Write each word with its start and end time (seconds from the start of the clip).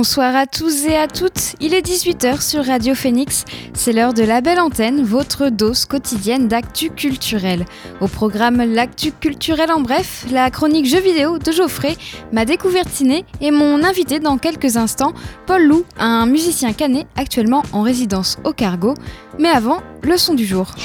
Bonsoir 0.00 0.36
à 0.36 0.46
tous 0.46 0.86
et 0.86 0.94
à 0.94 1.08
toutes, 1.08 1.56
il 1.58 1.74
est 1.74 1.84
18h 1.84 2.40
sur 2.40 2.64
Radio 2.64 2.94
Phoenix, 2.94 3.44
c'est 3.74 3.92
l'heure 3.92 4.14
de 4.14 4.22
la 4.22 4.40
belle 4.40 4.60
antenne, 4.60 5.02
votre 5.02 5.48
dose 5.48 5.86
quotidienne 5.86 6.46
d'actu 6.46 6.90
culturel. 6.90 7.64
Au 8.00 8.06
programme 8.06 8.58
L'actu 8.58 9.10
culturel 9.10 9.72
en 9.72 9.80
bref, 9.80 10.24
la 10.30 10.52
chronique 10.52 10.86
jeux 10.86 11.00
vidéo 11.00 11.40
de 11.40 11.50
Geoffrey, 11.50 11.96
ma 12.30 12.44
découverte 12.44 12.90
ciné 12.90 13.24
et 13.40 13.50
mon 13.50 13.82
invité 13.82 14.20
dans 14.20 14.38
quelques 14.38 14.76
instants, 14.76 15.14
Paul 15.46 15.64
Lou, 15.64 15.84
un 15.98 16.26
musicien 16.26 16.72
canet 16.74 17.08
actuellement 17.16 17.64
en 17.72 17.82
résidence 17.82 18.38
au 18.44 18.52
Cargo. 18.52 18.94
Mais 19.40 19.48
avant, 19.48 19.80
le 20.02 20.16
son 20.16 20.34
du 20.34 20.46
jour. 20.46 20.76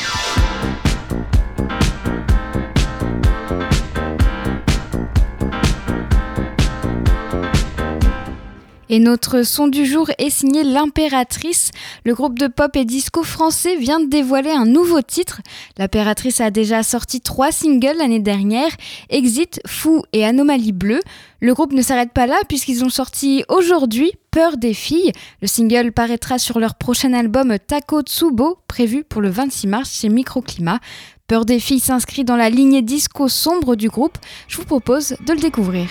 Et 8.89 8.99
notre 8.99 9.43
son 9.43 9.67
du 9.67 9.85
jour 9.85 10.11
est 10.17 10.29
signé 10.29 10.63
L'Impératrice. 10.63 11.71
Le 12.03 12.13
groupe 12.13 12.37
de 12.37 12.47
pop 12.47 12.75
et 12.75 12.83
disco 12.83 13.23
français 13.23 13.77
vient 13.77 13.99
de 13.99 14.09
dévoiler 14.09 14.51
un 14.51 14.65
nouveau 14.65 15.01
titre. 15.01 15.41
L'Impératrice 15.77 16.41
a 16.41 16.51
déjà 16.51 16.83
sorti 16.83 17.21
trois 17.21 17.51
singles 17.51 17.97
l'année 17.97 18.19
dernière, 18.19 18.71
Exit, 19.09 19.61
Fou 19.65 20.03
et 20.11 20.25
Anomalie 20.25 20.73
Bleue. 20.73 20.99
Le 21.39 21.53
groupe 21.53 21.71
ne 21.71 21.81
s'arrête 21.81 22.11
pas 22.11 22.27
là 22.27 22.37
puisqu'ils 22.47 22.83
ont 22.83 22.89
sorti 22.89 23.43
aujourd'hui 23.47 24.11
Peur 24.31 24.57
des 24.57 24.73
filles. 24.73 25.11
Le 25.41 25.47
single 25.47 25.91
paraîtra 25.91 26.37
sur 26.39 26.59
leur 26.59 26.75
prochain 26.75 27.13
album 27.13 27.55
Tako 27.65 28.01
Tsubo, 28.01 28.57
prévu 28.67 29.03
pour 29.03 29.21
le 29.21 29.29
26 29.29 29.67
mars 29.67 29.99
chez 29.99 30.09
Microclimat. 30.09 30.79
Peur 31.27 31.45
des 31.45 31.59
filles 31.59 31.79
s'inscrit 31.79 32.25
dans 32.25 32.35
la 32.35 32.49
lignée 32.49 32.81
disco 32.81 33.27
sombre 33.29 33.75
du 33.75 33.87
groupe. 33.87 34.17
Je 34.47 34.57
vous 34.57 34.65
propose 34.65 35.15
de 35.25 35.33
le 35.33 35.39
découvrir. 35.39 35.87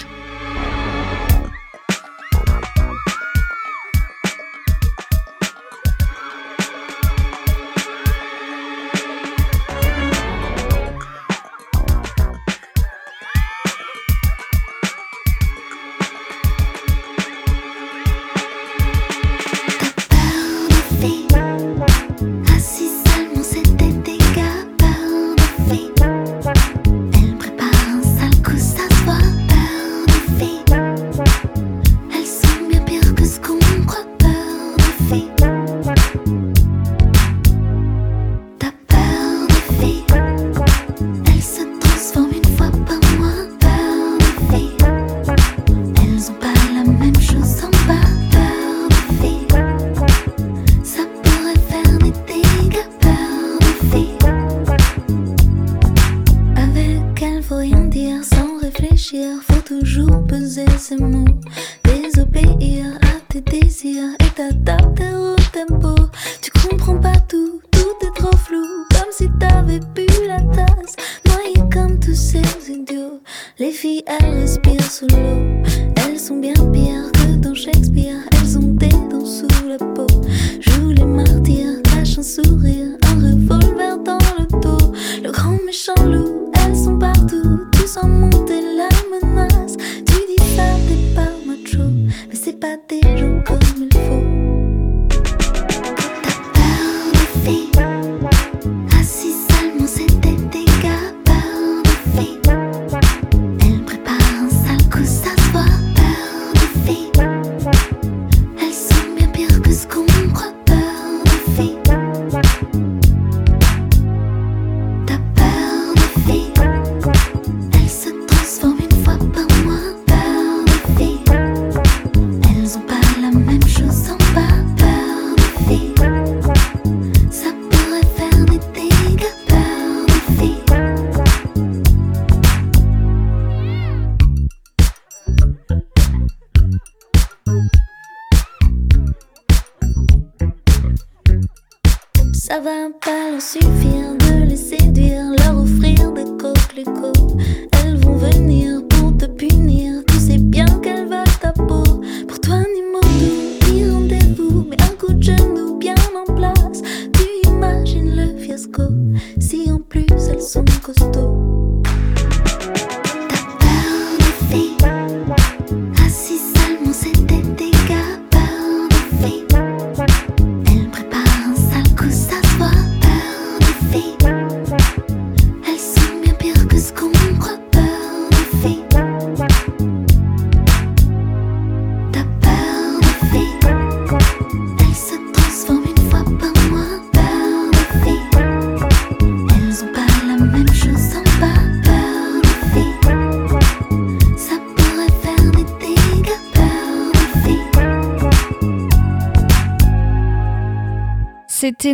C'était 143.38 143.92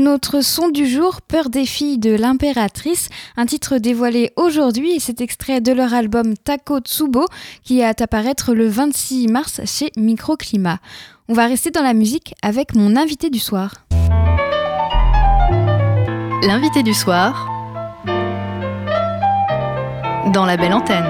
notre 0.09 0.41
son 0.41 0.71
du 0.71 0.87
jour, 0.87 1.21
Peur 1.21 1.51
des 1.51 1.67
filles 1.67 1.99
de 1.99 2.15
l'impératrice, 2.15 3.11
un 3.37 3.45
titre 3.45 3.77
dévoilé 3.77 4.33
aujourd'hui 4.37 4.93
et 4.93 5.01
c'est 5.01 5.21
extrait 5.21 5.61
de 5.61 5.71
leur 5.71 5.93
album 5.93 6.35
Tako 6.35 6.79
Tsubo 6.79 7.27
qui 7.63 7.81
est 7.81 7.85
à 7.85 7.93
apparaître 8.05 8.55
le 8.55 8.69
26 8.69 9.29
mars 9.29 9.61
chez 9.67 9.93
Microclimat. 9.99 10.79
On 11.29 11.35
va 11.35 11.47
rester 11.47 11.71
dans 11.71 11.83
la 11.83 11.93
musique 11.93 12.35
avec 12.41 12.75
mon 12.75 12.97
invité 12.97 13.29
du 13.29 13.39
soir. 13.39 13.85
L'invité 16.43 16.83
du 16.83 16.95
soir 16.95 17.47
dans 20.33 20.47
la 20.47 20.57
belle 20.57 20.73
antenne. 20.73 21.05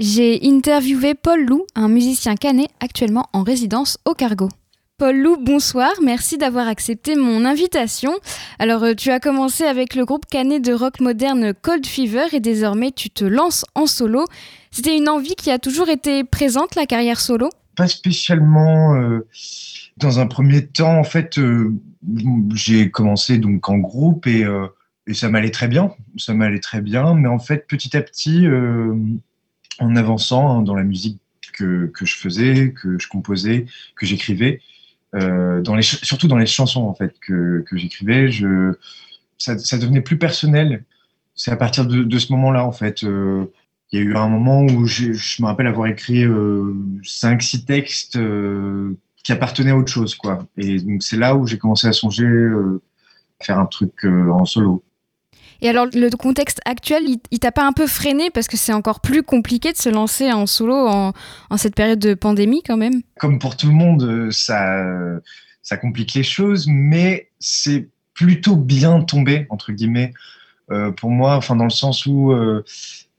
J'ai 0.00 0.40
interviewé 0.42 1.14
Paul 1.14 1.44
Lou, 1.44 1.66
un 1.76 1.86
musicien 1.86 2.34
canet 2.34 2.68
actuellement 2.80 3.28
en 3.32 3.44
résidence 3.44 3.98
au 4.04 4.14
Cargo. 4.14 4.48
Paul 4.98 5.16
Lou, 5.16 5.36
bonsoir, 5.36 5.92
merci 6.02 6.38
d'avoir 6.38 6.66
accepté 6.66 7.14
mon 7.14 7.44
invitation. 7.44 8.10
Alors, 8.58 8.82
euh, 8.82 8.94
tu 8.94 9.12
as 9.12 9.20
commencé 9.20 9.62
avec 9.62 9.94
le 9.94 10.04
groupe 10.04 10.26
canet 10.26 10.60
de 10.60 10.72
rock 10.72 10.98
moderne 10.98 11.54
Cold 11.54 11.86
Fever 11.86 12.24
et 12.32 12.40
désormais 12.40 12.90
tu 12.90 13.08
te 13.08 13.24
lances 13.24 13.64
en 13.76 13.86
solo. 13.86 14.24
C'était 14.72 14.96
une 14.96 15.08
envie 15.08 15.36
qui 15.36 15.52
a 15.52 15.60
toujours 15.60 15.88
été 15.88 16.24
présente, 16.24 16.74
la 16.74 16.84
carrière 16.84 17.20
solo? 17.20 17.48
Pas 17.76 17.86
spécialement. 17.86 18.96
Euh, 18.96 19.24
dans 19.98 20.18
un 20.18 20.26
premier 20.26 20.66
temps, 20.66 20.98
en 20.98 21.04
fait, 21.04 21.38
euh, 21.38 21.72
j'ai 22.52 22.90
commencé 22.90 23.38
donc 23.38 23.68
en 23.68 23.78
groupe 23.78 24.26
et, 24.26 24.44
ça 25.12 25.28
m'allait 25.28 25.52
très 25.52 25.68
bien. 25.68 25.92
Ça 26.16 26.34
m'allait 26.34 26.58
très 26.58 26.80
bien, 26.80 27.14
mais 27.14 27.28
en 27.28 27.38
fait, 27.38 27.68
petit 27.68 27.96
à 27.96 28.02
petit, 28.02 28.48
en 29.78 29.94
avançant 29.94 30.58
hein, 30.58 30.62
dans 30.62 30.74
la 30.74 30.82
musique 30.82 31.20
que, 31.52 32.04
je 32.04 32.14
faisais, 32.14 32.72
que 32.72 32.98
je 32.98 33.08
composais, 33.08 33.66
que 33.96 34.06
j'écrivais, 34.06 34.60
dans 35.12 35.74
les, 35.74 35.82
surtout 35.82 36.28
dans 36.28 36.36
les 36.36 36.46
chansons 36.46 36.82
en 36.82 36.94
fait 36.94 37.14
que, 37.20 37.64
que 37.66 37.76
j'écrivais, 37.76 38.30
je, 38.30 38.74
ça, 39.38 39.58
ça, 39.58 39.78
devenait 39.78 40.02
plus 40.02 40.18
personnel. 40.18 40.84
C'est 41.34 41.50
à 41.50 41.56
partir 41.56 41.86
de, 41.86 42.02
de 42.02 42.18
ce 42.18 42.32
moment-là 42.32 42.64
en 42.64 42.72
fait. 42.72 43.04
Euh, 43.04 43.46
il 43.90 43.98
y 43.98 44.02
a 44.02 44.04
eu 44.04 44.16
un 44.16 44.28
moment 44.28 44.62
où 44.62 44.84
je, 44.86 45.12
me 45.40 45.46
rappelle 45.46 45.66
avoir 45.66 45.86
écrit 45.86 46.24
euh, 46.24 46.74
cinq, 47.02 47.42
six 47.42 47.64
textes 47.64 48.16
euh, 48.16 48.98
qui 49.24 49.32
appartenaient 49.32 49.70
à 49.70 49.76
autre 49.76 49.90
chose 49.90 50.14
quoi. 50.14 50.46
Et 50.58 50.78
donc 50.78 51.02
c'est 51.02 51.16
là 51.16 51.34
où 51.34 51.46
j'ai 51.46 51.58
commencé 51.58 51.86
à 51.86 51.92
songer 51.92 52.26
euh, 52.26 52.82
à 53.40 53.44
faire 53.44 53.58
un 53.58 53.66
truc 53.66 54.04
en 54.04 54.44
solo. 54.44 54.82
Et 55.60 55.68
alors, 55.68 55.86
le 55.92 56.08
contexte 56.10 56.60
actuel, 56.64 57.02
il, 57.30 57.38
t'a 57.40 57.50
pas 57.50 57.66
un 57.66 57.72
peu 57.72 57.86
freiné 57.86 58.30
parce 58.30 58.46
que 58.46 58.56
c'est 58.56 58.72
encore 58.72 59.00
plus 59.00 59.22
compliqué 59.22 59.72
de 59.72 59.76
se 59.76 59.88
lancer 59.88 60.32
en 60.32 60.46
solo 60.46 60.74
en, 60.74 61.12
cette 61.56 61.74
période 61.74 61.98
de 61.98 62.14
pandémie 62.14 62.62
quand 62.64 62.76
même? 62.76 63.02
Comme 63.18 63.38
pour 63.38 63.56
tout 63.56 63.66
le 63.66 63.72
monde, 63.72 64.02
euh, 64.04 64.30
ça, 64.30 65.76
complique 65.76 66.14
les 66.14 66.22
choses, 66.22 66.68
mais 66.68 67.30
c'est 67.40 67.88
plutôt 68.14 68.56
bien 68.56 69.00
tombé, 69.02 69.46
entre 69.50 69.72
guillemets, 69.72 70.12
euh, 70.70 70.92
pour 70.92 71.10
moi, 71.10 71.36
enfin 71.36 71.56
dans 71.56 71.64
le 71.64 71.70
sens 71.70 72.06
où 72.06 72.32
euh, 72.32 72.64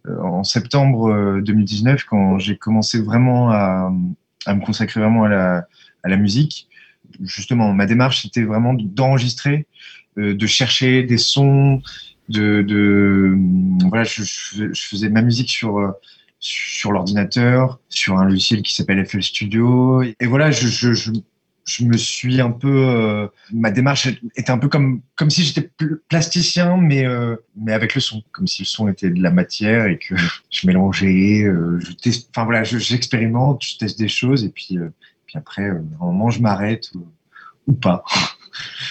en 0.08 0.44
septembre 0.44 1.42
2019, 1.42 2.06
quand 2.06 2.40
j'ai 2.40 2.58
commencé 2.58 3.02
vraiment 3.02 3.52
à, 3.52 3.92
me 4.48 4.66
consacrer 4.66 5.02
vraiment 5.02 5.26
à 5.26 5.64
la 6.06 6.18
musique, 6.18 6.70
justement, 7.22 7.74
ma 7.74 7.86
démarche, 7.86 8.22
c'était 8.22 8.44
vraiment 8.44 8.74
d'enregistrer, 8.74 9.68
de 10.16 10.48
chercher 10.48 11.04
des 11.04 11.18
sons, 11.18 11.82
de, 12.30 12.62
de 12.62 13.36
voilà, 13.88 14.04
je, 14.04 14.24
je, 14.24 14.72
faisais 14.74 15.10
ma 15.10 15.22
musique 15.22 15.50
sur 15.50 15.80
euh, 15.80 15.92
sur 16.40 16.92
l'ordinateur, 16.92 17.80
sur 17.90 18.18
un 18.18 18.26
logiciel 18.26 18.62
qui 18.62 18.74
s'appelle 18.74 19.06
FL 19.06 19.22
Studio. 19.22 20.02
Et 20.04 20.26
voilà, 20.26 20.52
je, 20.52 20.68
je, 20.68 20.94
je, 20.94 21.12
je 21.66 21.84
me 21.84 21.98
suis 21.98 22.40
un 22.40 22.52
peu, 22.52 22.88
euh, 22.88 23.28
ma 23.52 23.72
démarche 23.72 24.08
était 24.36 24.52
un 24.52 24.58
peu 24.58 24.70
comme 24.70 25.02
comme 25.16 25.30
si 25.30 25.44
j'étais 25.44 25.70
plasticien, 26.08 26.78
mais 26.78 27.06
euh, 27.06 27.36
mais 27.58 27.74
avec 27.74 27.96
le 27.96 28.02
son, 28.02 28.24
comme 28.32 28.48
si 28.48 28.62
le 28.62 28.68
son 28.68 28.88
était 28.88 29.10
de 29.10 29.22
la 29.22 29.32
matière 29.32 29.88
et 29.88 29.98
que 29.98 30.16
je 30.52 30.68
mélangeais, 30.68 31.44
je 31.80 31.92
teste, 31.94 32.30
enfin 32.34 32.46
voilà, 32.46 32.64
j'expérimente, 32.64 33.64
je, 33.64 33.78
teste 33.78 34.00
des 34.00 34.08
choses 34.08 34.46
et 34.46 34.50
puis 34.50 34.78
puis 35.30 35.38
après, 35.38 35.70
à 35.70 35.74
un 35.74 35.84
moment, 36.00 36.32
je 36.32 36.42
m'arrête 36.42 36.90
ou, 36.96 37.08
ou 37.68 37.74
pas. 37.74 38.04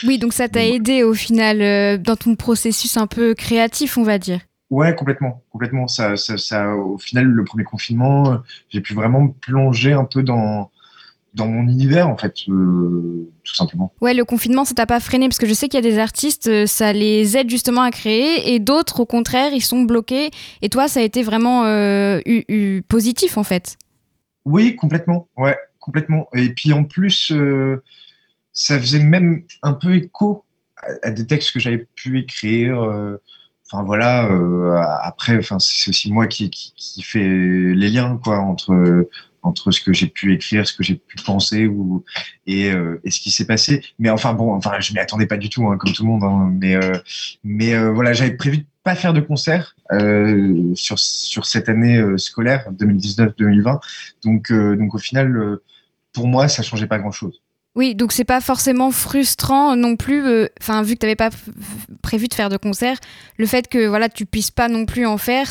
Oui, 0.05 0.19
donc 0.19 0.33
ça 0.33 0.49
t'a 0.49 0.65
aidé 0.65 1.03
au 1.03 1.15
final 1.15 1.61
euh, 1.63 1.99
dans 1.99 2.17
ton 2.17 2.35
processus 2.35 2.97
un 2.97 3.07
peu 3.07 3.35
créatif, 3.35 3.99
on 3.99 4.03
va 4.03 4.19
dire. 4.19 4.41
Ouais, 4.71 4.95
complètement, 4.95 5.43
complètement. 5.51 5.89
Ça, 5.89 6.17
ça, 6.17 6.75
au 6.75 6.99
final, 6.99 7.25
le 7.25 7.45
premier 7.45 7.65
confinement, 7.65 8.33
euh, 8.33 8.37
j'ai 8.69 8.81
pu 8.81 8.95
vraiment 8.95 9.29
plonger 9.29 9.93
un 9.93 10.05
peu 10.05 10.23
dans 10.23 10.71
dans 11.35 11.47
mon 11.47 11.69
univers 11.69 12.09
en 12.09 12.17
fait, 12.17 12.35
euh, 12.49 13.31
tout 13.45 13.55
simplement. 13.55 13.93
Ouais, 14.01 14.15
le 14.15 14.25
confinement, 14.25 14.65
ça 14.65 14.75
t'a 14.75 14.87
pas 14.87 14.99
freiné 14.99 15.29
parce 15.29 15.39
que 15.39 15.47
je 15.47 15.53
sais 15.53 15.69
qu'il 15.69 15.83
y 15.83 15.87
a 15.87 15.89
des 15.89 15.99
artistes, 15.99 16.67
ça 16.67 16.93
les 16.93 17.37
aide 17.37 17.49
justement 17.49 17.83
à 17.83 17.91
créer, 17.91 18.55
et 18.55 18.59
d'autres, 18.59 19.01
au 19.01 19.07
contraire, 19.07 19.53
ils 19.53 19.63
sont 19.63 19.83
bloqués. 19.83 20.31
Et 20.63 20.69
toi, 20.69 20.89
ça 20.89 21.01
a 21.01 21.03
été 21.03 21.23
vraiment 21.23 21.63
positif 22.89 23.37
en 23.37 23.45
fait. 23.45 23.77
Oui, 24.47 24.75
complètement. 24.75 25.29
Ouais, 25.37 25.57
complètement. 25.79 26.29
Et 26.35 26.49
puis 26.49 26.73
en 26.73 26.85
plus 26.85 27.31
ça 28.59 28.79
faisait 28.81 28.99
même 28.99 29.45
un 29.63 29.73
peu 29.73 29.95
écho 29.95 30.45
à, 31.03 31.11
des 31.11 31.27
textes 31.27 31.53
que 31.53 31.61
j'avais 31.61 31.87
pu 31.95 32.19
écrire. 32.19 32.83
Euh, 32.83 33.23
enfin 33.67 33.85
voilà. 33.85 34.31
Euh, 34.31 34.77
après, 35.03 35.39
enfin 35.39 35.59
c'est 35.61 35.91
aussi 35.91 36.13
moi 36.13 36.27
qui, 36.27 36.51
qui, 36.51 36.73
qui 36.77 37.03
fait 37.03 37.29
les 37.29 37.89
liens 37.89 38.19
quoi 38.23 38.39
entre 38.41 39.09
entre 39.43 39.71
ce 39.71 39.81
que 39.81 39.93
j'ai 39.93 40.09
pu 40.09 40.35
écrire, 40.35 40.67
ce 40.67 40.73
que 40.73 40.83
j'ai 40.83 40.97
pu 40.97 41.17
penser 41.25 41.67
ou 41.67 42.05
et, 42.47 42.73
euh, 42.73 43.01
et 43.05 43.11
ce 43.13 43.21
qui 43.21 43.31
s'est 43.31 43.47
passé. 43.47 43.85
Mais 44.01 44.11
enfin 44.11 44.35
bon, 44.35 44.53
enfin 44.55 44.81
je 44.81 44.93
m'y 44.93 44.99
attendais 44.99 45.27
pas 45.27 45.37
du 45.37 45.49
tout, 45.51 45.69
hein, 45.69 45.77
comme 45.79 45.93
tout 45.93 46.03
le 46.03 46.09
monde. 46.09 46.25
Hein, 46.25 46.53
mais 46.61 46.75
euh, 46.75 46.99
mais 47.45 47.75
euh, 47.75 47.93
voilà, 47.93 48.13
j'avais 48.13 48.37
prévu 48.37 48.59
de 48.59 48.67
pas 48.83 48.97
faire 48.97 49.13
de 49.13 49.21
concert 49.21 49.77
euh, 49.93 50.75
sur 50.75 50.99
sur 50.99 51.47
cette 51.47 51.69
année 51.69 52.03
scolaire 52.19 52.67
2019-2020. 52.73 53.81
Donc 54.25 54.53
donc 54.53 54.95
au 54.95 54.99
final, 54.99 55.59
pour 56.13 56.27
moi, 56.27 56.49
ça 56.49 56.63
changeait 56.63 56.89
pas 56.89 56.99
grand 56.99 57.13
chose. 57.13 57.41
Oui, 57.79 57.95
donc 57.95 58.11
c'est 58.11 58.25
pas 58.25 58.41
forcément 58.41 58.91
frustrant 58.91 59.77
non 59.77 59.95
plus. 59.95 60.27
Euh, 60.27 60.49
enfin, 60.61 60.83
vu 60.83 60.95
que 60.95 60.99
tu 60.99 61.07
n'avais 61.07 61.15
pas 61.15 61.31
prévu 62.03 62.27
de 62.27 62.35
faire 62.35 62.49
de 62.49 62.57
concert, 62.57 62.97
le 63.37 63.47
fait 63.47 63.69
que 63.69 63.87
voilà 63.87 64.09
tu 64.09 64.27
puisses 64.27 64.51
pas 64.51 64.67
non 64.67 64.85
plus 64.85 65.07
en 65.07 65.17
faire, 65.17 65.49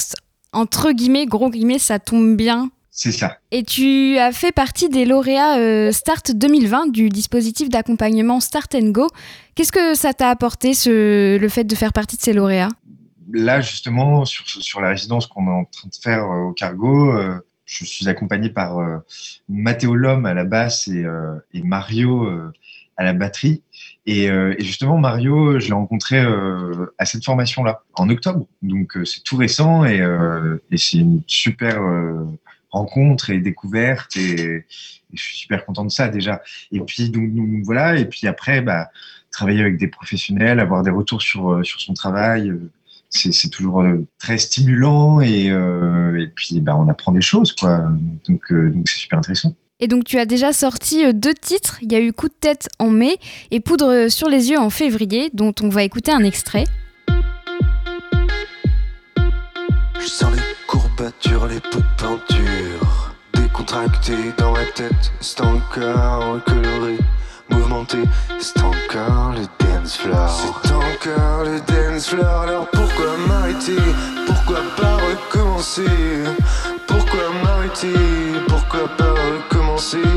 entre 0.51 0.91
guillemets, 0.91 1.25
gros 1.25 1.49
guillemets, 1.49 1.79
ça 1.79 1.99
tombe 1.99 2.35
bien. 2.35 2.69
C'est 2.91 3.13
ça. 3.13 3.37
Et 3.51 3.63
tu 3.63 4.17
as 4.17 4.33
fait 4.33 4.51
partie 4.51 4.89
des 4.89 5.05
lauréats 5.05 5.57
euh, 5.57 5.93
Start 5.93 6.33
2020 6.33 6.91
du 6.91 7.07
dispositif 7.07 7.69
d'accompagnement 7.69 8.41
Start 8.41 8.75
Go. 8.75 9.07
Qu'est-ce 9.55 9.71
que 9.71 9.95
ça 9.95 10.13
t'a 10.13 10.29
apporté 10.29 10.73
ce, 10.73 11.37
le 11.37 11.47
fait 11.47 11.63
de 11.63 11.75
faire 11.75 11.93
partie 11.93 12.17
de 12.17 12.21
ces 12.21 12.33
lauréats? 12.33 12.71
Là, 13.31 13.61
justement, 13.61 14.25
sur, 14.25 14.45
sur 14.49 14.81
la 14.81 14.89
résidence 14.89 15.27
qu'on 15.27 15.47
est 15.47 15.61
en 15.61 15.63
train 15.63 15.87
de 15.87 15.95
faire 15.95 16.25
euh, 16.25 16.49
au 16.49 16.51
Cargo, 16.51 17.13
je 17.67 17.85
suis 17.85 18.07
accompagné 18.07 18.49
par 18.49 18.79
euh, 18.79 18.97
Mathéo 19.49 19.93
Lhomme 19.93 20.25
à 20.25 20.33
la 20.33 20.45
basse 20.45 20.87
et, 20.87 21.03
euh, 21.03 21.35
et 21.53 21.61
Mario 21.61 22.25
euh, 22.25 22.51
à 22.95 23.03
la 23.03 23.13
batterie. 23.13 23.61
Et, 24.07 24.31
euh, 24.31 24.55
et, 24.57 24.63
justement, 24.63 24.97
Mario, 24.97 25.59
je 25.59 25.67
l'ai 25.67 25.73
rencontré 25.73 26.17
à 26.97 27.05
cette 27.05 27.23
formation-là, 27.25 27.83
en 27.93 28.09
octobre. 28.09 28.47
Donc, 28.61 28.97
c'est 29.03 29.21
tout 29.23 29.35
récent 29.35 29.85
et, 29.85 30.01
et 30.71 30.77
c'est 30.77 30.97
une 30.97 31.21
super 31.27 31.79
rencontre 32.71 33.29
et 33.29 33.39
découverte. 33.39 34.15
Et, 34.15 34.65
je 35.13 35.21
suis 35.21 35.37
super 35.37 35.65
content 35.65 35.85
de 35.85 35.91
ça 35.91 36.09
déjà. 36.09 36.41
Et 36.71 36.79
puis, 36.79 37.09
donc, 37.09 37.33
donc 37.33 37.63
voilà. 37.63 37.97
Et 37.97 38.05
puis 38.05 38.27
après, 38.27 38.61
bah, 38.61 38.89
travailler 39.29 39.61
avec 39.61 39.77
des 39.77 39.87
professionnels, 39.87 40.59
avoir 40.59 40.83
des 40.83 40.89
retours 40.89 41.21
sur, 41.21 41.65
sur 41.65 41.79
son 41.79 41.93
travail, 41.93 42.51
c'est 43.09 43.49
toujours 43.49 43.81
euh, 43.81 44.05
très 44.19 44.37
stimulant 44.37 45.21
et, 45.21 45.49
euh, 45.49 46.19
et 46.19 46.27
puis 46.27 46.59
bah, 46.59 46.75
on 46.77 46.87
apprend 46.89 47.11
des 47.11 47.21
choses 47.21 47.53
quoi. 47.53 47.85
Donc 48.27 48.51
euh, 48.51 48.69
donc 48.69 48.87
c'est 48.87 48.99
super 48.99 49.19
intéressant. 49.19 49.55
Et 49.79 49.87
donc 49.87 50.05
tu 50.05 50.17
as 50.17 50.25
déjà 50.25 50.53
sorti 50.53 51.13
deux 51.13 51.33
titres. 51.33 51.77
Il 51.81 51.91
y 51.91 51.95
a 51.95 51.99
eu 51.99 52.11
Coup 52.11 52.27
de 52.27 52.33
tête 52.33 52.67
en 52.79 52.89
mai 52.89 53.17
et 53.51 53.59
Poudre 53.59 54.07
sur 54.09 54.27
les 54.27 54.49
yeux 54.49 54.59
en 54.59 54.71
février, 54.71 55.29
dont 55.33 55.53
on 55.61 55.69
va 55.69 55.83
écouter 55.83 56.11
un 56.11 56.23
extrait. 56.23 56.63
Je 59.99 60.07
sens 60.07 60.35
les 60.35 60.41
courbatures, 60.67 61.47
les 61.47 61.59
pots 61.59 61.79
de 61.79 62.01
peinture 62.01 63.15
décontractées 63.35 64.31
dans 64.39 64.51
ma 64.51 64.65
tête. 64.65 65.11
C'est 65.21 65.41
encore 65.41 66.43
coloré, 66.45 66.97
mouvementé. 67.49 67.99
C'est 68.39 68.59
encore 68.61 69.33
le 69.35 69.45
dance 69.65 69.97
floor. 69.97 70.29
C'est 70.63 70.71
encore 70.71 71.43
le 71.43 71.59
dance 71.59 72.09
floor. 72.09 72.41
Alors 72.43 72.67
pourquoi 72.71 73.17
m'arrêter? 73.27 73.77
Pourquoi 74.25 74.61
pas 74.75 74.95
recommencer? 74.95 75.83
Pourquoi 76.87 77.29
m'arrêter? 77.43 77.93
Pourquoi 78.47 78.87
pas 78.97 79.11
recommencer? 79.11 80.16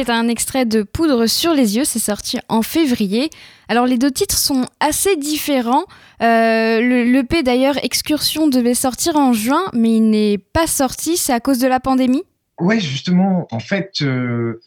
C'était 0.00 0.12
un 0.12 0.28
extrait 0.28 0.64
de 0.64 0.82
Poudre 0.82 1.26
sur 1.26 1.52
les 1.52 1.76
yeux, 1.76 1.84
c'est 1.84 1.98
sorti 1.98 2.38
en 2.48 2.62
février. 2.62 3.28
Alors 3.68 3.84
les 3.84 3.98
deux 3.98 4.10
titres 4.10 4.38
sont 4.38 4.64
assez 4.80 5.14
différents. 5.16 5.84
Euh, 6.22 6.80
le 6.80 7.20
P 7.20 7.42
d'ailleurs, 7.42 7.76
Excursion, 7.84 8.48
devait 8.48 8.72
sortir 8.72 9.16
en 9.16 9.34
juin, 9.34 9.60
mais 9.74 9.96
il 9.96 10.08
n'est 10.08 10.38
pas 10.38 10.66
sorti, 10.66 11.18
c'est 11.18 11.34
à 11.34 11.40
cause 11.40 11.58
de 11.58 11.66
la 11.66 11.80
pandémie? 11.80 12.22
Ouais, 12.58 12.80
justement, 12.80 13.46
en 13.50 13.60
fait, 13.60 13.96
euh, 14.00 14.62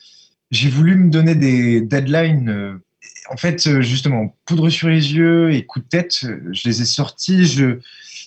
j'ai 0.52 0.70
voulu 0.70 0.98
me 0.98 1.10
donner 1.10 1.34
des 1.34 1.82
deadlines. 1.82 2.50
Euh, 2.50 2.84
en 3.32 3.38
fait, 3.38 3.82
justement, 3.82 4.36
Poudre 4.46 4.70
sur 4.70 4.88
les 4.88 5.16
yeux 5.16 5.52
et 5.52 5.66
Coup 5.66 5.80
de 5.80 5.88
tête, 5.88 6.14
je 6.52 6.70
les 6.70 6.84
ai 6.84 6.86
sortis, 6.86 7.60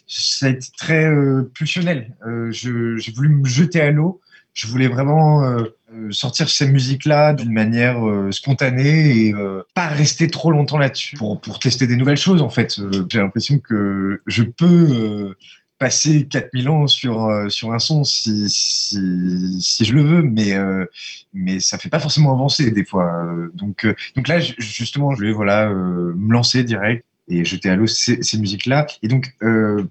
ça 0.09 0.47
a 0.47 0.49
été 0.49 0.67
très 0.77 1.09
pulsionnel. 1.55 2.17
j'ai 2.51 3.13
voulu 3.15 3.29
me 3.29 3.45
jeter 3.45 3.81
à 3.81 3.93
l'eau 3.93 4.21
je 4.57 4.67
voulais 4.67 4.89
vraiment 4.89 5.45
euh, 5.45 5.59
euh, 5.59 5.76
sortir 6.11 6.49
ces 6.49 6.67
musiques-là 6.69 7.35
d'une 7.35 7.53
manière 7.53 8.07
euh, 8.07 8.31
spontanée 8.33 9.27
et 9.27 9.35
pas 9.75 9.87
rester 9.89 10.29
trop 10.29 10.51
longtemps 10.51 10.79
là-dessus 10.79 11.17
pour, 11.17 11.41
pour 11.41 11.59
tester 11.59 11.87
des 11.87 11.97
nouvelles 11.97 12.17
choses 12.17 12.43
en 12.43 12.51
fait. 12.51 12.81
J'ai 13.09 13.19
l'impression 13.19 13.59
que 13.59 14.21
je 14.27 14.43
peux 14.43 15.35
passer 15.79 16.27
4000 16.27 16.69
ans 16.69 16.87
sur, 16.87 17.31
sur 17.51 17.73
un 17.73 17.79
son 17.79 18.05
si, 18.05 18.49
si, 18.49 19.59
si 19.61 19.85
je 19.85 19.93
le 19.93 20.03
veux, 20.03 20.23
mais, 20.23 20.55
euh, 20.55 20.87
mais 21.35 21.61
ça 21.61 21.77
fait 21.77 21.91
pas 21.91 22.01
forcément 22.01 22.33
avancer 22.33 22.71
des 22.71 22.85
fois. 22.85 23.29
Donc, 23.55 23.87
donc 24.15 24.29
là, 24.29 24.41
justement, 24.41 25.13
je 25.13 25.17
voulais 25.19 25.33
voilà, 25.33 25.69
me 25.69 26.33
lancer 26.33 26.65
direct 26.65 27.05
et 27.29 27.45
jeter 27.45 27.69
à 27.69 27.77
l'eau 27.77 27.87
ces, 27.87 28.23
ces 28.23 28.39
musiques-là. 28.39 28.87
Et 29.03 29.09
donc, 29.09 29.37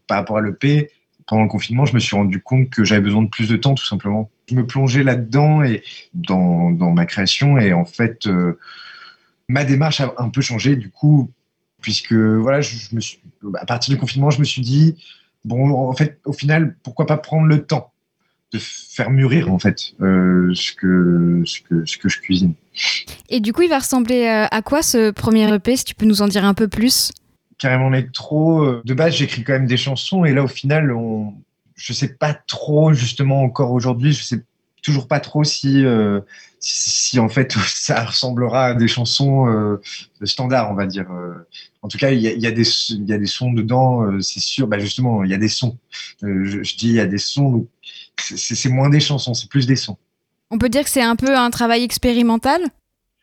par 0.08 0.18
rapport 0.18 0.38
à 0.38 0.42
l'EP, 0.42 0.90
pendant 1.28 1.44
le 1.44 1.50
confinement, 1.50 1.86
je 1.86 1.94
me 1.94 2.00
suis 2.00 2.16
rendu 2.16 2.42
compte 2.42 2.70
que 2.70 2.84
j'avais 2.84 3.02
besoin 3.02 3.24
de 3.24 3.30
plus 3.30 3.50
de 3.50 3.58
temps, 3.58 3.74
tout 3.74 3.86
simplement. 3.86 4.30
Je 4.48 4.56
me 4.56 4.66
plongeais 4.66 5.04
là-dedans 5.04 5.64
et 5.64 5.84
dans, 6.14 6.70
ma 6.72 7.06
création, 7.06 7.58
et 7.58 7.74
en 7.74 7.86
fait, 7.86 8.28
euh, 8.28 8.60
ma 9.48 9.64
démarche 9.64 10.02
a 10.02 10.14
un 10.18 10.30
peu 10.30 10.42
changé, 10.42 10.76
du 10.76 10.90
coup, 10.90 11.32
puisque 11.82 12.14
voilà, 12.14 12.62
je, 12.62 12.96
me 12.96 13.00
suis, 13.00 13.20
à 13.56 13.66
partir 13.66 13.94
du 13.94 14.00
confinement, 14.00 14.30
je 14.30 14.40
me 14.40 14.46
suis 14.46 14.62
dit, 14.62 14.98
bon, 15.46 15.72
en 15.72 15.94
fait, 15.94 16.20
au 16.26 16.34
final, 16.34 16.76
pourquoi 16.84 17.08
pas 17.08 17.18
prendre 17.18 17.48
le 17.48 17.66
temps 17.66 17.92
de 18.54 18.60
faire 18.60 19.10
mûrir, 19.10 19.52
en 19.52 19.58
fait, 19.58 19.94
euh, 20.02 20.52
ce, 20.54 20.74
que, 20.74 21.42
ce, 21.46 21.60
que, 21.62 21.86
ce 21.86 21.98
que 21.98 22.08
je 22.08 22.20
cuisine. 22.20 22.54
Et 23.30 23.40
du 23.40 23.52
coup, 23.52 23.64
il 23.64 23.70
va 23.70 23.80
ressembler 23.80 24.28
euh, 24.28 24.46
à 24.52 24.62
quoi 24.62 24.84
ce 24.84 25.10
premier 25.10 25.52
EP, 25.54 25.76
si 25.76 25.86
tu 25.86 25.96
peux 25.96 26.06
nous 26.06 26.22
en 26.22 26.28
dire 26.28 26.46
un 26.46 26.54
peu 26.54 26.68
plus? 26.68 27.12
Carrément 27.58 27.94
électro. 27.94 28.64
Euh, 28.64 28.82
de 28.86 28.94
base, 28.94 29.16
j'écris 29.16 29.44
quand 29.44 29.54
même 29.54 29.68
des 29.68 29.78
chansons 29.78 30.26
et 30.26 30.34
là, 30.34 30.44
au 30.44 30.48
final, 30.48 30.92
on... 30.92 31.34
je 31.76 31.94
sais 31.94 32.10
pas 32.10 32.34
trop, 32.34 32.94
justement, 32.94 33.44
encore 33.44 33.72
aujourd'hui, 33.72 34.14
je 34.14 34.24
sais 34.24 34.44
toujours 34.84 35.08
pas 35.08 35.20
trop 35.20 35.44
si, 35.44 35.84
euh, 35.84 36.22
si, 36.60 37.18
en 37.18 37.28
fait 37.28 37.54
ça 37.68 38.06
ressemblera 38.06 38.68
à 38.68 38.74
des 38.76 38.88
chansons 38.88 39.48
euh, 39.48 39.82
standards, 40.24 40.72
on 40.72 40.76
va 40.76 40.86
dire. 40.86 41.08
En 41.82 41.88
tout 41.88 41.98
cas, 41.98 42.12
il 42.12 42.20
y 42.20 42.28
a, 42.28 42.34
y, 42.34 42.48
a 42.48 42.52
des 42.52 43.26
sons 43.26 43.52
dedans, 43.52 44.22
c'est 44.22 44.40
sûr. 44.40 44.68
Bah 44.68 44.78
justement, 44.78 45.24
il 45.24 45.32
y 45.32 45.34
a 45.34 45.38
des 45.38 45.48
sons. 45.48 45.78
Je, 46.22 46.76
dis 46.78 46.90
il 46.90 46.96
y 46.96 47.00
a 47.00 47.08
des 47.08 47.18
sons, 47.18 47.68
c'est 48.18 48.70
moins 48.70 48.90
des 48.90 49.00
chansons, 49.00 49.34
c'est 49.34 49.50
plus 49.50 49.66
des 49.66 49.76
sons. 49.76 49.98
On 50.52 50.58
peut 50.60 50.70
dire 50.70 50.84
que 50.84 50.90
c'est 50.90 51.02
un 51.02 51.16
peu 51.16 51.36
un 51.36 51.50
travail 51.50 51.84
expérimental? 51.84 52.62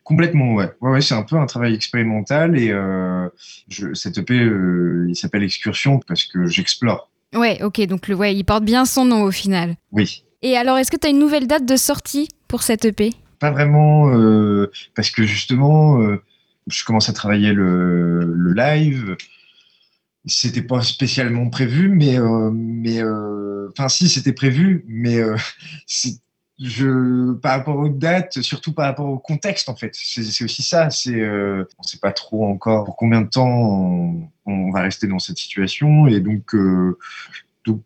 Complètement, 0.03 0.53
ouais. 0.53 0.69
Ouais, 0.81 0.91
ouais 0.91 1.01
c'est 1.01 1.13
un 1.13 1.23
peu 1.23 1.37
un 1.37 1.45
travail 1.45 1.73
expérimental 1.73 2.57
et 2.57 2.71
euh, 2.71 3.29
je, 3.69 3.93
cette 3.93 4.17
EP, 4.17 4.33
euh, 4.33 5.05
il 5.07 5.15
s'appelle 5.15 5.43
Excursion 5.43 5.99
parce 6.05 6.25
que 6.25 6.45
j'explore. 6.45 7.09
Ouais, 7.33 7.61
ok, 7.63 7.81
donc 7.87 8.07
le, 8.07 8.15
ouais, 8.15 8.35
il 8.35 8.43
porte 8.43 8.65
bien 8.65 8.85
son 8.85 9.05
nom 9.05 9.23
au 9.23 9.31
final. 9.31 9.75
Oui. 9.91 10.23
Et 10.41 10.57
alors, 10.57 10.77
est-ce 10.77 10.91
que 10.91 10.97
tu 10.97 11.07
as 11.07 11.09
une 11.09 11.19
nouvelle 11.19 11.47
date 11.47 11.65
de 11.65 11.77
sortie 11.77 12.27
pour 12.49 12.63
cette 12.63 12.83
EP 12.83 13.11
Pas 13.39 13.51
vraiment, 13.51 14.13
euh, 14.13 14.71
parce 14.93 15.09
que 15.09 15.23
justement, 15.23 16.01
euh, 16.01 16.21
je 16.67 16.83
commence 16.83 17.07
à 17.07 17.13
travailler 17.13 17.53
le, 17.53 18.25
le 18.25 18.53
live. 18.53 19.15
C'était 20.25 20.61
pas 20.61 20.81
spécialement 20.81 21.49
prévu, 21.49 21.89
mais 21.89 22.17
mais 22.53 23.01
enfin 23.69 23.89
si 23.89 24.07
c'était 24.07 24.31
prévu, 24.31 24.85
mais 24.87 25.19
c'est 25.85 26.22
je, 26.59 27.33
par 27.33 27.57
rapport 27.57 27.77
aux 27.77 27.89
dates, 27.89 28.41
surtout 28.41 28.73
par 28.73 28.85
rapport 28.85 29.07
au 29.07 29.17
contexte, 29.17 29.69
en 29.69 29.75
fait. 29.75 29.91
C'est 29.95 30.43
aussi 30.43 30.61
ça. 30.61 30.89
C'est, 30.89 31.19
euh, 31.19 31.65
on 31.77 31.83
ne 31.83 31.87
sait 31.87 31.97
pas 31.97 32.11
trop 32.11 32.45
encore 32.45 32.85
pour 32.85 32.95
combien 32.95 33.21
de 33.21 33.29
temps 33.29 33.49
on, 34.45 34.71
va 34.71 34.81
rester 34.81 35.07
dans 35.07 35.19
cette 35.19 35.37
situation. 35.37 36.07
Et 36.07 36.19
donc, 36.19 36.53
euh, 36.55 36.97
donc 37.65 37.81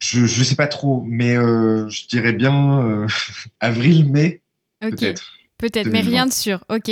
je 0.00 0.20
ne 0.20 0.44
sais 0.44 0.56
pas 0.56 0.66
trop, 0.66 1.02
mais 1.06 1.36
euh, 1.36 1.88
je 1.88 2.06
dirais 2.06 2.32
bien 2.32 3.06
avril, 3.60 4.10
mai, 4.10 4.42
peut-être. 4.80 5.34
Peut-être, 5.58 5.88
mais 5.88 6.00
rien 6.00 6.26
de 6.26 6.32
sûr. 6.32 6.64
Ok. 6.68 6.90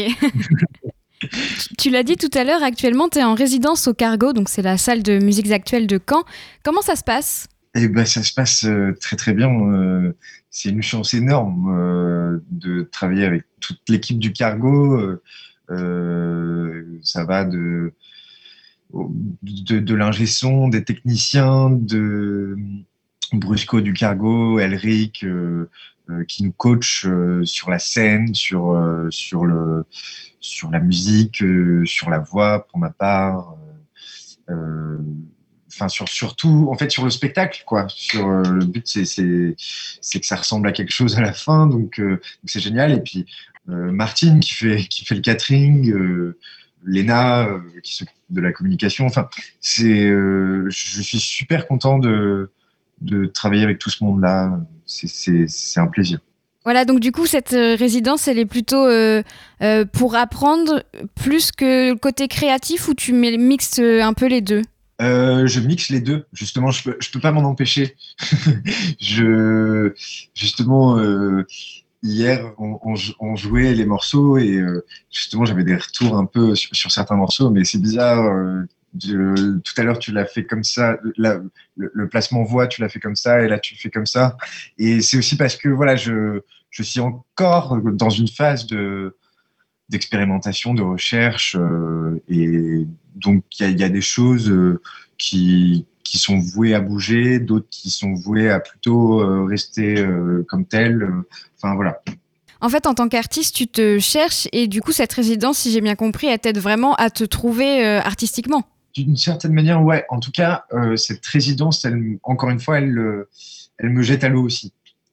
tu 1.78 1.90
l'as 1.90 2.02
dit 2.02 2.16
tout 2.16 2.30
à 2.35 2.45
l'heure, 2.45 2.62
actuellement, 2.62 3.09
tu 3.09 3.18
es 3.18 3.25
en 3.25 3.35
résidence 3.35 3.87
au 3.87 3.95
Cargo, 3.95 4.33
donc 4.33 4.49
c'est 4.49 4.62
la 4.62 4.76
salle 4.76 5.02
de 5.02 5.18
musiques 5.18 5.52
actuelles 5.52 5.87
de 5.87 6.00
Caen. 6.04 6.25
Comment 6.64 6.83
ça 6.83 6.97
se 6.97 7.04
passe? 7.04 7.47
Eh 7.76 7.88
ben, 7.88 8.04
ça 8.04 8.23
se 8.23 8.33
passe 8.33 8.66
très 9.00 9.16
très 9.16 9.35
bien 9.35 9.49
c'est 10.56 10.71
une 10.71 10.83
chance 10.83 11.12
énorme 11.12 11.68
euh, 11.68 12.38
de 12.50 12.80
travailler 12.90 13.26
avec 13.26 13.45
toute 13.61 13.80
l'équipe 13.90 14.18
du 14.18 14.33
cargo. 14.33 14.99
Euh, 14.99 15.23
euh, 15.71 16.99
ça 17.02 17.26
va 17.26 17.45
de, 17.45 17.92
de, 19.42 19.95
l'ingé 19.95 20.25
son, 20.25 20.68
des 20.68 20.83
techniciens, 20.83 21.68
de 21.68 22.56
Brusco 23.35 23.83
du 23.83 23.92
cargo, 23.92 24.59
Elric, 24.59 25.26
qui 26.26 26.45
nous 26.45 26.52
coach 26.52 27.06
sur 27.42 27.68
la 27.68 27.78
scène, 27.78 28.35
sur 28.35 28.73
la 29.45 30.80
musique, 30.80 31.45
sur 31.85 32.09
la 32.09 32.18
voix 32.21 32.66
pour 32.66 32.78
ma 32.78 32.90
part 32.90 33.59
enfin 35.76 35.88
sur 35.88 36.09
surtout 36.09 36.68
en 36.71 36.76
fait 36.76 36.90
sur 36.90 37.04
le 37.04 37.11
spectacle 37.11 37.62
quoi. 37.66 37.87
Sur 37.88 38.28
euh, 38.28 38.42
le 38.42 38.64
but 38.64 38.87
c'est 38.87 39.04
c'est 39.04 40.21
que 40.21 40.26
ça 40.26 40.37
ressemble 40.37 40.68
à 40.68 40.73
quelque 40.73 40.92
chose 40.92 41.16
à 41.16 41.21
la 41.21 41.33
fin 41.33 41.66
donc 41.66 42.00
euh, 42.00 42.21
c'est 42.45 42.61
génial. 42.61 42.92
Et 42.92 43.00
puis 43.00 43.26
euh, 43.68 43.92
Martine 43.92 44.40
qui 44.40 44.54
fait 44.54 44.85
qui 44.88 45.04
fait 45.04 45.14
le 45.14 45.21
catering 45.21 45.95
Léna 46.85 47.49
qui 47.83 47.97
s'occupe 47.97 48.16
de 48.30 48.40
la 48.40 48.52
communication. 48.52 49.06
Enfin 49.06 49.28
c'est 49.61 50.09
je 50.09 50.71
suis 50.71 51.21
super 51.21 51.66
content 51.66 51.99
de 51.99 52.50
de 53.02 53.26
travailler 53.26 53.62
avec 53.62 53.78
tout 53.78 53.90
ce 53.90 54.02
monde 54.02 54.23
là 54.23 54.59
c'est 54.87 55.47
c'est 55.49 55.80
un 55.80 55.88
plaisir. 55.88 56.18
Voilà, 56.64 56.85
donc 56.85 56.99
du 56.99 57.12
coup, 57.12 57.26
cette 57.26 57.50
résidence, 57.50 58.26
elle 58.26 58.40
est 58.40 58.47
plutôt 58.47 58.88
pour 59.92 60.16
apprendre 60.16 60.83
plus 61.14 61.52
que 61.52 61.90
le 61.90 61.95
côté 61.95 62.26
créatif 62.26 62.88
où 62.88 62.95
tu 62.95 63.12
mixes 63.12 63.78
un 63.78 64.12
peu 64.14 64.26
les 64.26 64.40
deux? 64.40 64.62
Euh, 65.03 65.47
je 65.47 65.61
mixe 65.61 65.91
les 65.91 66.00
deux. 66.00 66.26
Justement, 66.33 66.71
je 66.71 66.83
peux, 66.85 66.97
je 67.00 67.11
peux 67.11 67.21
pas 67.21 67.33
m'en 67.33 67.43
empêcher. 67.43 67.97
je, 69.00 69.93
justement, 70.35 70.99
euh, 70.99 71.47
hier, 72.03 72.55
on, 72.59 72.79
on, 72.83 72.95
on, 73.21 73.37
jouait 73.37 73.75
les 73.75 73.87
morceaux 73.87 74.38
et 74.38 74.57
euh, 74.57 74.85
justement, 75.12 75.45
j'avais 75.45 75.65
des 75.65 75.76
retours 75.76 76.17
un 76.17 76.26
peu 76.26 76.55
sur, 76.55 76.75
sur 76.75 76.91
certains 76.91 77.17
morceaux, 77.17 77.50
mais 77.50 77.65
c'est 77.65 77.81
bizarre. 77.81 78.25
Euh, 78.25 78.62
tout 78.99 79.75
à 79.76 79.83
l'heure, 79.83 79.99
tu 79.99 80.12
l'as 80.12 80.25
fait 80.25 80.45
comme 80.45 80.65
ça. 80.65 80.99
La, 81.17 81.41
le, 81.76 81.91
le, 81.93 82.09
placement 82.09 82.45
voix, 82.45 82.67
tu 82.67 82.81
l'as 82.81 82.88
fait 82.88 83.00
comme 83.00 83.17
ça, 83.17 83.43
et 83.43 83.49
là, 83.49 83.59
tu 83.59 83.75
le 83.75 83.79
fais 83.79 83.91
comme 83.91 84.07
ça. 84.07 84.37
Et 84.79 85.03
c'est 85.03 85.19
aussi 85.19 85.37
parce 85.37 85.57
que 85.57 85.69
voilà, 85.69 85.97
je, 85.97 86.41
je 86.71 86.83
suis 86.83 87.00
encore 87.00 87.79
dans 87.83 88.11
une 88.11 88.29
phase 88.29 88.67
de 88.67 89.17
d'expérimentation, 89.88 90.75
de 90.75 90.83
recherche, 90.83 91.57
euh, 91.57 92.21
et 92.29 92.87
donc 93.16 93.44
il 93.61 93.70
y, 93.70 93.80
y 93.80 93.85
a, 93.85 93.88
des 93.88 94.00
choses 94.00 94.50
euh, 94.50 94.80
qui, 95.18 95.87
qui 96.04 96.18
sont 96.18 96.38
vouées 96.38 96.75
à 96.75 96.80
bouger, 96.80 97.38
d'autres 97.38 97.66
qui 97.70 97.90
sont 97.90 98.14
vouées 98.14 98.50
à 98.50 98.61
plutôt 98.61 99.20
euh, 99.20 99.44
rester 99.44 100.06
comme 100.49 100.64
telles. 100.64 101.08
Enfin 101.56 101.75
voilà. 101.75 102.00
En 102.61 102.68
fait, 102.68 102.87
en 102.87 102.94
tant 102.94 103.08
qu'artiste, 103.08 103.54
tu 103.54 103.66
te 103.66 103.99
cherches 103.99 104.49
et 104.52 104.66
du 104.66 104.80
coup, 104.80 104.92
cette 104.92 105.12
résidence, 105.12 105.58
si 105.58 105.73
j'ai 105.73 105.80
bien 105.80 105.94
compris, 105.94 106.26
elle 106.28 106.38
t'aide 106.38 106.58
vraiment 106.58 106.94
à 106.94 107.11
te 107.11 107.25
trouver 107.25 107.85
artistiquement. 107.85 108.64
D'une 108.94 109.16
certaine 109.16 109.52
manière, 109.52 109.82
ouais. 109.82 110.06
En 110.08 110.20
tout 110.20 110.30
cas, 110.30 110.64
cette 110.96 111.26
résidence, 111.26 111.85
elle, 111.85 112.18
encore 112.23 112.49
une 112.49 112.61
fois, 112.61 112.78
elle, 112.78 113.26
elle 113.78 113.90
me 113.90 114.02
jette 114.02 114.25
à 114.25 114.30
l'eau 114.30 114.42
aussi 114.42 114.73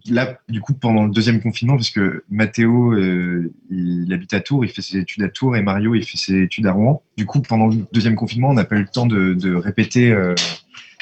là, 0.10 0.39
du 0.50 0.62
coup, 0.62 0.74
pendant 0.74 1.05
le 1.05 1.12
deuxième 1.12 1.41
confinement, 1.41 1.75
parce 1.75 1.89
que 1.89 2.24
Mathéo, 2.29 2.93
euh, 2.93 3.51
il, 3.69 4.12
habite 4.13 4.33
à 4.33 4.39
Tours, 4.39 4.65
il 4.65 4.72
fait 4.72 4.81
ses 4.81 4.98
études 4.98 5.24
à 5.24 5.29
Tours, 5.29 5.55
et 5.55 5.62
Mario, 5.62 5.95
il 5.95 6.03
fait 6.03 6.17
ses 6.17 6.43
études 6.43 6.67
à 6.67 6.72
Rouen. 6.72 7.03
Du 7.17 7.25
coup, 7.25 7.41
pendant 7.41 7.67
le 7.67 7.77
deuxième 7.91 8.15
confinement, 8.15 8.50
on 8.50 8.53
n'a 8.53 8.65
pas 8.65 8.75
eu 8.75 8.81
le 8.81 8.88
temps 8.88 9.05
de, 9.05 9.55
répéter. 9.55 10.12
Euh, 10.12 10.36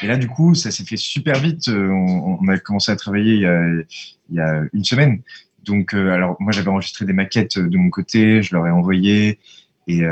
et 0.01 0.07
là, 0.07 0.17
du 0.17 0.27
coup, 0.27 0.55
ça 0.55 0.71
s'est 0.71 0.85
fait 0.85 0.97
super 0.97 1.39
vite. 1.39 1.67
Euh, 1.69 1.87
on, 1.89 2.47
a 2.47 2.57
commencé 2.57 2.91
à 2.91 2.95
travailler 2.95 3.35
il 3.35 3.85
y 4.31 4.39
a, 4.39 4.63
une 4.73 4.83
semaine. 4.83 5.21
Donc, 5.63 5.93
alors, 5.93 6.37
moi, 6.39 6.51
j'avais 6.51 6.69
enregistré 6.69 7.05
des 7.05 7.13
maquettes 7.13 7.59
de 7.59 7.77
mon 7.77 7.89
côté, 7.89 8.41
je 8.41 8.55
leur 8.55 8.65
ai 8.67 8.71
envoyé. 8.71 9.39
Et, 9.87 10.03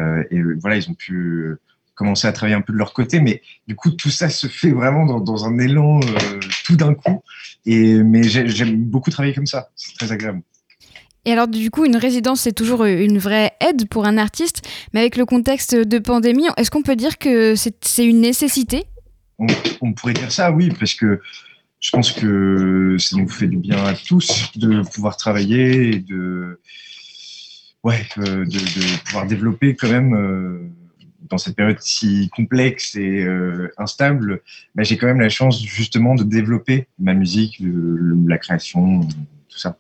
voilà, 0.60 0.78
ils 0.78 0.90
ont 0.90 0.96
pu 0.96 1.56
commencer 1.96 2.28
à 2.28 2.32
travailler 2.32 2.56
un 2.56 2.62
peu 2.62 2.72
de 2.72 2.78
leur 2.78 2.94
côté, 2.94 3.20
mais 3.20 3.42
du 3.68 3.76
coup 3.76 3.92
tout 3.92 4.10
ça 4.10 4.30
se 4.30 4.48
fait 4.48 4.72
vraiment 4.72 5.06
dans, 5.06 5.20
dans 5.20 5.44
un 5.44 5.60
élan 5.60 6.00
tout 6.70 6.76
d'un 6.76 6.94
coup. 6.94 7.24
Et 7.66 7.96
mais 8.04 8.24
j'aime 8.24 8.76
beaucoup 8.76 9.10
travailler 9.10 9.34
comme 9.34 9.48
ça, 9.48 9.70
c'est 9.76 9.98
très 9.98 10.12
agréable. 10.12 10.42
Et 11.26 11.32
alors 11.32 11.48
du 11.48 11.70
coup, 11.72 11.86
une 11.86 11.98
résidence, 11.98 12.42
c'est 12.42 12.54
toujours 12.54 12.86
une 12.86 13.18
vraie 13.18 13.52
aide 13.60 13.88
pour 13.90 14.06
un 14.06 14.18
artiste, 14.18 14.62
mais 14.94 15.02
avec 15.02 15.18
le 15.18 15.26
contexte 15.26 15.76
de 15.76 16.00
pandémie, 16.00 16.46
est-ce 16.58 16.72
qu'on 16.72 16.84
peut 16.84 16.96
dire 16.96 17.18
que 17.18 17.56
c'est 17.56 18.06
une 18.06 18.22
nécessité? 18.22 18.84
On, 19.82 19.94
pourrait 19.94 20.14
dire 20.14 20.32
ça, 20.32 20.52
oui, 20.52 20.70
parce 20.78 20.94
que 20.94 21.22
je 21.80 21.90
pense 21.92 22.12
que 22.12 22.98
ça 23.00 23.16
nous 23.16 23.30
fait 23.30 23.48
du 23.48 23.58
bien 23.58 23.84
à 23.86 23.94
tous 23.94 24.52
de 24.56 24.82
pouvoir 24.82 25.16
travailler 25.16 25.96
et 25.96 26.00
de, 26.00 26.60
ouais, 27.84 28.06
euh, 28.18 28.46
de, 28.46 29.04
pouvoir 29.06 29.26
développer 29.26 29.76
quand 29.76 29.90
même 29.90 30.14
euh, 30.14 30.70
dans 31.30 31.38
cette 31.38 31.56
période 31.56 31.78
si 31.80 32.30
complexe 32.30 32.96
et 32.96 33.24
euh, 33.24 33.72
instable. 33.78 34.42
Bah, 34.76 34.84
j'ai 34.84 34.98
quand 34.98 35.08
même 35.08 35.22
la 35.22 35.30
chance 35.30 35.62
justement 35.62 36.16
de 36.16 36.24
développer 36.24 36.88
ma 37.00 37.14
musique, 37.14 37.62
la 37.62 38.38
création, 38.38 39.02
tout 39.02 39.58
ça. 39.58 39.78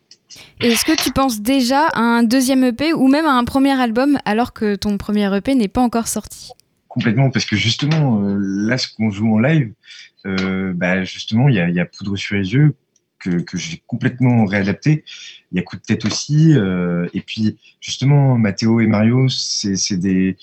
Est-ce 0.59 0.85
que 0.85 1.01
tu 1.01 1.11
penses 1.11 1.41
déjà 1.41 1.87
à 1.87 2.01
un 2.01 2.23
deuxième 2.23 2.63
EP 2.63 2.93
ou 2.93 3.07
même 3.07 3.25
à 3.25 3.33
un 3.33 3.45
premier 3.45 3.79
album 3.79 4.19
alors 4.25 4.53
que 4.53 4.75
ton 4.75 4.97
premier 4.97 5.35
EP 5.35 5.55
n'est 5.55 5.67
pas 5.67 5.81
encore 5.81 6.07
sorti? 6.07 6.51
Complètement, 6.87 7.29
parce 7.29 7.45
que 7.45 7.55
justement, 7.55 8.21
là, 8.37 8.77
ce 8.77 8.87
qu'on 8.93 9.11
joue 9.11 9.35
en 9.35 9.39
live, 9.39 9.73
euh, 10.25 10.73
bah, 10.73 11.03
justement, 11.03 11.49
il 11.49 11.55
y 11.55 11.59
a, 11.59 11.69
y 11.69 11.79
a, 11.79 11.85
Poudre 11.85 12.15
sur 12.17 12.35
les 12.35 12.53
yeux 12.53 12.75
que, 13.19 13.41
que 13.41 13.57
j'ai 13.57 13.81
complètement 13.87 14.45
réadapté. 14.45 15.03
Il 15.51 15.57
y 15.57 15.59
a 15.59 15.63
Coup 15.63 15.75
de 15.75 15.81
tête 15.81 16.05
aussi. 16.05 16.53
Euh, 16.55 17.07
et 17.13 17.21
puis, 17.21 17.57
justement, 17.79 18.37
Mathéo 18.37 18.79
et 18.79 18.87
Mario, 18.87 19.27
c'est 19.29 19.97
des, 19.97 20.37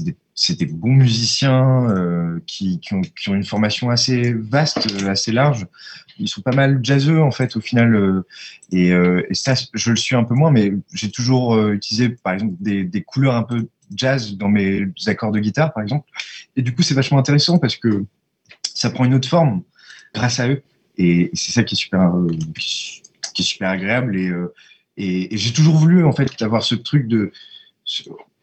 des, 0.00 0.16
des, 0.48 0.66
bons 0.66 0.94
musiciens 0.94 1.88
euh, 1.90 2.40
qui, 2.46 2.80
ont, 2.92 3.02
une 3.34 3.44
formation 3.44 3.90
assez 3.90 4.32
vaste, 4.32 4.86
assez 5.06 5.32
large. 5.32 5.66
Ils 6.18 6.28
sont 6.28 6.42
pas 6.42 6.52
mal 6.52 6.80
jazzeux, 6.82 7.20
en 7.20 7.30
fait, 7.30 7.56
au 7.56 7.60
final. 7.60 7.94
Euh, 7.94 8.26
et, 8.72 8.92
euh, 8.92 9.22
ça, 9.32 9.54
je 9.72 9.90
le 9.90 9.96
suis 9.96 10.16
un 10.16 10.24
peu 10.24 10.34
moins, 10.34 10.50
mais 10.50 10.72
j'ai 10.92 11.10
toujours 11.10 11.54
euh, 11.54 11.72
utilisé, 11.72 12.10
par 12.10 12.34
exemple, 12.34 12.54
des, 12.60 13.02
couleurs 13.02 13.34
un 13.34 13.42
peu 13.42 13.68
jazz 13.94 14.36
dans 14.36 14.48
mes 14.48 14.86
accords 15.06 15.32
de 15.32 15.40
guitare, 15.40 15.72
par 15.72 15.82
exemple. 15.82 16.08
Et 16.56 16.62
du 16.62 16.74
coup, 16.74 16.82
c'est 16.82 16.94
vachement 16.94 17.18
intéressant 17.18 17.58
parce 17.58 17.76
que 17.76 18.04
ça 18.74 18.90
prend 18.90 19.04
une 19.04 19.14
autre 19.14 19.28
forme 19.28 19.62
grâce 20.14 20.40
à 20.40 20.48
eux. 20.48 20.62
Et 20.96 21.30
c'est 21.34 21.52
ça 21.52 21.64
qui 21.64 21.74
est 21.74 21.78
super, 21.78 22.14
euh, 22.14 22.28
qui 23.34 23.42
est 23.42 23.44
super 23.44 23.70
agréable. 23.70 24.16
Et, 24.16 24.28
euh, 24.28 24.52
et, 24.96 25.36
j'ai 25.36 25.52
toujours 25.52 25.76
voulu 25.76 26.04
en 26.04 26.12
fait 26.12 26.40
avoir 26.42 26.62
ce 26.62 26.74
truc 26.74 27.08
de 27.08 27.32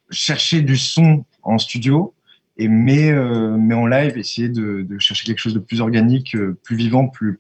chercher 0.10 0.62
du 0.62 0.78
son 0.78 1.26
en 1.48 1.58
studio, 1.58 2.14
et 2.58 2.68
mais, 2.68 3.12
euh, 3.12 3.58
mais 3.58 3.76
en 3.76 3.86
live, 3.86 4.18
essayer 4.18 4.50
de, 4.50 4.86
chercher 5.00 5.26
quelque 5.26 5.40
chose 5.40 5.54
de 5.54 5.60
plus 5.60 5.82
organique, 5.82 6.36
plus 6.64 6.76
vivant, 6.76 7.08
plus, 7.08 7.40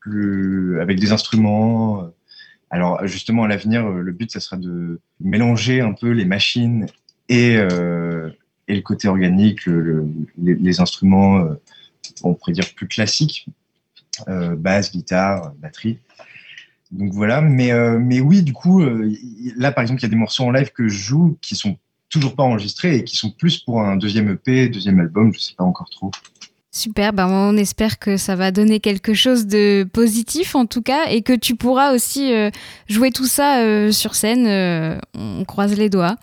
plus, 0.00 0.80
avec 0.80 0.98
des 0.98 1.12
instruments. 1.12 2.10
Alors 2.70 3.06
justement, 3.06 3.44
à 3.44 3.48
l'avenir, 3.48 3.88
le 3.88 4.12
but, 4.12 4.30
ça 4.30 4.40
sera 4.40 4.56
de 4.56 5.00
mélanger 5.20 5.80
un 5.80 5.92
peu 5.92 6.10
les 6.10 6.24
machines 6.24 6.86
et, 7.28 7.54
et 7.54 8.74
le 8.74 8.80
côté 8.82 9.08
organique, 9.08 9.66
les, 10.38 10.80
instruments 10.80 11.44
on 12.22 12.34
pourrait 12.34 12.52
dire 12.52 12.72
plus 12.74 12.88
classique, 12.88 13.46
euh, 14.28 14.56
basse, 14.56 14.92
guitare, 14.92 15.52
batterie. 15.58 15.98
Donc 16.90 17.12
voilà, 17.12 17.40
mais, 17.40 17.72
euh, 17.72 17.98
mais 17.98 18.20
oui, 18.20 18.42
du 18.42 18.52
coup, 18.52 18.82
euh, 18.82 19.12
là 19.56 19.72
par 19.72 19.82
exemple, 19.82 20.00
il 20.00 20.04
y 20.04 20.06
a 20.06 20.10
des 20.10 20.16
morceaux 20.16 20.44
en 20.44 20.50
live 20.50 20.72
que 20.72 20.88
je 20.88 20.98
joue 20.98 21.38
qui 21.40 21.54
sont 21.54 21.78
toujours 22.10 22.34
pas 22.34 22.42
enregistrés 22.42 22.96
et 22.96 23.04
qui 23.04 23.16
sont 23.16 23.30
plus 23.30 23.58
pour 23.58 23.80
un 23.80 23.96
deuxième 23.96 24.28
EP, 24.30 24.68
deuxième 24.68 25.00
album, 25.00 25.32
je 25.32 25.40
sais 25.40 25.54
pas 25.56 25.64
encore 25.64 25.88
trop. 25.90 26.10
Super, 26.72 27.12
ben 27.12 27.26
on 27.28 27.56
espère 27.56 27.98
que 27.98 28.16
ça 28.16 28.36
va 28.36 28.52
donner 28.52 28.78
quelque 28.78 29.14
chose 29.14 29.46
de 29.46 29.88
positif 29.92 30.54
en 30.54 30.66
tout 30.66 30.82
cas 30.82 31.06
et 31.08 31.22
que 31.22 31.32
tu 31.32 31.56
pourras 31.56 31.92
aussi 31.92 32.32
jouer 32.88 33.10
tout 33.10 33.26
ça 33.26 33.90
sur 33.90 34.14
scène. 34.14 35.00
on 35.14 35.44
croise 35.44 35.76
les 35.76 35.88
doigts. 35.88 36.16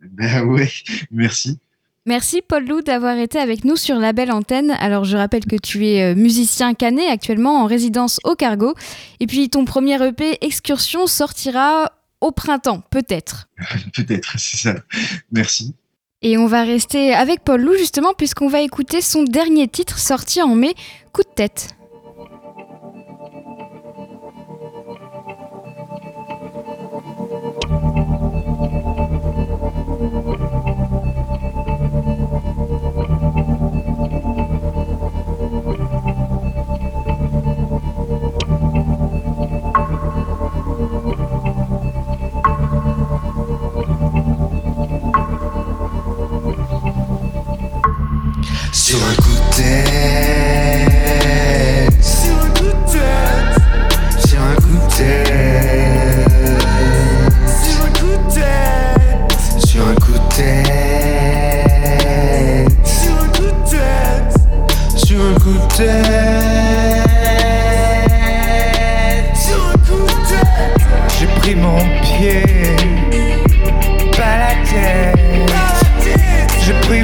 Ben 0.00 0.44
ouais, 0.46 0.70
merci. 1.10 1.58
Merci 2.04 2.42
Paul 2.42 2.66
Lou 2.66 2.82
d'avoir 2.82 3.16
été 3.16 3.38
avec 3.38 3.64
nous 3.64 3.76
sur 3.76 3.96
la 3.96 4.12
belle 4.12 4.32
antenne. 4.32 4.72
Alors 4.72 5.04
je 5.04 5.16
rappelle 5.16 5.44
que 5.44 5.54
tu 5.54 5.86
es 5.86 6.02
euh, 6.02 6.14
musicien 6.16 6.74
canet 6.74 7.08
actuellement 7.08 7.62
en 7.62 7.66
résidence 7.66 8.18
au 8.24 8.34
Cargo. 8.34 8.74
Et 9.20 9.28
puis 9.28 9.48
ton 9.48 9.64
premier 9.64 10.04
EP 10.04 10.36
Excursion 10.40 11.06
sortira 11.06 11.92
au 12.22 12.30
printemps, 12.32 12.82
peut-être. 12.90 13.48
peut-être, 13.94 14.38
c'est 14.38 14.56
ça. 14.56 14.74
Merci. 15.30 15.74
Et 16.22 16.38
on 16.38 16.46
va 16.46 16.62
rester 16.62 17.12
avec 17.12 17.42
Paul 17.42 17.60
Lou 17.60 17.76
justement 17.76 18.14
puisqu'on 18.14 18.48
va 18.48 18.60
écouter 18.60 19.00
son 19.00 19.24
dernier 19.24 19.66
titre 19.68 19.98
sorti 19.98 20.40
en 20.40 20.54
mai, 20.54 20.74
Coup 21.12 21.22
de 21.22 21.34
tête. 21.34 21.76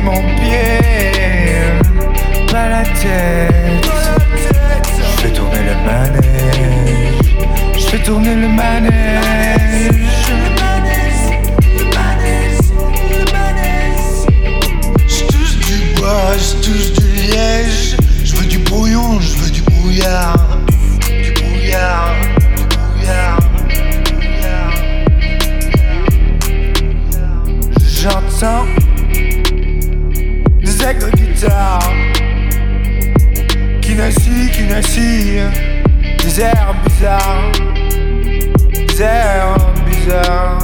mon 0.08 0.22
pied, 0.40 1.60
pas 2.50 2.68
la 2.68 2.82
tête. 2.82 3.88
Je 4.96 5.22
fais 5.22 5.32
tourner 5.32 5.62
le 5.70 5.74
manège, 5.88 7.34
je 7.74 7.86
fais 7.90 8.02
tourner 8.02 8.34
le 8.34 8.48
manège. 8.48 9.27
ainsi 34.78 35.38
des 36.22 36.40
airs 36.40 36.74
bizarres, 36.84 37.52
des 38.86 39.02
airs 39.02 39.56
bizarres. 39.86 40.58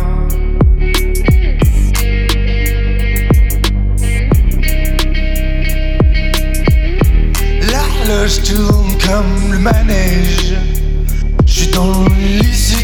L'horloge 7.68 8.42
tourne 8.42 8.92
comme 9.05 9.53
le 9.53 9.59
manège, 9.59 10.55
je 11.46 11.53
suis 11.53 11.70
dans 11.72 12.05
l'issue 12.40 12.84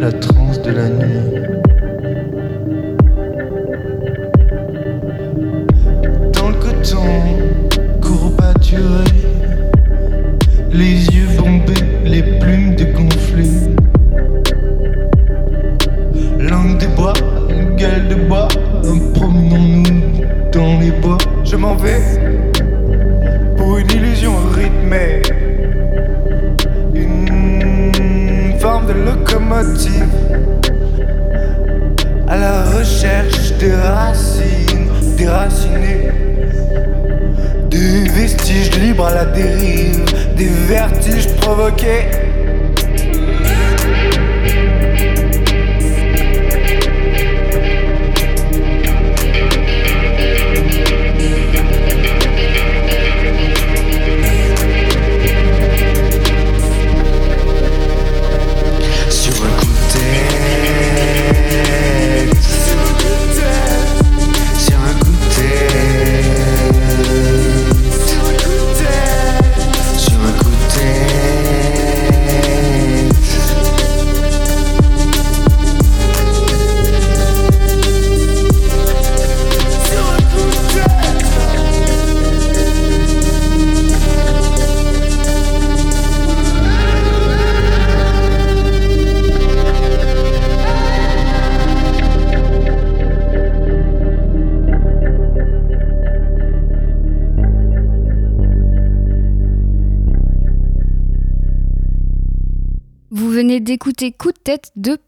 la 0.00 0.10
transe 0.12 0.62
de 0.62 0.70
la 0.70 0.88
nuit. 0.88 1.49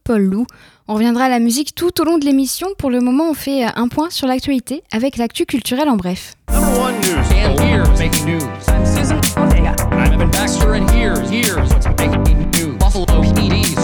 Paul 0.04 0.22
Lou. 0.22 0.46
On 0.88 0.94
reviendra 0.94 1.24
à 1.24 1.28
la 1.28 1.38
musique 1.38 1.74
tout 1.74 2.00
au 2.00 2.04
long 2.04 2.18
de 2.18 2.24
l'émission. 2.24 2.68
Pour 2.78 2.90
le 2.90 3.00
moment, 3.00 3.30
on 3.30 3.34
fait 3.34 3.64
euh, 3.64 3.70
un 3.76 3.88
point 3.88 4.10
sur 4.10 4.26
l'actualité 4.26 4.82
avec 4.92 5.16
l'actu 5.16 5.46
culturelle 5.46 5.88
en 5.88 5.96
bref. 5.96 6.34
Number 6.50 6.78
one 6.78 6.94
news. 7.00 7.32
And 7.32 7.60
here's 7.60 7.98
making 7.98 8.26
news. 8.26 8.42
I'm 8.68 8.84
Susan 8.84 9.20
Ortega. 9.36 9.74
I'm 9.90 10.12
Evan 10.12 10.30
Baxter, 10.30 10.74
and 10.74 10.90
here's 10.90 11.30
here's 11.30 11.70
what's 11.72 11.86
making 11.86 12.50
news. 12.50 12.78
Buffalo 12.78 13.22
PD's. 13.22 13.76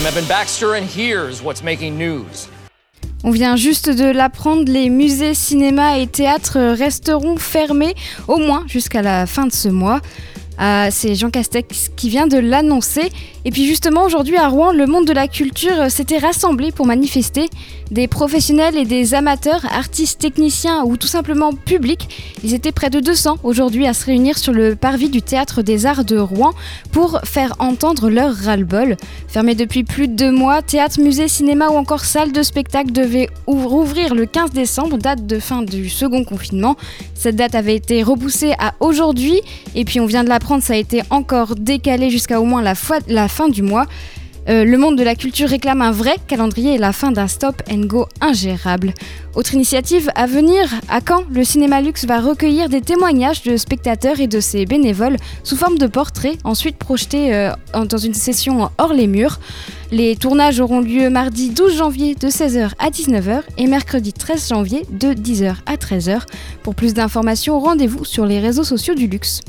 I'm 0.00 0.06
Evan 0.06 0.26
Baxter, 0.26 0.74
and 0.74 0.86
here's 0.86 1.42
what's 1.42 1.62
making 1.62 1.96
news. 1.98 2.48
On 3.22 3.30
vient 3.30 3.56
juste 3.56 3.90
de 3.90 4.10
l'apprendre, 4.10 4.64
les 4.66 4.88
musées, 4.88 5.34
cinémas 5.34 5.98
et 5.98 6.06
théâtres 6.06 6.58
resteront 6.58 7.36
fermés 7.36 7.94
au 8.28 8.38
moins 8.38 8.64
jusqu'à 8.66 9.02
la 9.02 9.26
fin 9.26 9.46
de 9.46 9.52
ce 9.52 9.68
mois. 9.68 10.00
Ah, 10.62 10.90
c'est 10.90 11.14
Jean 11.14 11.30
Castex 11.30 11.90
qui 11.96 12.10
vient 12.10 12.26
de 12.26 12.36
l'annoncer. 12.36 13.10
Et 13.46 13.50
puis 13.50 13.64
justement, 13.64 14.04
aujourd'hui 14.04 14.36
à 14.36 14.46
Rouen, 14.46 14.72
le 14.72 14.84
monde 14.86 15.06
de 15.06 15.14
la 15.14 15.26
culture 15.26 15.80
euh, 15.80 15.88
s'était 15.88 16.18
rassemblé 16.18 16.70
pour 16.70 16.84
manifester. 16.84 17.48
Des 17.90 18.06
professionnels 18.06 18.76
et 18.76 18.84
des 18.84 19.14
amateurs, 19.14 19.64
artistes, 19.72 20.20
techniciens 20.20 20.84
ou 20.84 20.98
tout 20.98 21.08
simplement 21.08 21.52
publics, 21.54 22.36
ils 22.44 22.54
étaient 22.54 22.70
près 22.70 22.90
de 22.90 23.00
200 23.00 23.38
aujourd'hui 23.42 23.86
à 23.86 23.94
se 23.94 24.04
réunir 24.04 24.36
sur 24.36 24.52
le 24.52 24.76
parvis 24.76 25.08
du 25.08 25.22
Théâtre 25.22 25.62
des 25.62 25.86
Arts 25.86 26.04
de 26.04 26.18
Rouen 26.18 26.52
pour 26.92 27.20
faire 27.24 27.54
entendre 27.58 28.10
leur 28.10 28.34
ras-le-bol. 28.34 28.96
Fermé 29.28 29.54
depuis 29.54 29.82
plus 29.82 30.06
de 30.06 30.14
deux 30.14 30.30
mois, 30.30 30.60
théâtre, 30.60 31.00
musée, 31.00 31.26
cinéma 31.26 31.68
ou 31.70 31.76
encore 31.76 32.04
salle 32.04 32.32
de 32.32 32.42
spectacle 32.42 32.92
devaient 32.92 33.30
rouvrir 33.46 34.14
le 34.14 34.26
15 34.26 34.50
décembre, 34.50 34.98
date 34.98 35.26
de 35.26 35.38
fin 35.40 35.62
du 35.62 35.88
second 35.88 36.22
confinement. 36.22 36.76
Cette 37.14 37.36
date 37.36 37.54
avait 37.54 37.76
été 37.76 38.02
repoussée 38.02 38.52
à 38.58 38.74
aujourd'hui 38.78 39.40
et 39.74 39.84
puis 39.84 39.98
on 39.98 40.06
vient 40.06 40.22
de 40.22 40.28
l'apprendre, 40.28 40.49
ça 40.58 40.72
a 40.72 40.76
été 40.76 41.02
encore 41.10 41.54
décalé 41.54 42.10
jusqu'à 42.10 42.40
au 42.40 42.44
moins 42.44 42.62
la, 42.62 42.74
fin 42.74 43.48
du 43.48 43.62
mois. 43.62 43.86
Euh, 44.48 44.64
le 44.64 44.78
monde 44.78 44.98
de 44.98 45.04
la 45.04 45.14
culture 45.14 45.48
réclame 45.48 45.82
un 45.82 45.92
vrai 45.92 46.16
calendrier 46.26 46.74
et 46.74 46.78
la 46.78 46.92
fin 46.92 47.12
d'un 47.12 47.28
stop 47.28 47.62
and 47.70 47.82
go 47.82 48.06
ingérable. 48.20 48.92
Autre 49.36 49.54
initiative 49.54 50.10
à 50.16 50.26
venir, 50.26 50.68
à 50.88 51.00
Caen, 51.06 51.22
le 51.32 51.44
cinéma 51.44 51.80
luxe 51.80 52.04
va 52.04 52.20
recueillir 52.20 52.68
des 52.68 52.80
témoignages 52.80 53.42
de 53.42 53.56
spectateurs 53.56 54.18
et 54.18 54.26
de 54.26 54.40
ses 54.40 54.64
bénévoles 54.64 55.18
sous 55.44 55.56
forme 55.56 55.78
de 55.78 55.86
portraits, 55.86 56.38
ensuite 56.42 56.78
projetés 56.78 57.32
euh, 57.32 57.52
dans 57.88 57.98
une 57.98 58.14
session 58.14 58.70
hors 58.78 58.92
les 58.92 59.06
murs. 59.06 59.38
Les 59.92 60.16
tournages 60.16 60.58
auront 60.58 60.80
lieu 60.80 61.10
mardi 61.10 61.50
12 61.50 61.76
janvier 61.76 62.14
de 62.16 62.28
16h 62.28 62.70
à 62.78 62.90
19h 62.90 63.42
et 63.58 63.66
mercredi 63.66 64.12
13 64.12 64.48
janvier 64.48 64.84
de 64.90 65.12
10h 65.12 65.56
à 65.66 65.76
13h. 65.76 66.22
Pour 66.64 66.74
plus 66.74 66.94
d'informations, 66.94 67.60
rendez-vous 67.60 68.04
sur 68.04 68.26
les 68.26 68.40
réseaux 68.40 68.64
sociaux 68.64 68.94
du 68.94 69.06
luxe. 69.06 69.42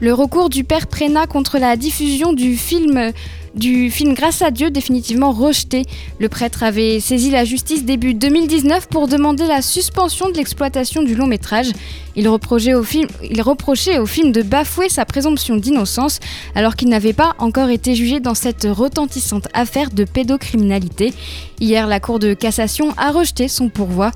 Le 0.00 0.12
recours 0.12 0.48
du 0.48 0.64
père 0.64 0.86
Prénat 0.86 1.26
contre 1.26 1.58
la 1.58 1.76
diffusion 1.76 2.32
du 2.32 2.56
film 2.56 3.12
du 3.54 3.90
film 3.90 4.14
Grâce 4.14 4.42
à 4.42 4.50
Dieu 4.50 4.70
définitivement 4.70 5.30
rejeté. 5.30 5.84
Le 6.18 6.28
prêtre 6.28 6.62
avait 6.62 6.98
saisi 7.00 7.30
la 7.30 7.44
justice 7.44 7.84
début 7.84 8.14
2019 8.14 8.88
pour 8.88 9.06
demander 9.06 9.46
la 9.46 9.62
suspension 9.62 10.28
de 10.28 10.36
l'exploitation 10.36 11.02
du 11.02 11.14
long 11.14 11.26
métrage. 11.26 11.70
Il 12.16 12.28
reprochait, 12.28 12.74
au 12.74 12.82
film, 12.82 13.06
il 13.22 13.40
reprochait 13.42 13.98
au 13.98 14.06
film 14.06 14.32
de 14.32 14.42
bafouer 14.42 14.88
sa 14.88 15.04
présomption 15.04 15.56
d'innocence 15.56 16.20
alors 16.54 16.74
qu'il 16.74 16.88
n'avait 16.88 17.12
pas 17.12 17.34
encore 17.38 17.70
été 17.70 17.94
jugé 17.94 18.20
dans 18.20 18.34
cette 18.34 18.66
retentissante 18.68 19.48
affaire 19.54 19.90
de 19.90 20.04
pédocriminalité. 20.04 21.12
Hier, 21.60 21.86
la 21.86 22.00
Cour 22.00 22.18
de 22.18 22.34
cassation 22.34 22.92
a 22.96 23.12
rejeté 23.12 23.48
son 23.48 23.68
pourvoi. 23.68 24.10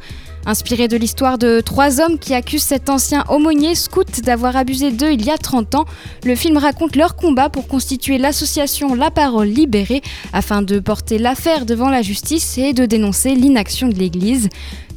Inspiré 0.46 0.88
de 0.88 0.96
l'histoire 0.96 1.36
de 1.36 1.60
trois 1.60 2.00
hommes 2.00 2.18
qui 2.18 2.32
accusent 2.34 2.62
cet 2.62 2.88
ancien 2.88 3.24
aumônier 3.28 3.74
scout 3.74 4.20
d'avoir 4.22 4.56
abusé 4.56 4.90
d'eux 4.90 5.12
il 5.12 5.24
y 5.24 5.30
a 5.30 5.36
30 5.36 5.74
ans, 5.74 5.84
le 6.24 6.34
film 6.34 6.56
raconte 6.56 6.96
leur 6.96 7.16
combat 7.16 7.50
pour 7.50 7.68
constituer 7.68 8.18
l'association 8.18 8.94
La 8.94 9.10
Parole 9.10 9.48
Libérée 9.48 10.02
afin 10.32 10.62
de 10.62 10.78
porter 10.78 11.18
l'affaire 11.18 11.66
devant 11.66 11.90
la 11.90 12.02
justice 12.02 12.56
et 12.56 12.72
de 12.72 12.86
dénoncer 12.86 13.34
l'inaction 13.34 13.88
de 13.88 13.94
l'Église. 13.94 14.48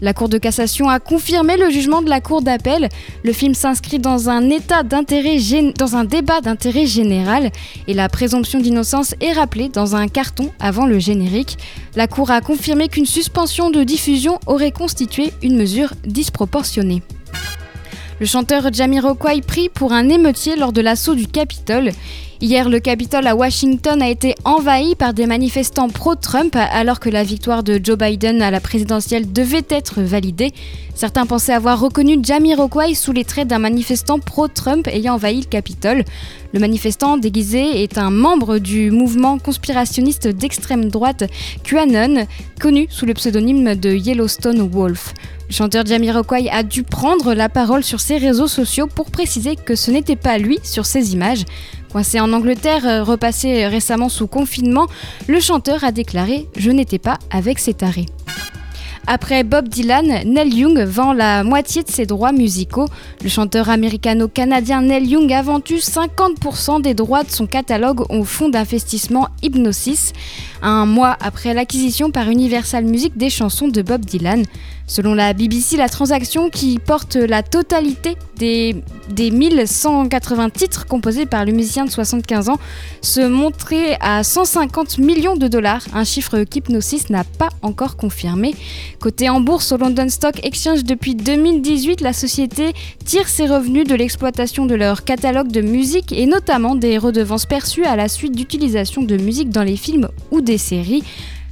La 0.02 0.14
Cour 0.14 0.30
de 0.30 0.40
cassation 0.40 0.90
a 0.90 1.00
confirmé 1.00 1.58
le 1.58 1.70
jugement 1.70 2.02
de 2.02 2.10
la 2.10 2.22
Cour 2.22 2.42
d'appel. 2.42 2.90
Le 3.24 3.34
film 3.34 3.54
s'inscrit 3.54 4.00
dans 4.00 4.30
un 4.30 4.42
débat 4.42 4.82
d'intérêt 4.82 5.38
général 6.88 7.52
et 7.88 7.94
la 7.94 8.10
présomption 8.10 8.60
d'innocence 8.60 9.14
est 9.22 9.34
rappelée 9.34 9.70
dans 9.70 9.96
un 9.96 10.08
carton 10.08 10.52
avant 10.60 10.88
le 10.88 10.98
générique. 10.98 11.60
La 11.96 12.08
Cour 12.08 12.32
a 12.32 12.42
confirmé 12.42 12.88
qu'une 12.88 13.06
suspension 13.06 13.70
de 13.70 13.84
diffusion 13.84 14.40
aurait 14.48 14.72
constitué 14.72 15.31
une 15.42 15.56
mesure 15.56 15.94
disproportionnée. 16.06 17.02
Le 18.20 18.26
chanteur 18.26 18.72
Jamiroquai 18.72 19.42
pris 19.42 19.70
pour 19.70 19.94
un 19.94 20.08
émeutier 20.10 20.56
lors 20.56 20.72
de 20.72 20.82
l'assaut 20.82 21.16
du 21.16 21.28
Capitole. 21.28 21.92
Hier, 22.44 22.70
le 22.70 22.80
Capitole 22.80 23.28
à 23.28 23.36
Washington 23.36 24.02
a 24.02 24.10
été 24.10 24.34
envahi 24.46 24.96
par 24.96 25.14
des 25.14 25.28
manifestants 25.28 25.90
pro-Trump 25.90 26.56
alors 26.56 27.00
que 27.00 27.08
la 27.08 27.24
victoire 27.24 27.62
de 27.62 27.80
Joe 27.82 28.00
Biden 28.00 28.42
à 28.42 28.50
la 28.50 28.60
présidentielle 28.60 29.32
devait 29.32 29.66
être 29.70 30.02
validée. 30.02 30.52
Certains 30.96 31.28
pensaient 31.28 31.54
avoir 31.54 31.80
reconnu 31.80 32.18
Jamiroquai 32.24 32.96
sous 32.96 33.12
les 33.12 33.26
traits 33.26 33.48
d'un 33.48 33.60
manifestant 33.60 34.18
pro-Trump 34.18 34.88
ayant 34.88 35.14
envahi 35.14 35.42
le 35.42 35.46
Capitole. 35.46 36.04
Le 36.52 36.60
manifestant 36.60 37.18
déguisé 37.18 37.84
est 37.84 38.00
un 38.00 38.10
membre 38.10 38.58
du 38.58 38.90
mouvement 38.90 39.38
conspirationniste 39.38 40.28
d'extrême 40.28 40.90
droite 40.90 41.26
QAnon, 41.64 42.26
connu 42.60 42.88
sous 42.90 43.06
le 43.06 43.14
pseudonyme 43.14 43.76
de 43.76 43.92
Yellowstone 43.92 44.68
Wolf. 44.68 45.14
Le 45.48 45.54
chanteur 45.54 45.86
Jamiroquai 45.86 46.50
a 46.50 46.64
dû 46.64 46.84
prendre 46.84 47.34
la 47.34 47.50
parole 47.50 47.84
sur 47.84 48.00
ses 48.00 48.18
réseaux 48.18 48.48
sociaux 48.48 48.88
pour 48.88 49.12
préciser 49.12 49.56
que 49.56 49.76
ce 49.76 49.92
n'était 49.92 50.16
pas 50.16 50.38
lui 50.38 50.60
sur 50.64 50.86
ces 50.86 51.14
images. 51.14 51.44
Coincé 51.92 52.22
en 52.22 52.32
Angleterre, 52.32 52.88
euh, 52.88 53.04
repassé 53.04 53.68
récemment 53.68 54.08
sous 54.08 54.28
confinement, 54.28 54.88
le 55.28 55.42
chanteur 55.42 55.84
a 55.84 55.92
déclaré 55.92 56.48
Je 56.56 56.72
n'étais 56.72 57.00
pas 57.00 57.20
avec 57.32 57.60
ces 57.60 57.74
tarés. 57.74 58.06
Après 59.08 59.44
Bob 59.44 59.68
Dylan, 59.68 60.22
Neil 60.26 60.54
Young 60.54 60.80
vend 60.84 61.12
la 61.12 61.44
moitié 61.44 61.84
de 61.84 61.90
ses 61.90 62.06
droits 62.06 62.32
musicaux. 62.32 62.88
Le 63.24 63.30
chanteur 63.30 63.70
américano-canadien 63.70 64.84
Neil 64.84 65.06
Young 65.08 65.34
a 65.34 65.42
vendu 65.42 65.78
50% 65.78 66.82
des 66.82 66.94
droits 66.94 67.24
de 67.24 67.32
son 67.32 67.48
catalogue 67.48 68.06
au 68.10 68.24
fonds 68.24 68.50
d'investissement 68.50 69.28
Hypnosis, 69.42 70.14
un 70.62 70.86
mois 70.86 71.18
après 71.20 71.54
l'acquisition 71.54 72.12
par 72.12 72.30
Universal 72.30 72.86
Music 72.86 73.18
des 73.18 73.30
chansons 73.30 73.68
de 73.68 73.82
Bob 73.82 74.06
Dylan. 74.06 74.46
Selon 74.88 75.14
la 75.14 75.34
BBC, 75.34 75.78
la 75.78 75.90
transaction 75.90 76.50
qui 76.50 76.80
porte 76.80 77.16
la 77.16 77.44
totalité 77.44 78.18
des, 78.38 78.76
des 79.10 79.32
1180 79.32 80.50
titres 80.50 80.86
composés 80.86 81.26
par 81.26 81.46
le 81.46 81.54
musicien 81.54 81.86
de 81.86 81.90
75 81.90 82.50
ans 82.50 82.60
se 83.02 83.22
montrait 83.22 83.98
à 84.02 84.24
150 84.24 84.98
millions 84.98 85.36
de 85.36 85.48
dollars, 85.48 85.84
un 85.94 86.04
chiffre 86.04 86.44
qu'Hypnosis 86.44 87.10
n'a 87.10 87.24
pas 87.24 87.50
encore 87.62 87.96
confirmé. 87.96 88.54
Côté 89.00 89.30
en 89.30 89.40
bourse 89.42 89.72
au 89.72 89.78
London 89.78 90.10
Stock 90.10 90.44
Exchange 90.44 90.84
depuis 90.84 91.16
2018, 91.16 92.02
la 92.02 92.14
société 92.14 92.74
tire 93.06 93.28
ses 93.28 93.48
revenus 93.48 93.88
de 93.88 93.96
l'exploitation 93.96 94.66
de 94.66 94.76
leur 94.76 95.04
catalogue 95.04 95.52
de 95.52 95.62
musique 95.62 96.12
et 96.12 96.26
notamment 96.26 96.76
des 96.76 96.98
redevances 96.98 97.46
perçues 97.46 97.86
à 97.86 97.96
la 97.96 98.08
suite 98.08 98.36
d'utilisation 98.36 99.04
de 99.04 99.18
musique 99.18 99.50
dans 99.50 99.64
les 99.64 99.78
films 99.78 100.10
ou 100.32 100.42
des 100.42 100.58
séries. 100.58 101.04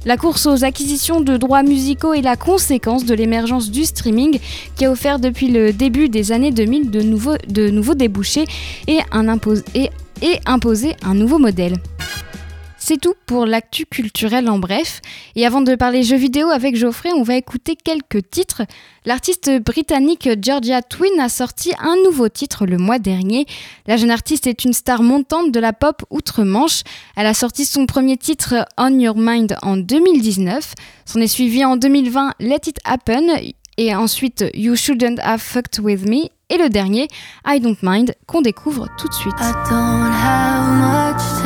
La 0.06 0.16
course 0.16 0.46
aux 0.46 0.64
acquisitions 0.64 1.20
de 1.20 1.36
droits 1.36 1.62
musicaux 1.62 2.14
est 2.14 2.22
la 2.22 2.34
conséquence 2.34 3.04
de 3.04 3.14
l'émergence 3.14 3.70
du 3.70 3.84
streaming 3.84 4.40
qui 4.74 4.86
a 4.86 4.90
offert 4.90 5.18
depuis 5.18 5.48
le 5.48 5.74
début 5.74 6.08
des 6.08 6.32
années 6.32 6.52
2000 6.52 6.90
de 6.90 7.02
nouveaux, 7.02 7.94
débouchés 7.94 8.46
et 8.88 9.00
imposé 10.46 10.96
un 11.02 11.14
nouveau 11.14 11.38
modèle. 11.38 11.76
C'est 12.90 13.00
tout 13.00 13.14
pour 13.24 13.46
l'actu 13.46 13.86
culturel 13.86 14.50
en 14.50 14.58
bref. 14.58 15.00
Et 15.36 15.46
avant 15.46 15.60
de 15.60 15.76
parler 15.76 16.02
jeux 16.02 16.16
vidéo 16.16 16.48
avec 16.48 16.74
Geoffrey, 16.74 17.10
on 17.14 17.22
va 17.22 17.36
écouter 17.36 17.76
quelques 17.76 18.28
titres. 18.28 18.62
L'artiste 19.04 19.48
britannique 19.60 20.28
Georgia 20.42 20.82
Twin 20.82 21.20
a 21.20 21.28
sorti 21.28 21.72
un 21.78 21.94
nouveau 22.04 22.28
titre 22.28 22.66
le 22.66 22.78
mois 22.78 22.98
dernier. 22.98 23.46
La 23.86 23.96
jeune 23.96 24.10
artiste 24.10 24.48
est 24.48 24.64
une 24.64 24.72
star 24.72 25.04
montante 25.04 25.52
de 25.52 25.60
la 25.60 25.72
pop 25.72 26.02
outre-Manche. 26.10 26.82
Elle 27.14 27.26
a 27.26 27.34
sorti 27.34 27.64
son 27.64 27.86
premier 27.86 28.16
titre 28.16 28.66
On 28.76 28.98
Your 28.98 29.14
Mind 29.16 29.56
en 29.62 29.76
2019. 29.76 30.74
S'en 31.04 31.20
est 31.20 31.28
suivi 31.28 31.64
en 31.64 31.76
2020 31.76 32.32
Let 32.40 32.62
It 32.66 32.78
Happen 32.84 33.22
et 33.78 33.94
ensuite 33.94 34.44
You 34.52 34.74
Shouldn't 34.74 35.20
Have 35.22 35.38
Fucked 35.38 35.78
With 35.78 36.08
Me 36.08 36.26
et 36.48 36.58
le 36.58 36.68
dernier 36.68 37.06
I 37.46 37.60
Don't 37.60 37.76
Mind 37.82 38.16
qu'on 38.26 38.42
découvre 38.42 38.88
tout 38.98 39.06
de 39.06 39.14
suite. 39.14 39.36
d'écouter 39.38 41.39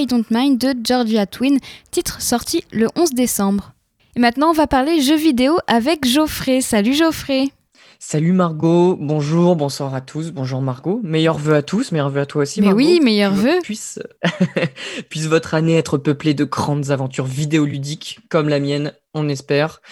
I 0.00 0.06
Don't 0.06 0.24
Mind 0.30 0.58
de 0.58 0.74
Georgia 0.82 1.26
Twin, 1.26 1.58
titre 1.90 2.22
sorti 2.22 2.64
le 2.72 2.88
11 2.96 3.12
décembre. 3.12 3.74
Et 4.16 4.20
maintenant, 4.20 4.48
on 4.48 4.54
va 4.54 4.66
parler 4.66 5.02
jeux 5.02 5.18
vidéo 5.18 5.58
avec 5.66 6.06
Geoffrey. 6.06 6.62
Salut 6.62 6.94
Geoffrey 6.94 7.48
Salut 7.98 8.32
Margot, 8.32 8.96
bonjour, 8.98 9.56
bonsoir 9.56 9.94
à 9.94 10.00
tous, 10.00 10.30
bonjour 10.30 10.62
Margot, 10.62 11.00
meilleurs 11.04 11.36
vœux 11.36 11.54
à 11.54 11.60
tous, 11.60 11.92
meilleurs 11.92 12.08
vœux 12.08 12.22
à 12.22 12.24
toi 12.24 12.42
aussi 12.42 12.62
Mais 12.62 12.68
Margot. 12.68 12.78
oui, 12.78 13.00
meilleurs 13.02 13.34
vœux. 13.34 13.58
Puisse, 13.62 13.98
puisse 15.10 15.26
votre 15.26 15.52
année 15.52 15.76
être 15.76 15.98
peuplée 15.98 16.32
de 16.32 16.44
grandes 16.44 16.90
aventures 16.90 17.26
vidéoludiques 17.26 18.20
comme 18.30 18.48
la 18.48 18.58
mienne, 18.58 18.94
on 19.12 19.28
espère. 19.28 19.82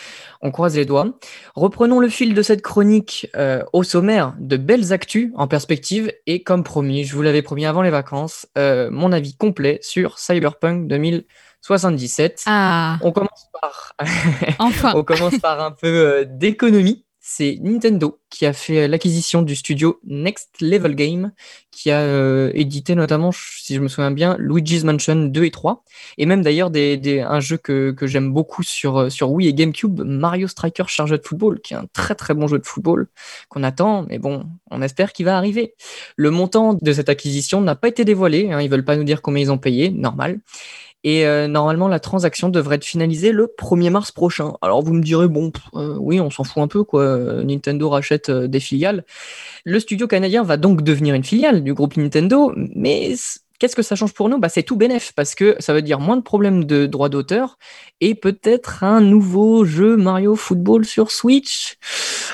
On 0.40 0.50
croise 0.50 0.76
les 0.76 0.84
doigts. 0.84 1.18
Reprenons 1.56 1.98
le 1.98 2.08
fil 2.08 2.34
de 2.34 2.42
cette 2.42 2.62
chronique 2.62 3.28
euh, 3.36 3.64
au 3.72 3.82
sommaire 3.82 4.34
de 4.38 4.56
belles 4.56 4.92
actus 4.92 5.32
en 5.34 5.48
perspective 5.48 6.12
et 6.26 6.42
comme 6.42 6.62
promis, 6.62 7.04
je 7.04 7.16
vous 7.16 7.22
l'avais 7.22 7.42
promis 7.42 7.66
avant 7.66 7.82
les 7.82 7.90
vacances, 7.90 8.46
euh, 8.56 8.88
mon 8.90 9.10
avis 9.10 9.36
complet 9.36 9.80
sur 9.82 10.18
Cyberpunk 10.18 10.86
2077. 10.86 12.44
Ah, 12.46 12.98
On 13.02 13.10
commence 13.10 13.48
par 13.60 13.94
enfin. 14.60 14.92
on 14.94 15.02
commence 15.02 15.38
par 15.38 15.60
un 15.60 15.72
peu 15.72 15.88
euh, 15.88 16.24
d'économie. 16.24 17.04
C'est 17.30 17.58
Nintendo 17.60 18.18
qui 18.30 18.46
a 18.46 18.54
fait 18.54 18.84
euh, 18.84 18.88
l'acquisition 18.88 19.42
du 19.42 19.54
studio 19.54 20.00
Next 20.06 20.62
Level 20.62 20.94
Game, 20.94 21.32
qui 21.70 21.90
a 21.90 22.00
euh, 22.00 22.50
édité 22.54 22.94
notamment, 22.94 23.32
si 23.32 23.74
je 23.74 23.80
me 23.80 23.88
souviens 23.88 24.10
bien, 24.10 24.34
Luigi's 24.38 24.82
Mansion 24.82 25.26
2 25.26 25.44
et 25.44 25.50
3, 25.50 25.84
et 26.16 26.24
même 26.24 26.40
d'ailleurs 26.40 26.70
un 26.74 27.40
jeu 27.40 27.58
que, 27.58 27.94
j'aime 28.00 28.32
beaucoup 28.32 28.62
sur, 28.62 28.96
euh, 28.96 29.10
sur 29.10 29.30
Wii 29.30 29.46
et 29.46 29.52
GameCube, 29.52 30.00
Mario 30.00 30.48
Striker 30.48 30.84
Charged 30.86 31.20
Football, 31.22 31.60
qui 31.60 31.74
est 31.74 31.76
un 31.76 31.86
très 31.92 32.14
très 32.14 32.32
bon 32.32 32.46
jeu 32.46 32.58
de 32.58 32.66
football 32.66 33.08
qu'on 33.50 33.62
attend, 33.62 34.06
mais 34.08 34.18
bon, 34.18 34.46
on 34.70 34.80
espère 34.80 35.12
qu'il 35.12 35.26
va 35.26 35.36
arriver. 35.36 35.74
Le 36.16 36.30
montant 36.30 36.78
de 36.80 36.92
cette 36.94 37.10
acquisition 37.10 37.60
n'a 37.60 37.76
pas 37.76 37.88
été 37.88 38.06
dévoilé, 38.06 38.50
hein, 38.52 38.62
ils 38.62 38.70
veulent 38.70 38.86
pas 38.86 38.96
nous 38.96 39.04
dire 39.04 39.20
combien 39.20 39.42
ils 39.42 39.52
ont 39.52 39.58
payé, 39.58 39.90
normal. 39.90 40.40
Et 41.04 41.26
euh, 41.26 41.46
normalement, 41.46 41.86
la 41.88 42.00
transaction 42.00 42.48
devrait 42.48 42.76
être 42.76 42.84
finalisée 42.84 43.30
le 43.30 43.46
1er 43.46 43.90
mars 43.90 44.10
prochain. 44.10 44.54
Alors 44.62 44.82
vous 44.82 44.92
me 44.92 45.02
direz, 45.02 45.28
bon, 45.28 45.52
euh, 45.74 45.96
oui, 45.98 46.20
on 46.20 46.30
s'en 46.30 46.44
fout 46.44 46.62
un 46.62 46.68
peu, 46.68 46.82
quoi. 46.82 47.42
Nintendo 47.44 47.88
rachète 47.88 48.30
euh, 48.30 48.48
des 48.48 48.60
filiales. 48.60 49.04
Le 49.64 49.78
studio 49.78 50.08
canadien 50.08 50.42
va 50.42 50.56
donc 50.56 50.82
devenir 50.82 51.14
une 51.14 51.24
filiale 51.24 51.62
du 51.62 51.72
groupe 51.72 51.96
Nintendo, 51.96 52.52
mais 52.56 53.14
qu'est-ce 53.58 53.76
que 53.76 53.82
ça 53.82 53.96
change 53.96 54.12
pour 54.12 54.28
nous? 54.28 54.38
Bah, 54.38 54.48
C'est 54.48 54.62
tout 54.62 54.76
bénef, 54.76 55.12
parce 55.14 55.34
que 55.34 55.56
ça 55.58 55.74
veut 55.74 55.82
dire 55.82 56.00
moins 56.00 56.16
de 56.16 56.22
problèmes 56.22 56.64
de 56.64 56.86
droits 56.86 57.08
d'auteur 57.08 57.58
et 58.00 58.14
peut-être 58.14 58.84
un 58.84 59.00
nouveau 59.00 59.64
jeu 59.64 59.96
Mario 59.96 60.36
Football 60.36 60.84
sur 60.84 61.10
Switch. 61.10 61.76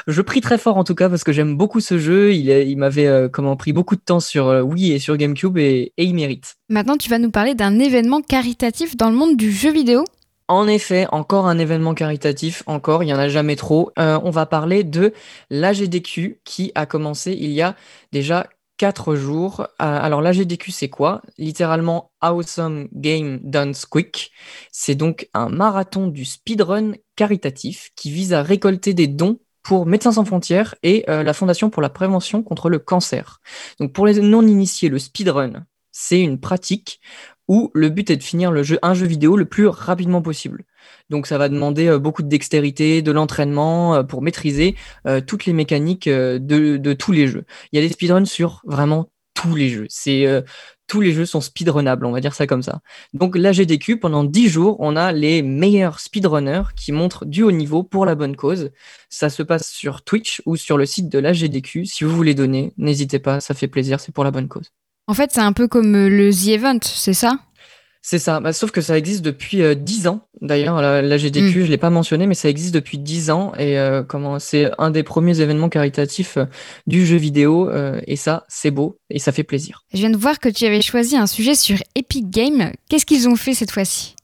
Je 0.06 0.20
prie 0.22 0.40
très 0.40 0.58
fort 0.58 0.76
en 0.76 0.84
tout 0.84 0.94
cas, 0.94 1.08
parce 1.08 1.24
que 1.24 1.32
j'aime 1.32 1.56
beaucoup 1.56 1.80
ce 1.80 1.98
jeu. 1.98 2.34
Il, 2.34 2.76
m'avait 2.76 3.06
euh, 3.06 3.28
comment, 3.28 3.56
pris 3.56 3.72
beaucoup 3.72 3.96
de 3.96 4.02
temps 4.02 4.20
sur 4.20 4.48
euh, 4.48 4.60
Wii 4.62 4.92
et 4.92 4.98
sur 4.98 5.16
GameCube, 5.16 5.56
et- 5.58 5.92
et 5.96 6.04
il 6.04 6.14
mérite. 6.14 6.56
Maintenant, 6.68 6.96
tu 6.96 7.08
vas 7.08 7.18
nous 7.18 7.30
parler 7.30 7.54
d'un 7.54 7.78
événement 7.78 8.20
caritatif 8.20 8.96
dans 8.96 9.10
le 9.10 9.16
monde 9.16 9.37
du 9.37 9.50
jeu 9.50 9.70
vidéo. 9.72 10.04
En 10.46 10.68
effet, 10.68 11.06
encore 11.10 11.46
un 11.46 11.58
événement 11.58 11.94
caritatif, 11.94 12.62
encore, 12.66 13.02
il 13.02 13.06
n'y 13.06 13.14
en 13.14 13.18
a 13.18 13.30
jamais 13.30 13.56
trop. 13.56 13.92
Euh, 13.98 14.20
on 14.24 14.30
va 14.30 14.44
parler 14.44 14.84
de 14.84 15.14
l'AGDQ 15.48 16.40
qui 16.44 16.70
a 16.74 16.84
commencé 16.84 17.32
il 17.32 17.50
y 17.50 17.62
a 17.62 17.74
déjà 18.12 18.46
4 18.76 19.14
jours. 19.14 19.60
Euh, 19.60 19.66
alors 19.78 20.20
l'AGDQ 20.20 20.70
c'est 20.72 20.88
quoi? 20.88 21.22
Littéralement 21.38 22.12
Awesome 22.20 22.88
Game 22.92 23.40
Done 23.42 23.74
Quick. 23.90 24.32
C'est 24.72 24.94
donc 24.94 25.28
un 25.34 25.48
marathon 25.48 26.08
du 26.08 26.24
speedrun 26.24 26.92
caritatif 27.16 27.90
qui 27.96 28.10
vise 28.10 28.32
à 28.32 28.42
récolter 28.42 28.94
des 28.94 29.06
dons 29.06 29.38
pour 29.62 29.87
Médecins 29.87 30.12
sans 30.12 30.24
frontières 30.24 30.74
et 30.82 31.04
euh, 31.08 31.22
la 31.22 31.32
Fondation 31.32 31.70
pour 31.70 31.82
la 31.82 31.88
prévention 31.88 32.42
contre 32.42 32.68
le 32.68 32.78
cancer. 32.78 33.40
Donc 33.80 33.92
pour 33.92 34.06
les 34.06 34.20
non-initiés, 34.20 34.88
le 34.88 34.98
speedrun, 34.98 35.64
c'est 35.90 36.20
une 36.20 36.38
pratique 36.38 37.00
où 37.48 37.70
le 37.74 37.88
but 37.88 38.10
est 38.10 38.16
de 38.16 38.22
finir 38.22 38.52
un 38.82 38.94
jeu 38.94 39.06
vidéo 39.06 39.37
le 39.37 39.44
plus 39.46 39.66
rapidement 39.66 40.22
possible. 40.22 40.64
Donc 41.11 41.27
ça 41.27 41.38
va 41.38 41.49
demander 41.49 41.88
euh, 41.88 41.99
beaucoup 41.99 42.23
de 42.23 42.29
dextérité, 42.29 43.03
de 43.03 43.12
l'entraînement 43.12 43.97
euh, 43.97 44.03
pour 44.03 44.23
maîtriser 44.23 44.77
euh, 45.07 45.20
toutes 45.20 45.47
les 45.47 45.53
mécaniques 45.53 46.09
de, 46.09 46.92
tous 46.94 47.12
les 47.12 47.29
jeux. 47.29 47.44
Il 47.73 47.81
y 47.81 47.85
a 47.85 47.87
des 47.87 47.92
speedruns 47.92 48.25
sur 48.25 48.62
vraiment 48.64 49.11
tous 49.35 49.55
les 49.55 49.68
jeux. 49.68 49.88
Tous 50.87 51.01
les 51.01 51.12
jeux 51.12 51.25
sont 51.25 51.40
speedrunnables, 51.40 52.05
on 52.05 52.12
va 52.12 52.20
dire 52.20 52.35
ça 52.35 52.47
comme 52.47 52.62
ça. 52.62 52.81
Donc 53.14 53.37
la 53.37 53.53
GDQ, 53.53 53.99
pendant 53.99 54.23
10 54.23 54.49
jours, 54.49 54.77
on 54.81 54.97
a 54.97 55.12
les 55.12 55.40
meilleurs 55.40 55.99
speedrunners 55.99 56.75
qui 56.77 56.92
montrent 56.92 57.25
du 57.25 57.42
haut 57.42 57.51
niveau 57.51 57.83
pour 57.83 58.05
la 58.05 58.14
bonne 58.14 58.37
cause. 58.37 58.70
Ça 59.09 59.31
se 59.31 59.42
passe 59.42 59.70
sur 59.70 60.03
Twitch 60.03 60.42
ou 60.44 60.57
sur 60.57 60.77
le 60.77 60.85
site 60.85 61.09
de 61.09 61.18
la 61.18 61.33
GDQ. 61.33 61.87
Si 61.87 62.05
vous 62.05 62.14
voulez 62.14 62.35
donner, 62.35 62.75
n'hésitez 62.77 63.18
pas, 63.18 63.40
ça 63.40 63.55
fait 63.55 63.66
plaisir, 63.66 63.99
c'est 63.99 64.12
pour 64.12 64.25
la 64.25 64.31
bonne 64.31 64.47
cause. 64.47 64.73
En 65.07 65.14
fait, 65.14 65.31
c'est 65.33 65.40
un 65.40 65.55
peu 65.55 65.68
comme 65.68 65.92
le 65.92 66.31
The 66.31 66.49
Event, 66.49 66.81
c'est 66.83 67.14
ça? 67.14 67.38
C'est 68.07 68.19
ça, 68.19 68.38
Bah, 68.38 68.53
sauf 68.53 68.71
que 68.71 68.83
ça 68.83 68.99
existe 68.99 69.23
depuis 69.23 69.62
euh, 69.62 69.75
10 69.75 70.09
ans. 70.09 70.29
D'ailleurs, 70.43 70.83
la, 70.83 71.01
la 71.01 71.17
GDQ, 71.17 71.64
je 71.64 71.71
l'ai 71.71 71.79
pas 71.79 71.88
mentionné, 71.88 72.27
mais 72.27 72.35
ça 72.35 72.51
existe 72.51 72.75
depuis 72.75 72.99
10 72.99 73.31
ans 73.31 73.55
et 73.59 73.79
euh, 73.79 74.03
comment 74.03 74.38
c'est 74.38 74.71
un 74.77 74.90
des 74.90 75.03
premiers 75.03 75.40
événements 75.40 75.71
caritatifs 75.71 76.37
euh, 76.37 76.45
du 76.87 77.07
jeu 77.07 77.17
vidéo 77.17 77.71
euh, 77.71 78.03
et 78.07 78.17
ça, 78.17 78.45
c'est 78.47 78.71
beau 78.71 78.99
et 79.09 79.19
ça 79.19 79.33
fait 79.33 79.43
plaisir. 79.43 79.85
Je 79.95 80.01
viens 80.01 80.11
de 80.11 80.19
voir 80.19 80.38
que 80.38 80.51
tu 80.51 80.67
avais 80.67 80.83
choisi 80.83 81.17
un 81.17 81.27
sujet 81.27 81.55
sur 81.55 81.79
Epic 81.95 82.29
Games. 82.29 82.73
Qu'est-ce 82.90 83.07
qu'ils 83.07 83.27
ont 83.27 83.37
fait 83.37 83.55
cette 83.55 83.71
fois-ci? 83.71 84.17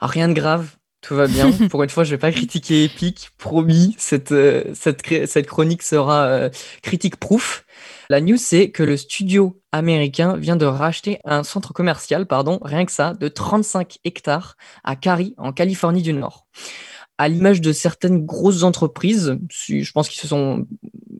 Ah, 0.00 0.06
rien 0.06 0.28
de 0.28 0.32
grave, 0.32 0.66
tout 1.02 1.14
va 1.14 1.26
bien. 1.26 1.52
Pour 1.70 1.82
une 1.82 1.90
fois, 1.90 2.04
je 2.04 2.12
vais 2.12 2.18
pas 2.18 2.32
critiquer 2.32 2.84
Epic, 2.84 3.28
promis. 3.36 3.94
Cette 3.98 4.34
cette 4.72 5.46
chronique 5.46 5.82
sera 5.82 6.48
critique 6.82 7.16
proof. 7.16 7.66
La 8.10 8.22
news, 8.22 8.38
c'est 8.38 8.70
que 8.70 8.82
le 8.82 8.96
studio 8.96 9.60
américain 9.70 10.36
vient 10.38 10.56
de 10.56 10.64
racheter 10.64 11.18
un 11.26 11.42
centre 11.42 11.74
commercial, 11.74 12.26
pardon, 12.26 12.58
rien 12.62 12.86
que 12.86 12.92
ça, 12.92 13.12
de 13.12 13.28
35 13.28 13.98
hectares 14.04 14.56
à 14.82 14.96
Cary, 14.96 15.34
en 15.36 15.52
Californie 15.52 16.00
du 16.00 16.14
Nord. 16.14 16.46
À 17.18 17.28
l'image 17.28 17.60
de 17.60 17.70
certaines 17.70 18.24
grosses 18.24 18.62
entreprises, 18.62 19.38
je 19.50 19.92
pense 19.92 20.08
qu'ils 20.08 20.20
se 20.20 20.28
sont 20.28 20.66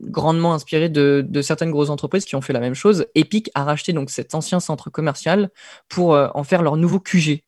grandement 0.04 0.54
inspirés 0.54 0.88
de, 0.88 1.26
de 1.28 1.42
certaines 1.42 1.70
grosses 1.70 1.90
entreprises 1.90 2.24
qui 2.24 2.36
ont 2.36 2.40
fait 2.40 2.54
la 2.54 2.60
même 2.60 2.74
chose. 2.74 3.04
Epic 3.14 3.50
a 3.54 3.64
racheté 3.64 3.92
donc 3.92 4.08
cet 4.08 4.34
ancien 4.34 4.58
centre 4.58 4.88
commercial 4.88 5.50
pour 5.90 6.14
euh, 6.14 6.28
en 6.34 6.44
faire 6.44 6.62
leur 6.62 6.76
nouveau 6.76 7.00
QG, 7.00 7.42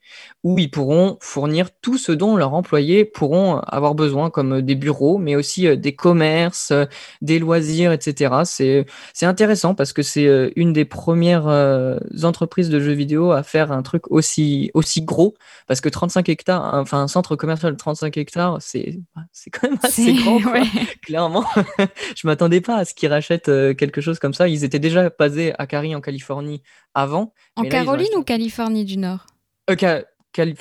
où 0.44 0.58
ils 0.58 0.70
pourront 0.70 1.18
fournir 1.20 1.68
tout 1.82 1.98
ce 1.98 2.12
dont 2.12 2.36
leurs 2.36 2.54
employés 2.54 3.04
pourront 3.04 3.58
avoir 3.58 3.94
besoin, 3.94 4.30
comme 4.30 4.54
euh, 4.54 4.62
des 4.62 4.74
bureaux, 4.74 5.18
mais 5.18 5.36
aussi 5.36 5.66
euh, 5.66 5.76
des 5.76 5.94
commerces, 5.94 6.70
euh, 6.70 6.86
des 7.22 7.38
loisirs, 7.38 7.92
etc. 7.92 8.34
C'est 8.44 8.86
c'est 9.12 9.26
intéressant 9.26 9.74
parce 9.74 9.92
que 9.92 10.02
c'est 10.02 10.26
euh, 10.26 10.50
une 10.56 10.72
des 10.72 10.84
premières 10.84 11.48
euh, 11.48 11.98
entreprises 12.22 12.70
de 12.70 12.80
jeux 12.80 12.92
vidéo 12.92 13.32
à 13.32 13.42
faire 13.42 13.72
un 13.72 13.82
truc 13.82 14.10
aussi 14.10 14.70
aussi 14.74 15.02
gros, 15.02 15.34
parce 15.66 15.80
que 15.80 15.88
35 15.88 16.28
hectares, 16.28 16.74
enfin 16.74 17.02
un 17.02 17.08
centre 17.08 17.36
commercial 17.36 17.72
de 17.72 17.76
35 17.76 18.16
hectares, 18.16 18.58
c'est 18.60 19.00
c'est 19.32 19.50
quand 19.50 19.68
même 19.68 19.78
assez 19.82 20.14
grand. 20.14 20.40
quoi 20.40 20.52
ouais. 20.52 20.62
clairement. 21.02 21.44
je 22.16 22.26
m'attendais 22.26 22.60
pas 22.60 22.76
à 22.76 22.84
ce 22.84 22.94
qu'ils 22.94 23.08
rachètent 23.08 23.48
euh, 23.48 23.74
quelque 23.74 24.00
chose 24.00 24.18
comme 24.18 24.34
ça. 24.34 24.48
Ils 24.48 24.64
étaient 24.64 24.78
déjà 24.78 25.10
basés 25.10 25.52
à 25.58 25.66
Cary, 25.66 25.94
en 25.94 26.00
Californie, 26.00 26.62
avant. 26.94 27.32
En 27.56 27.62
Mais 27.62 27.70
là, 27.70 27.84
Caroline 27.84 28.14
ou 28.16 28.22
Californie 28.22 28.84
du 28.84 28.96
Nord? 28.96 29.26
Euh, 29.70 30.54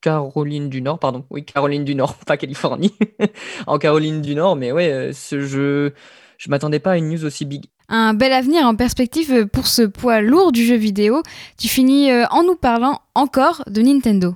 Caroline 0.00 0.68
du 0.68 0.82
Nord, 0.82 0.98
pardon. 0.98 1.24
Oui, 1.30 1.44
Caroline 1.44 1.84
du 1.84 1.94
Nord, 1.94 2.14
pas 2.26 2.36
Californie. 2.36 2.94
en 3.66 3.78
Caroline 3.78 4.20
du 4.20 4.34
Nord, 4.34 4.56
mais 4.56 4.70
ouais, 4.70 4.92
euh, 4.92 5.12
ce 5.12 5.40
jeu, 5.40 5.94
je 6.38 6.50
m'attendais 6.50 6.78
pas 6.78 6.92
à 6.92 6.96
une 6.98 7.08
news 7.08 7.24
aussi 7.24 7.44
big. 7.44 7.64
Un 7.88 8.14
bel 8.14 8.32
avenir 8.32 8.66
en 8.66 8.74
perspective 8.74 9.46
pour 9.46 9.66
ce 9.66 9.82
poids 9.82 10.20
lourd 10.20 10.52
du 10.52 10.64
jeu 10.64 10.76
vidéo. 10.76 11.22
Tu 11.58 11.68
finis 11.68 12.10
euh, 12.10 12.26
en 12.30 12.42
nous 12.42 12.56
parlant 12.56 13.00
encore 13.14 13.62
de 13.66 13.82
Nintendo. 13.82 14.32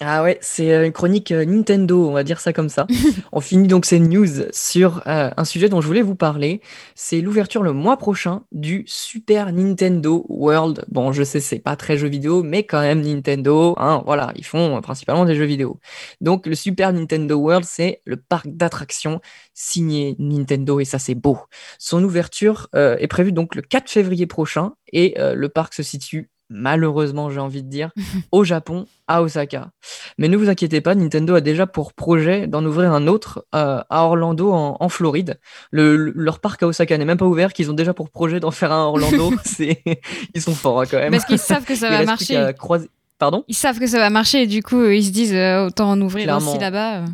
Ah 0.00 0.22
ouais, 0.22 0.38
c'est 0.40 0.72
euh, 0.72 0.86
une 0.86 0.92
chronique 0.92 1.32
euh, 1.32 1.44
Nintendo, 1.44 2.08
on 2.08 2.12
va 2.12 2.22
dire 2.22 2.38
ça 2.38 2.52
comme 2.52 2.68
ça. 2.68 2.86
on 3.32 3.40
finit 3.40 3.66
donc 3.66 3.84
ces 3.84 3.98
news 3.98 4.28
sur 4.52 5.02
euh, 5.08 5.30
un 5.36 5.44
sujet 5.44 5.68
dont 5.68 5.80
je 5.80 5.88
voulais 5.88 6.02
vous 6.02 6.14
parler. 6.14 6.60
C'est 6.94 7.20
l'ouverture 7.20 7.64
le 7.64 7.72
mois 7.72 7.96
prochain 7.96 8.44
du 8.52 8.84
Super 8.86 9.52
Nintendo 9.52 10.24
World. 10.28 10.84
Bon, 10.86 11.10
je 11.10 11.24
sais, 11.24 11.40
c'est 11.40 11.58
pas 11.58 11.74
très 11.74 11.98
jeu 11.98 12.06
vidéo, 12.06 12.44
mais 12.44 12.62
quand 12.62 12.80
même 12.80 13.00
Nintendo, 13.00 13.74
hein, 13.76 14.04
voilà, 14.06 14.32
ils 14.36 14.44
font 14.44 14.80
principalement 14.82 15.24
des 15.24 15.34
jeux 15.34 15.46
vidéo. 15.46 15.80
Donc 16.20 16.46
le 16.46 16.54
Super 16.54 16.92
Nintendo 16.92 17.34
World, 17.34 17.64
c'est 17.64 18.00
le 18.04 18.18
parc 18.18 18.46
d'attractions 18.46 19.20
signé 19.52 20.14
Nintendo 20.20 20.78
et 20.78 20.84
ça 20.84 21.00
c'est 21.00 21.16
beau. 21.16 21.38
Son 21.80 22.04
ouverture 22.04 22.68
euh, 22.76 22.96
est 22.98 23.08
prévue 23.08 23.32
donc 23.32 23.56
le 23.56 23.62
4 23.62 23.90
février 23.90 24.26
prochain 24.28 24.74
et 24.92 25.18
euh, 25.18 25.34
le 25.34 25.48
parc 25.48 25.74
se 25.74 25.82
situe 25.82 26.30
malheureusement 26.50 27.30
j'ai 27.30 27.40
envie 27.40 27.62
de 27.62 27.68
dire 27.68 27.90
au 28.32 28.44
Japon 28.44 28.86
à 29.06 29.22
Osaka. 29.22 29.70
Mais 30.18 30.28
ne 30.28 30.36
vous 30.36 30.48
inquiétez 30.48 30.80
pas, 30.80 30.94
Nintendo 30.94 31.34
a 31.34 31.40
déjà 31.40 31.66
pour 31.66 31.92
projet 31.92 32.46
d'en 32.46 32.64
ouvrir 32.64 32.92
un 32.92 33.06
autre 33.06 33.44
euh, 33.54 33.80
à 33.88 34.04
Orlando 34.04 34.52
en, 34.52 34.76
en 34.80 34.88
Floride. 34.88 35.38
Le, 35.70 35.96
le- 35.96 36.12
leur 36.14 36.40
parc 36.40 36.62
à 36.62 36.66
Osaka 36.66 36.96
n'est 36.98 37.04
même 37.04 37.18
pas 37.18 37.24
ouvert, 37.26 37.52
qu'ils 37.52 37.70
ont 37.70 37.74
déjà 37.74 37.94
pour 37.94 38.10
projet 38.10 38.40
d'en 38.40 38.50
faire 38.50 38.72
un 38.72 38.82
à 38.82 38.86
Orlando. 38.86 39.32
ils 40.34 40.40
sont 40.42 40.54
forts 40.54 40.80
hein, 40.82 40.84
quand 40.90 40.98
même. 40.98 41.10
Parce 41.12 41.24
qu'ils 41.24 41.38
savent 41.38 41.64
que 41.64 41.74
ça 41.74 41.88
va 41.90 42.04
marcher. 42.04 42.50
croiser- 42.58 42.88
Pardon? 43.18 43.44
Ils 43.48 43.54
savent 43.56 43.80
que 43.80 43.86
ça 43.88 43.98
va 43.98 44.10
marcher 44.10 44.42
et 44.42 44.46
du 44.46 44.62
coup, 44.62 44.78
euh, 44.78 44.94
ils 44.94 45.04
se 45.04 45.10
disent 45.10 45.34
euh, 45.34 45.66
autant 45.66 45.90
en 45.90 46.00
ouvrir 46.00 46.24
Clairement. 46.24 46.50
aussi 46.52 46.60
là-bas. 46.60 47.04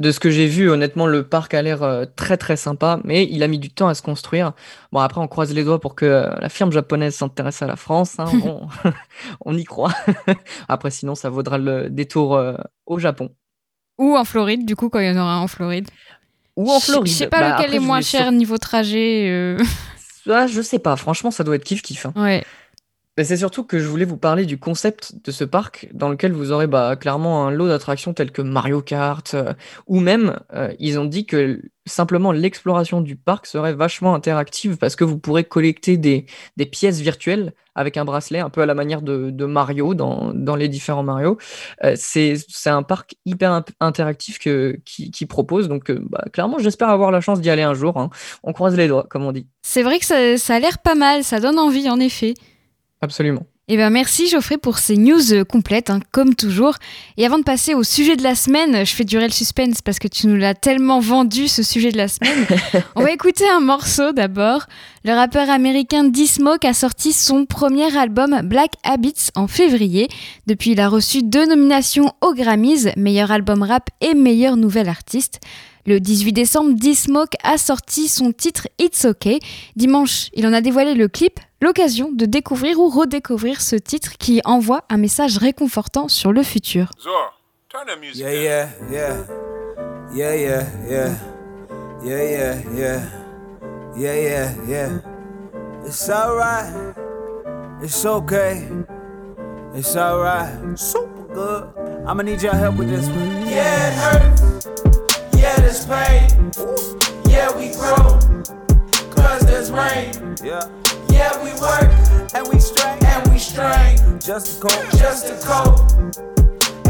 De 0.00 0.10
ce 0.12 0.18
que 0.18 0.30
j'ai 0.30 0.46
vu, 0.46 0.70
honnêtement, 0.70 1.06
le 1.06 1.22
parc 1.28 1.52
a 1.52 1.60
l'air 1.60 1.82
euh, 1.82 2.06
très 2.16 2.36
très 2.38 2.56
sympa, 2.56 3.00
mais 3.04 3.28
il 3.30 3.42
a 3.42 3.48
mis 3.48 3.58
du 3.58 3.68
temps 3.70 3.86
à 3.88 3.94
se 3.94 4.00
construire. 4.00 4.52
Bon, 4.92 5.00
après, 5.00 5.20
on 5.20 5.28
croise 5.28 5.52
les 5.52 5.62
doigts 5.62 5.78
pour 5.78 5.94
que 5.94 6.06
euh, 6.06 6.34
la 6.40 6.48
firme 6.48 6.72
japonaise 6.72 7.14
s'intéresse 7.14 7.60
à 7.60 7.66
la 7.66 7.76
France. 7.76 8.18
hein. 8.18 8.26
On 9.44 9.56
y 9.56 9.64
croit. 9.64 9.92
après, 10.68 10.90
sinon, 10.90 11.14
ça 11.14 11.28
vaudra 11.28 11.58
le 11.58 11.90
détour 11.90 12.34
euh, 12.34 12.54
au 12.86 12.98
Japon. 12.98 13.30
Ou 13.98 14.16
en 14.16 14.24
Floride, 14.24 14.64
du 14.64 14.74
coup, 14.74 14.88
quand 14.88 15.00
il 15.00 15.06
y 15.06 15.10
en 15.10 15.20
aura 15.20 15.34
un 15.34 15.40
en 15.40 15.48
Floride. 15.48 15.88
ou 16.56 16.70
en 16.70 16.80
Floride. 16.80 17.06
Je 17.06 17.12
sais 17.12 17.26
pas 17.26 17.40
Bah, 17.40 17.50
lequel 17.52 17.64
après, 17.66 17.76
est 17.76 17.80
moins 17.80 18.00
cher 18.00 18.32
niveau 18.32 18.56
trajet. 18.56 19.56
sur- 20.24 20.34
Ah, 20.34 20.46
je 20.46 20.62
sais 20.62 20.78
pas, 20.78 20.96
franchement, 20.96 21.30
ça 21.30 21.44
doit 21.44 21.56
être 21.56 21.64
kiff-kiff. 21.66 22.06
hein. 22.06 22.12
Ouais. 22.16 22.42
C'est 23.18 23.36
surtout 23.36 23.64
que 23.64 23.78
je 23.78 23.86
voulais 23.86 24.04
vous 24.04 24.16
parler 24.16 24.46
du 24.46 24.58
concept 24.58 25.14
de 25.24 25.30
ce 25.30 25.44
parc 25.44 25.88
dans 25.92 26.08
lequel 26.08 26.32
vous 26.32 26.52
aurez 26.52 26.66
bah, 26.66 26.96
clairement 26.96 27.46
un 27.46 27.50
lot 27.50 27.68
d'attractions 27.68 28.14
telles 28.14 28.30
que 28.30 28.40
Mario 28.40 28.80
Kart, 28.80 29.34
euh, 29.34 29.52
ou 29.86 30.00
même 30.00 30.38
euh, 30.54 30.72
ils 30.78 30.98
ont 30.98 31.04
dit 31.04 31.26
que 31.26 31.60
simplement 31.86 32.32
l'exploration 32.32 33.00
du 33.00 33.16
parc 33.16 33.46
serait 33.46 33.74
vachement 33.74 34.14
interactive 34.14 34.78
parce 34.78 34.96
que 34.96 35.04
vous 35.04 35.18
pourrez 35.18 35.44
collecter 35.44 35.96
des, 35.98 36.24
pièces 36.70 37.00
virtuelles 37.00 37.52
avec 37.74 37.96
un 37.96 38.04
bracelet 38.04 38.38
un 38.38 38.48
peu 38.48 38.62
à 38.62 38.66
la 38.66 38.74
manière 38.74 39.02
de, 39.02 39.44
Mario 39.44 39.94
dans, 39.94 40.56
les 40.56 40.68
différents 40.68 41.02
Mario. 41.02 41.36
Euh, 41.84 41.94
c'est 41.96 42.38
un 42.66 42.82
parc 42.82 43.16
hyper 43.26 43.64
interactif 43.80 44.38
que, 44.38 44.78
qui, 44.84 45.10
qui 45.10 45.26
propose, 45.26 45.68
donc 45.68 45.90
bah, 45.90 46.24
clairement 46.32 46.58
j'espère 46.58 46.88
avoir 46.88 47.10
la 47.10 47.20
chance 47.20 47.40
d'y 47.40 47.50
aller 47.50 47.62
un 47.62 47.74
jour. 47.74 47.98
hein. 47.98 48.08
On 48.44 48.52
croise 48.52 48.76
les 48.76 48.88
doigts, 48.88 49.06
comme 49.10 49.24
on 49.24 49.32
dit. 49.32 49.46
C'est 49.62 49.82
vrai 49.82 49.98
que 49.98 50.36
ça 50.36 50.54
a 50.54 50.58
l'air 50.58 50.78
pas 50.78 50.94
mal, 50.94 51.22
ça 51.24 51.40
donne 51.40 51.58
envie 51.58 51.90
en 51.90 52.00
effet. 52.00 52.34
Absolument. 53.02 53.46
Eh 53.72 53.76
ben 53.76 53.88
merci 53.88 54.28
Geoffrey 54.28 54.58
pour 54.58 54.78
ces 54.78 54.96
news 54.96 55.32
euh, 55.32 55.44
complètes, 55.44 55.90
hein, 55.90 56.00
comme 56.10 56.34
toujours. 56.34 56.74
Et 57.16 57.24
avant 57.24 57.38
de 57.38 57.44
passer 57.44 57.72
au 57.72 57.84
sujet 57.84 58.16
de 58.16 58.22
la 58.24 58.34
semaine, 58.34 58.84
je 58.84 58.92
fais 58.92 59.04
durer 59.04 59.26
le 59.28 59.32
suspense 59.32 59.80
parce 59.80 60.00
que 60.00 60.08
tu 60.08 60.26
nous 60.26 60.34
l'as 60.34 60.54
tellement 60.54 60.98
vendu 60.98 61.46
ce 61.46 61.62
sujet 61.62 61.92
de 61.92 61.96
la 61.96 62.08
semaine. 62.08 62.46
On 62.96 63.02
va 63.02 63.12
écouter 63.12 63.48
un 63.48 63.60
morceau 63.60 64.10
d'abord. 64.10 64.66
Le 65.04 65.12
rappeur 65.12 65.48
américain 65.48 66.02
D-Smoke 66.02 66.66
a 66.66 66.74
sorti 66.74 67.12
son 67.12 67.46
premier 67.46 67.96
album 67.96 68.40
Black 68.42 68.72
Habits 68.82 69.28
en 69.36 69.46
février. 69.46 70.08
Depuis, 70.48 70.72
il 70.72 70.80
a 70.80 70.88
reçu 70.88 71.22
deux 71.22 71.46
nominations 71.46 72.12
aux 72.22 72.34
Grammys, 72.34 72.88
meilleur 72.96 73.30
album 73.30 73.62
rap 73.62 73.88
et 74.00 74.14
meilleur 74.14 74.56
nouvel 74.56 74.88
artiste. 74.88 75.38
Le 75.86 75.98
18 75.98 76.32
décembre, 76.32 76.74
D-Smoke 76.74 77.36
a 77.42 77.58
sorti 77.58 78.08
son 78.08 78.32
titre 78.32 78.68
It's 78.78 79.04
OK. 79.04 79.28
Dimanche, 79.76 80.30
il 80.34 80.46
en 80.46 80.52
a 80.52 80.60
dévoilé 80.60 80.94
le 80.94 81.08
clip, 81.08 81.40
l'occasion 81.62 82.10
de 82.12 82.26
découvrir 82.26 82.78
ou 82.78 82.88
redécouvrir 82.88 83.60
ce 83.60 83.76
titre 83.76 84.12
qui 84.18 84.40
envoie 84.44 84.84
un 84.88 84.96
message 84.98 85.38
réconfortant 85.38 86.08
sur 86.08 86.32
le 86.32 86.42
futur. 86.42 86.90
Turn 87.68 87.86
music 88.00 88.24
Yeah, 88.24 88.34
yeah, 88.34 88.68
yeah. 88.90 89.14
Yeah, 90.12 90.34
yeah, 90.34 90.64
yeah. 90.88 91.10
Yeah, 92.02 92.24
yeah, 92.24 92.54
yeah. 92.74 93.00
Yeah, 93.96 94.14
yeah, 94.14 94.52
yeah. 94.66 94.88
It's 95.86 96.08
alright. 96.10 96.94
It's 97.82 98.04
okay. 98.04 98.66
It's 99.74 99.96
alright. 99.96 100.76
Super 100.76 101.32
good. 101.32 101.64
I'ma 102.06 102.22
need 102.22 102.42
your 102.42 102.54
help 102.54 102.76
with 102.76 102.88
this 102.88 103.08
one. 103.08 103.46
Yeah, 103.48 103.88
it 103.88 103.94
hurts. 103.94 104.99
Yeah, 105.40 105.56
there's 105.60 105.86
pain. 105.86 106.52
Yeah, 107.26 107.48
we 107.56 107.72
grow. 107.72 108.20
Cause 109.10 109.40
there's 109.46 109.70
rain. 109.70 110.36
Yeah. 110.44 110.68
Yeah, 111.08 111.32
we 111.42 111.50
work. 111.58 111.90
And 112.34 112.46
we 112.48 112.58
strain. 112.60 112.98
And 113.06 113.26
we 113.32 113.38
strain. 113.38 113.96
Just 114.20 114.60
to 114.60 114.68
cope. 114.68 114.90
Just 114.98 115.28
to 115.28 115.34
cope 115.46 115.80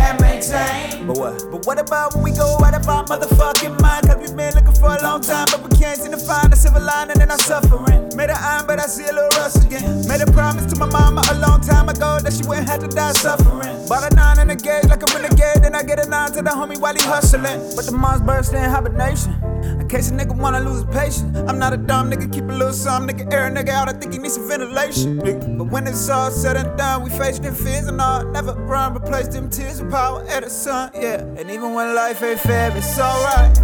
and 0.00 0.20
maintain. 0.20 1.06
But 1.06 1.16
what? 1.16 1.44
But 1.52 1.64
what 1.64 1.78
about 1.78 2.14
when 2.16 2.24
we 2.24 2.32
go 2.32 2.58
out 2.64 2.74
of 2.74 2.88
our 2.88 3.04
motherfucking 3.04 3.80
mind? 3.80 4.08
Cause 4.08 4.16
we've 4.18 4.36
been 4.36 4.54
looking 4.54 4.74
for 4.74 4.96
a 4.96 5.02
long 5.02 5.20
time, 5.20 5.46
but 5.52 5.62
we 5.62 5.70
can't 5.78 6.00
seem 6.00 6.10
to 6.10 6.18
find 6.18 6.52
a 6.52 6.56
silver 6.56 6.80
lining 6.80 7.20
in 7.20 7.30
our 7.30 7.38
suffering. 7.38 8.10
Made 8.16 8.30
a 8.30 8.36
iron, 8.36 8.66
but 8.66 8.80
I 8.80 8.86
see 8.86 9.04
a 9.04 9.12
little 9.12 9.30
rust 9.38 9.64
again. 9.64 10.06
Made 10.08 10.22
a 10.22 10.32
promise 10.32 10.66
to 10.72 10.78
my 10.78 10.86
mama 10.86 11.22
a 11.30 11.38
long 11.38 11.60
time 11.60 11.88
ago 11.88 12.18
that 12.18 12.32
she 12.32 12.42
wouldn't 12.48 12.68
have 12.68 12.80
to 12.80 12.88
die 12.88 13.12
suffering. 13.12 13.79
Bought 13.90 14.12
a 14.12 14.14
nine 14.14 14.38
in 14.38 14.48
a 14.50 14.54
gauge 14.54 14.84
like 14.84 15.02
a 15.02 15.06
renegade, 15.12 15.64
then 15.64 15.74
I 15.74 15.82
get 15.82 15.98
a 15.98 16.08
nine 16.08 16.30
to 16.34 16.42
the 16.42 16.50
homie 16.50 16.78
while 16.78 16.94
he 16.94 17.02
hustling. 17.02 17.74
But 17.74 17.86
the 17.86 17.90
mom's 17.90 18.20
burst 18.20 18.54
in 18.54 18.62
hibernation. 18.62 19.34
In 19.64 19.88
case 19.88 20.12
a 20.12 20.14
nigga 20.14 20.38
wanna 20.38 20.60
lose 20.60 20.84
his 20.84 20.94
patience. 20.94 21.36
I'm 21.48 21.58
not 21.58 21.72
a 21.72 21.76
dumb 21.76 22.08
nigga, 22.08 22.32
keep 22.32 22.44
a 22.44 22.52
little 22.52 22.72
some 22.72 23.08
nigga, 23.08 23.32
air 23.32 23.48
a 23.48 23.50
nigga 23.50 23.70
out. 23.70 23.88
I 23.88 23.92
think 23.94 24.12
he 24.12 24.20
needs 24.20 24.34
some 24.34 24.46
ventilation. 24.46 25.18
nigga. 25.18 25.58
But 25.58 25.72
when 25.72 25.88
it's 25.88 26.08
all 26.08 26.30
said 26.30 26.56
and 26.56 26.78
done, 26.78 27.02
we 27.02 27.10
face 27.10 27.40
them 27.40 27.52
fears 27.52 27.88
and 27.88 28.00
all. 28.00 28.24
Never 28.26 28.52
run, 28.52 28.96
replace 28.96 29.26
them 29.26 29.50
tears 29.50 29.82
with 29.82 29.90
power 29.90 30.24
at 30.28 30.44
the 30.44 30.50
sun, 30.50 30.92
yeah. 30.94 31.24
And 31.36 31.50
even 31.50 31.74
when 31.74 31.92
life 31.96 32.22
ain't 32.22 32.38
fair, 32.38 32.70
it's 32.76 32.96
alright. 32.96 33.58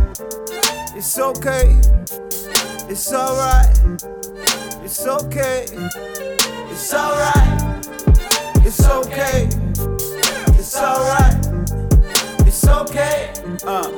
It's 0.97 1.17
okay. 1.21 1.79
It's 2.91 3.13
alright. 3.13 3.79
It's 4.83 5.07
okay. 5.07 5.67
It's 6.69 6.93
alright. 6.93 7.87
It's 8.67 8.85
okay. 8.85 9.49
It's 10.79 10.85
alright. 10.85 12.47
It's 12.47 12.69
okay. 12.69 13.33
Uh. 13.65 13.89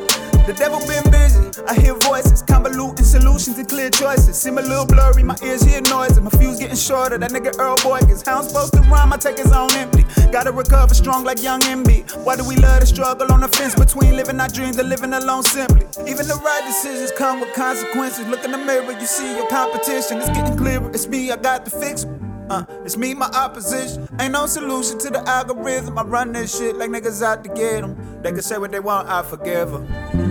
The 0.46 0.54
devil 0.54 0.78
been 0.86 1.02
busy. 1.10 1.42
I 1.66 1.74
hear 1.74 1.94
voices, 1.94 2.44
convoluting 2.44 3.04
solutions 3.04 3.58
and 3.58 3.68
clear 3.68 3.90
choices. 3.90 4.38
Seem 4.38 4.58
a 4.58 4.62
little 4.62 4.86
blurry, 4.86 5.24
my 5.24 5.34
ears 5.42 5.64
hear 5.64 5.80
noises. 5.80 6.20
My 6.20 6.30
fuse 6.30 6.60
getting 6.60 6.76
shorter. 6.76 7.18
That 7.18 7.32
nigga 7.32 7.58
Earl 7.58 7.74
Boy 7.82 7.98
gets 8.06 8.22
how 8.22 8.38
I'm 8.38 8.44
supposed 8.44 8.74
to 8.74 8.80
rhyme. 8.82 9.12
I 9.12 9.16
take 9.16 9.38
his 9.38 9.50
own 9.50 9.72
empty. 9.72 10.04
Gotta 10.30 10.52
recover 10.52 10.94
strong 10.94 11.24
like 11.24 11.42
young 11.42 11.62
MB. 11.62 12.24
Why 12.24 12.36
do 12.36 12.44
we 12.46 12.54
love 12.54 12.78
to 12.78 12.86
struggle 12.86 13.32
on 13.32 13.40
the 13.40 13.48
fence 13.48 13.74
between 13.74 14.14
living 14.14 14.38
our 14.38 14.46
dreams 14.48 14.78
and 14.78 14.88
living 14.88 15.14
alone 15.14 15.42
simply? 15.42 15.84
Even 16.06 16.28
the 16.28 16.40
right 16.44 16.62
decisions 16.64 17.10
come 17.10 17.40
with 17.40 17.52
consequences. 17.54 18.24
Look 18.28 18.44
in 18.44 18.52
the 18.52 18.58
mirror, 18.58 18.92
you 18.92 19.06
see 19.06 19.34
your 19.34 19.48
competition. 19.50 20.18
It's 20.18 20.30
getting 20.30 20.56
clearer. 20.56 20.88
It's 20.90 21.08
me, 21.08 21.32
I 21.32 21.36
got 21.38 21.64
to 21.64 21.72
fix 21.72 22.04
it. 22.04 22.27
Uh, 22.50 22.64
it's 22.84 22.96
me, 22.96 23.14
my 23.14 23.26
opposition. 23.26 24.08
Ain't 24.18 24.32
no 24.32 24.46
solution 24.46 24.98
to 25.00 25.10
the 25.10 25.22
algorithm. 25.28 25.98
I 25.98 26.02
run 26.02 26.32
this 26.32 26.56
shit 26.58 26.76
like 26.76 26.90
niggas 26.90 27.22
out 27.22 27.44
to 27.44 27.50
get 27.50 27.82
'em. 27.84 27.94
They 28.22 28.32
can 28.32 28.42
say 28.42 28.56
what 28.58 28.70
they 28.72 28.80
want, 28.80 29.08
I 29.08 29.22
forgive 29.22 29.74
'em. 29.74 29.86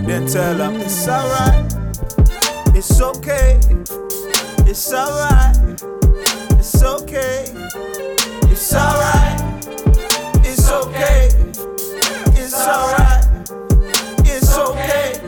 Then 0.06 0.28
tell 0.28 0.56
them 0.56 0.76
it's 0.76 1.08
alright. 1.08 1.74
It's 2.76 3.00
okay. 3.02 3.60
It's 4.66 4.94
alright. 4.94 5.56
It's 6.60 6.84
okay. 6.84 7.46
It's 8.52 8.74
alright. 8.74 9.40
It's 10.44 10.72
okay. 10.72 11.30
It's 12.36 12.68
alright. 12.68 13.26
It's 14.26 14.58
okay. 14.58 15.20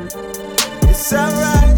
It's 0.89 1.13
alright. 1.13 1.68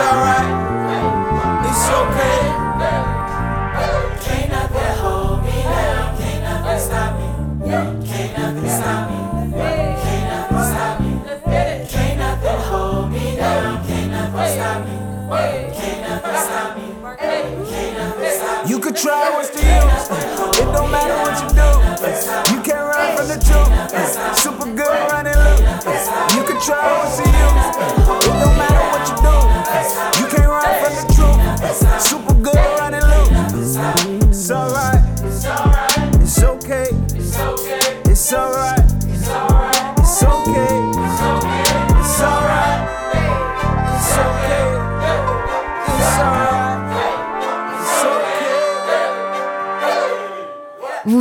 Alright. 0.00 0.39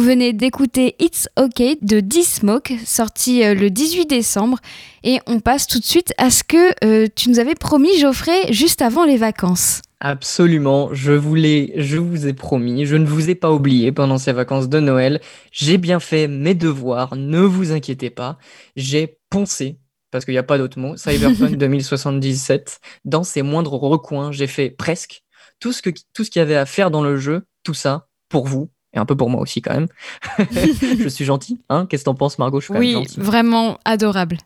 Venez 0.10 0.34
d'écouter 0.34 0.96
It's 0.98 1.30
OK 1.38 1.62
de 1.84 2.00
D-Smoke, 2.00 2.74
sorti 2.84 3.44
euh, 3.44 3.54
le 3.54 3.70
18 3.70 4.08
décembre. 4.08 4.58
Et 5.04 5.20
on 5.28 5.40
passe 5.40 5.68
tout 5.68 5.78
de 5.78 5.86
suite 5.86 6.16
à 6.18 6.32
ce 6.32 6.44
que 6.44 6.74
euh, 6.84 7.06
tu 7.16 7.30
nous 7.30 7.38
avais 7.38 7.54
promis, 7.54 7.96
Geoffrey, 8.00 8.52
juste 8.52 8.82
avant 8.82 9.06
les 9.06 9.18
vacances. 9.18 9.84
Absolument, 10.00 10.92
je 10.96 11.12
voulais, 11.12 11.74
je 11.76 12.00
vous 12.00 12.26
ai 12.26 12.34
promis, 12.34 12.88
je 12.88 12.96
ne 12.96 13.06
vous 13.06 13.30
ai 13.30 13.36
pas 13.36 13.52
oublié 13.52 13.92
pendant 13.92 14.18
ces 14.18 14.32
vacances 14.32 14.68
de 14.68 14.80
Noël. 14.80 15.22
J'ai 15.52 15.78
bien 15.78 16.00
fait 16.00 16.28
mes 16.28 16.56
devoirs, 16.56 17.16
ne 17.16 17.42
vous 17.42 17.72
inquiétez 17.72 18.10
pas. 18.10 18.40
J'ai 18.76 19.20
poncé, 19.30 19.78
parce 20.10 20.26
qu'il 20.26 20.34
n'y 20.34 20.40
a 20.40 20.44
pas 20.44 20.58
d'autre 20.58 20.80
mot, 20.80 20.98
Cyberpunk 20.98 21.56
2077 21.56 22.80
dans 23.06 23.24
ses 23.24 23.44
moindres 23.44 23.76
recoins. 23.76 24.32
J'ai 24.32 24.48
fait 24.48 24.72
presque 24.72 25.22
tout 25.60 25.72
ce 25.72 25.84
que, 25.84 25.92
tout 26.16 26.24
ce 26.24 26.32
qu'il 26.32 26.40
y 26.40 26.44
avait 26.44 26.56
à 26.56 26.66
faire 26.66 26.90
dans 26.90 27.04
le 27.04 27.16
jeu, 27.18 27.44
tout 27.64 27.76
ça 27.76 28.08
pour 28.28 28.48
vous 28.48 28.72
et 28.94 29.00
un 29.00 29.06
peu 29.06 29.16
pour 29.16 29.30
moi 29.30 29.42
aussi 29.42 29.62
quand 29.62 29.74
même. 29.74 29.88
je 30.52 31.08
suis 31.08 31.26
gentil, 31.26 31.60
hein 31.70 31.86
Qu'est-ce 31.86 32.04
que 32.04 32.06
t'en 32.06 32.16
penses, 32.16 32.40
Margot? 32.40 32.60
Je 32.60 32.66
suis 32.66 32.74
quand 32.74 32.80
Oui, 32.80 32.96
même 32.96 33.06
vraiment 33.18 33.80
adorable. 33.86 34.38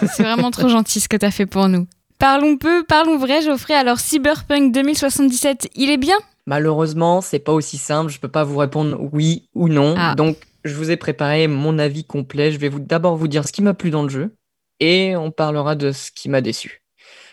C'est 0.00 0.22
vraiment 0.22 0.50
trop 0.50 0.68
gentil 0.68 1.00
ce 1.00 1.08
que 1.08 1.16
tu 1.16 1.26
as 1.26 1.30
fait 1.30 1.46
pour 1.46 1.68
nous. 1.68 1.86
Parlons 2.18 2.56
peu, 2.56 2.82
parlons 2.84 3.18
vrai, 3.18 3.42
Geoffrey. 3.42 3.74
Alors, 3.74 4.00
Cyberpunk 4.00 4.72
2077, 4.72 5.68
il 5.74 5.90
est 5.90 5.98
bien? 5.98 6.16
Malheureusement, 6.46 7.20
c'est 7.20 7.38
pas 7.38 7.52
aussi 7.52 7.76
simple. 7.76 8.10
Je 8.10 8.18
peux 8.18 8.28
pas 8.28 8.44
vous 8.44 8.56
répondre 8.56 8.98
oui 9.12 9.48
ou 9.54 9.68
non. 9.68 9.94
Ah. 9.98 10.14
Donc, 10.14 10.36
je 10.64 10.74
vous 10.74 10.90
ai 10.90 10.96
préparé 10.96 11.46
mon 11.46 11.78
avis 11.78 12.04
complet. 12.04 12.52
Je 12.52 12.58
vais 12.58 12.68
vous 12.68 12.80
d'abord 12.80 13.16
vous 13.16 13.28
dire 13.28 13.46
ce 13.46 13.52
qui 13.52 13.62
m'a 13.62 13.74
plu 13.74 13.90
dans 13.90 14.02
le 14.02 14.08
jeu 14.08 14.34
et 14.80 15.16
on 15.16 15.30
parlera 15.30 15.74
de 15.74 15.92
ce 15.92 16.10
qui 16.10 16.28
m'a 16.28 16.40
déçu. 16.40 16.82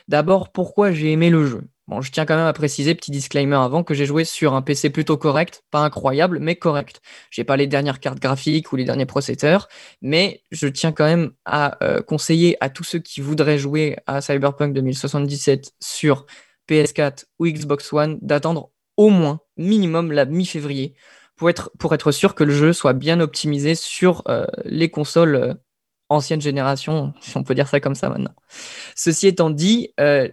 D'abord, 0.07 0.51
pourquoi 0.51 0.91
j'ai 0.91 1.11
aimé 1.11 1.29
le 1.29 1.45
jeu. 1.47 1.61
Bon, 1.88 1.99
je 1.99 2.11
tiens 2.11 2.25
quand 2.25 2.38
même 2.38 2.45
à 2.45 2.53
préciser, 2.53 2.95
petit 2.95 3.11
disclaimer 3.11 3.57
avant, 3.57 3.84
que 3.84 3.93
j'ai 3.93 4.05
joué 4.05 4.23
sur 4.23 4.53
un 4.53 4.61
PC 4.61 4.89
plutôt 4.89 5.17
correct, 5.17 5.63
pas 5.69 5.81
incroyable, 5.81 6.39
mais 6.39 6.55
correct. 6.55 7.01
J'ai 7.29 7.43
pas 7.43 7.57
les 7.57 7.67
dernières 7.67 7.99
cartes 7.99 8.19
graphiques 8.19 8.71
ou 8.71 8.77
les 8.77 8.86
derniers 8.86 9.05
processeurs, 9.05 9.67
mais 10.01 10.43
je 10.51 10.67
tiens 10.67 10.93
quand 10.93 11.03
même 11.05 11.31
à 11.43 11.84
euh, 11.84 12.01
conseiller 12.01 12.55
à 12.63 12.69
tous 12.69 12.86
ceux 12.86 12.99
qui 12.99 13.19
voudraient 13.19 13.57
jouer 13.57 13.97
à 14.07 14.21
Cyberpunk 14.21 14.73
2077 14.73 15.73
sur 15.81 16.25
PS4 16.69 17.25
ou 17.39 17.47
Xbox 17.47 17.91
One 17.91 18.17
d'attendre 18.21 18.71
au 18.95 19.09
moins, 19.09 19.41
minimum, 19.57 20.11
la 20.11 20.25
mi-février 20.25 20.95
pour 21.36 21.49
être, 21.49 21.71
pour 21.79 21.93
être 21.93 22.11
sûr 22.11 22.36
que 22.36 22.43
le 22.43 22.53
jeu 22.53 22.73
soit 22.73 22.93
bien 22.93 23.19
optimisé 23.19 23.75
sur 23.75 24.23
euh, 24.29 24.45
les 24.65 24.89
consoles 24.89 25.36
euh, 25.36 25.53
ancienne 26.09 26.41
génération, 26.41 27.13
si 27.21 27.36
on 27.38 27.43
peut 27.43 27.55
dire 27.55 27.67
ça 27.67 27.79
comme 27.79 27.95
ça 27.95 28.09
maintenant. 28.09 28.34
Ceci 28.95 29.27
étant 29.27 29.49
dit, 29.49 29.93
euh, 29.99 30.29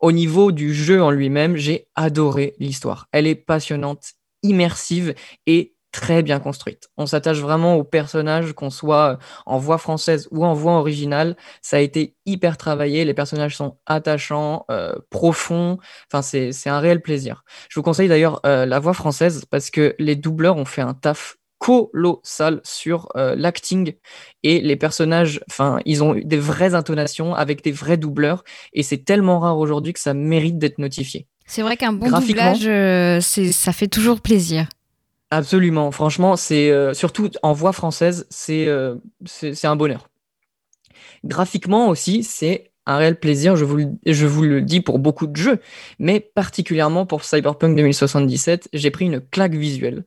au 0.00 0.12
niveau 0.12 0.52
du 0.52 0.74
jeu 0.74 1.02
en 1.02 1.10
lui-même, 1.10 1.56
j'ai 1.56 1.86
adoré 1.94 2.54
l'histoire. 2.58 3.06
Elle 3.12 3.26
est 3.26 3.34
passionnante, 3.34 4.12
immersive 4.42 5.14
et 5.46 5.74
très 5.92 6.22
bien 6.22 6.38
construite. 6.40 6.88
On 6.96 7.06
s'attache 7.06 7.38
vraiment 7.38 7.76
aux 7.76 7.84
personnages, 7.84 8.52
qu'on 8.52 8.70
soit 8.70 9.18
en 9.46 9.58
voix 9.58 9.78
française 9.78 10.28
ou 10.30 10.44
en 10.44 10.54
voix 10.54 10.74
originale. 10.74 11.36
Ça 11.62 11.78
a 11.78 11.80
été 11.80 12.16
hyper 12.26 12.56
travaillé. 12.56 13.04
Les 13.04 13.14
personnages 13.14 13.56
sont 13.56 13.78
attachants, 13.86 14.64
euh, 14.70 14.94
profonds. 15.10 15.78
Enfin, 16.10 16.22
c'est 16.22 16.52
c'est 16.52 16.70
un 16.70 16.80
réel 16.80 17.02
plaisir. 17.02 17.44
Je 17.68 17.78
vous 17.78 17.82
conseille 17.82 18.08
d'ailleurs 18.08 18.40
euh, 18.46 18.66
la 18.66 18.78
voix 18.78 18.94
française 18.94 19.44
parce 19.50 19.70
que 19.70 19.94
les 19.98 20.16
doubleurs 20.16 20.56
ont 20.56 20.64
fait 20.64 20.82
un 20.82 20.94
taf 20.94 21.36
colossal 21.60 22.60
sur 22.64 23.08
euh, 23.16 23.36
l'acting 23.36 23.92
et 24.42 24.60
les 24.60 24.76
personnages, 24.76 25.40
enfin, 25.48 25.78
ils 25.84 26.02
ont 26.02 26.14
eu 26.14 26.24
des 26.24 26.38
vraies 26.38 26.74
intonations 26.74 27.34
avec 27.34 27.62
des 27.62 27.70
vrais 27.70 27.98
doubleurs 27.98 28.44
et 28.72 28.82
c'est 28.82 29.04
tellement 29.04 29.38
rare 29.38 29.58
aujourd'hui 29.58 29.92
que 29.92 30.00
ça 30.00 30.14
mérite 30.14 30.58
d'être 30.58 30.78
notifié. 30.78 31.26
C'est 31.46 31.62
vrai 31.62 31.76
qu'un 31.76 31.92
bon 31.92 32.10
doublage, 32.10 32.66
euh, 32.66 33.20
ça 33.20 33.72
fait 33.72 33.88
toujours 33.88 34.22
plaisir. 34.22 34.68
Absolument, 35.30 35.90
franchement, 35.92 36.34
c'est 36.36 36.70
euh, 36.70 36.94
surtout 36.94 37.30
en 37.42 37.52
voix 37.52 37.72
française, 37.72 38.26
c'est 38.30 38.66
c'est 39.26 39.54
c'est 39.54 39.66
un 39.66 39.76
bonheur. 39.76 40.08
Graphiquement 41.24 41.88
aussi, 41.88 42.24
c'est 42.24 42.70
un 42.86 42.96
réel 42.96 43.18
plaisir, 43.18 43.54
je 43.54 43.64
vous, 43.64 43.76
le, 43.76 43.88
je 44.06 44.26
vous 44.26 44.42
le 44.42 44.62
dis 44.62 44.80
pour 44.80 44.98
beaucoup 44.98 45.26
de 45.26 45.36
jeux, 45.36 45.60
mais 45.98 46.20
particulièrement 46.20 47.04
pour 47.04 47.24
Cyberpunk 47.24 47.76
2077, 47.76 48.70
j'ai 48.72 48.90
pris 48.90 49.04
une 49.04 49.20
claque 49.20 49.54
visuelle. 49.54 50.04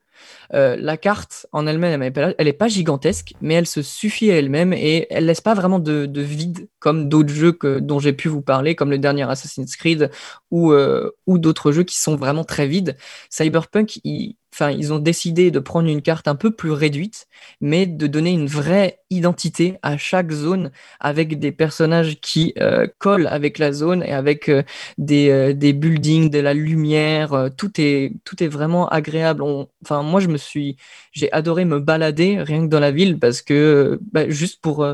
Euh, 0.54 0.76
la 0.80 0.98
carte 0.98 1.48
en 1.52 1.68
elle-même, 1.68 2.02
elle 2.02 2.48
est 2.48 2.54
pas- 2.54 2.68
gigantesque, 2.68 3.34
mais 3.42 3.56
elle 3.56 3.68
se 3.68 3.82
suffit 3.82 4.32
à 4.32 4.38
elle-même 4.38 4.74
et 4.74 5.08
elle 5.10 5.26
laisse 5.26 5.42
pas 5.42 5.54
vraiment 5.54 5.80
de, 5.80 6.06
de 6.06 6.22
vide 6.22 6.70
comme 6.80 7.10
d'autres 7.10 7.34
jeux 7.34 7.52
que, 7.52 7.80
dont 7.80 8.00
j'ai 8.00 8.14
pu 8.14 8.28
vous 8.30 8.42
parler, 8.42 8.76
comme 8.76 8.90
le 8.90 8.98
dernier 8.98 9.24
Assassin's 9.30 9.76
Creed 9.76 10.10
ou, 10.52 10.72
euh, 10.72 11.12
ou 11.28 11.38
d'autres 11.38 11.72
jeux 11.72 11.84
qui 11.84 12.00
sont 12.00 12.16
vraiment 12.16 12.44
très 12.44 12.68
vides. 12.68 12.98
Cyberpunk, 13.30 14.00
ils, 14.04 14.38
enfin, 14.54 14.72
ils 14.72 14.94
ont 14.94 15.00
décidé 15.00 15.52
de 15.52 15.60
prendre 15.60 15.90
une 15.90 16.02
carte 16.02 16.28
un 16.28 16.36
peu 16.36 16.52
plus 16.52 16.72
réduite, 16.72 17.28
mais 17.62 17.86
de 17.88 18.08
donner 18.08 18.32
une 18.32 18.46
vraie 18.48 19.00
identité 19.10 19.78
à 19.82 19.98
chaque 19.98 20.32
zone 20.32 20.72
avec 21.00 21.40
des 21.40 21.52
personnages 21.52 22.20
qui 22.22 22.54
euh, 22.60 22.88
collent 23.00 23.28
avec 23.28 23.58
la 23.58 23.72
zone 23.72 24.04
et 24.04 24.12
avec 24.14 24.50
euh, 24.50 24.64
des, 24.98 25.30
euh, 25.30 25.54
des 25.54 25.74
buildings, 25.74 26.30
de 26.30 26.40
la 26.40 26.54
lumière. 26.54 27.50
tout, 27.58 27.72
est, 27.82 28.14
tout 28.26 28.44
est 28.44 28.48
vraiment 28.48 28.88
agréable. 28.90 29.44
Enfin, 29.84 30.04
moi, 30.04 30.20
je 30.20 30.28
me 30.28 30.38
suis, 30.38 30.78
j'ai 31.12 31.32
adoré 31.32 31.66
me 31.66 31.80
balader 31.80 32.42
rien 32.42 32.62
que 32.62 32.68
dans 32.70 32.80
la 32.80 32.92
ville 32.92 33.20
parce 33.20 33.42
que 33.42 34.00
bah, 34.12 34.30
juste 34.30 34.62
pour, 34.62 34.86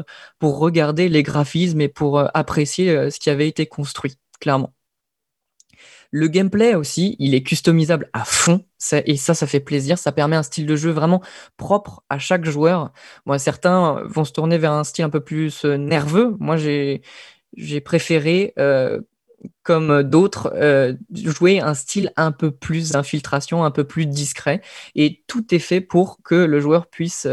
regarder 0.42 1.10
les 1.10 1.24
graphismes 1.24 1.82
et 1.82 1.90
pour 1.90 2.20
apprécier 2.36 3.12
ce 3.12 3.20
qui 3.20 3.30
avait 3.30 3.48
été 3.48 3.66
construit, 3.66 4.16
clairement. 4.40 4.74
Le 6.12 6.28
gameplay 6.28 6.74
aussi, 6.74 7.16
il 7.20 7.36
est 7.36 7.44
customisable 7.44 8.10
à 8.14 8.26
fond, 8.26 8.66
et 9.06 9.18
ça, 9.18 9.34
ça 9.36 9.46
fait 9.46 9.60
plaisir. 9.60 9.98
Ça 10.00 10.12
permet 10.12 10.36
un 10.36 10.44
style 10.44 10.66
de 10.66 10.76
jeu 10.76 10.90
vraiment 10.90 11.22
propre 11.58 12.04
à 12.10 12.18
chaque 12.18 12.46
joueur. 12.46 12.92
Moi, 13.26 13.38
certains 13.38 14.02
vont 14.06 14.24
se 14.26 14.32
tourner 14.32 14.58
vers 14.58 14.72
un 14.72 14.84
style 14.84 15.06
un 15.06 15.10
peu 15.10 15.20
plus 15.20 15.66
euh, 15.66 15.78
nerveux. 15.78 16.36
Moi, 16.40 16.58
j'ai 16.58 17.02
préféré, 17.82 18.54
euh, 18.58 19.02
comme 19.64 20.02
d'autres, 20.04 20.52
euh, 20.56 20.96
jouer 21.14 21.60
un 21.60 21.76
style 21.76 22.12
un 22.16 22.32
peu 22.32 22.52
plus 22.52 22.92
d'infiltration, 22.92 23.64
un 23.64 23.72
peu 23.72 23.84
plus 23.84 24.08
discret. 24.08 24.62
Et 24.96 25.24
tout 25.28 25.54
est 25.54 25.60
fait 25.60 25.82
pour 25.82 26.24
que 26.24 26.36
le 26.36 26.60
joueur 26.60 26.88
puisse 26.88 27.28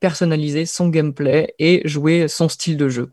personnaliser 0.00 0.66
son 0.66 0.88
gameplay 0.88 1.54
et 1.58 1.86
jouer 1.86 2.28
son 2.28 2.48
style 2.48 2.76
de 2.76 2.88
jeu. 2.88 3.08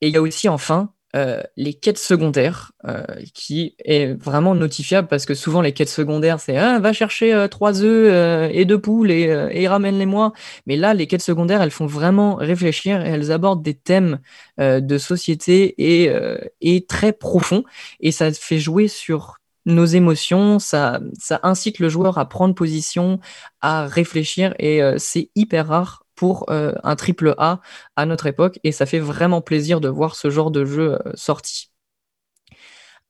Et 0.00 0.08
il 0.08 0.14
y 0.14 0.16
a 0.16 0.22
aussi 0.22 0.48
enfin 0.48 0.92
euh, 1.16 1.42
les 1.56 1.72
quêtes 1.72 1.98
secondaires 1.98 2.72
euh, 2.86 3.02
qui 3.32 3.74
est 3.84 4.12
vraiment 4.22 4.54
notifiable 4.54 5.08
parce 5.08 5.24
que 5.24 5.32
souvent 5.34 5.62
les 5.62 5.72
quêtes 5.72 5.88
secondaires 5.88 6.40
c'est 6.40 6.58
ah, 6.58 6.78
va 6.78 6.92
chercher 6.92 7.32
euh, 7.32 7.48
trois 7.48 7.82
œufs 7.82 8.50
et 8.52 8.66
deux 8.66 8.78
poules 8.78 9.10
et, 9.10 9.68
ramène-les-moi. 9.68 10.32
Mais 10.66 10.76
là 10.76 10.92
les 10.92 11.06
quêtes 11.06 11.22
secondaires 11.22 11.62
elles 11.62 11.70
font 11.70 11.86
vraiment 11.86 12.34
réfléchir 12.34 13.04
et 13.04 13.08
elles 13.08 13.32
abordent 13.32 13.62
des 13.62 13.74
thèmes 13.74 14.18
de 14.58 14.98
société 14.98 15.74
et, 15.78 16.12
et 16.60 16.86
très 16.86 17.12
profonds 17.12 17.64
et 18.00 18.12
ça 18.12 18.30
fait 18.32 18.58
jouer 18.58 18.88
sur 18.88 19.36
nos 19.64 19.86
émotions, 19.86 20.58
ça, 20.58 21.00
ça 21.18 21.40
incite 21.42 21.80
le 21.80 21.88
joueur 21.88 22.18
à 22.18 22.28
prendre 22.28 22.54
position, 22.54 23.20
à 23.60 23.86
réfléchir 23.86 24.54
et 24.58 24.80
c'est 24.98 25.30
hyper 25.34 25.68
rare 25.68 26.05
pour 26.16 26.50
euh, 26.50 26.72
un 26.82 26.96
triple 26.96 27.34
A 27.38 27.60
à 27.94 28.06
notre 28.06 28.26
époque 28.26 28.58
et 28.64 28.72
ça 28.72 28.86
fait 28.86 28.98
vraiment 28.98 29.40
plaisir 29.42 29.80
de 29.80 29.88
voir 29.88 30.16
ce 30.16 30.30
genre 30.30 30.50
de 30.50 30.64
jeu 30.64 30.98
euh, 31.06 31.12
sorti. 31.14 31.70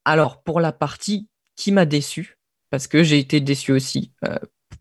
Alors 0.04 0.42
pour 0.42 0.61
la 0.61 0.72
partie 0.72 1.28
qui 1.57 1.72
m'a 1.72 1.86
déçu, 1.86 2.38
parce 2.70 2.86
que 2.86 3.02
j'ai 3.02 3.18
été 3.18 3.40
déçu 3.40 3.72
aussi 3.72 4.12
euh, 4.24 4.36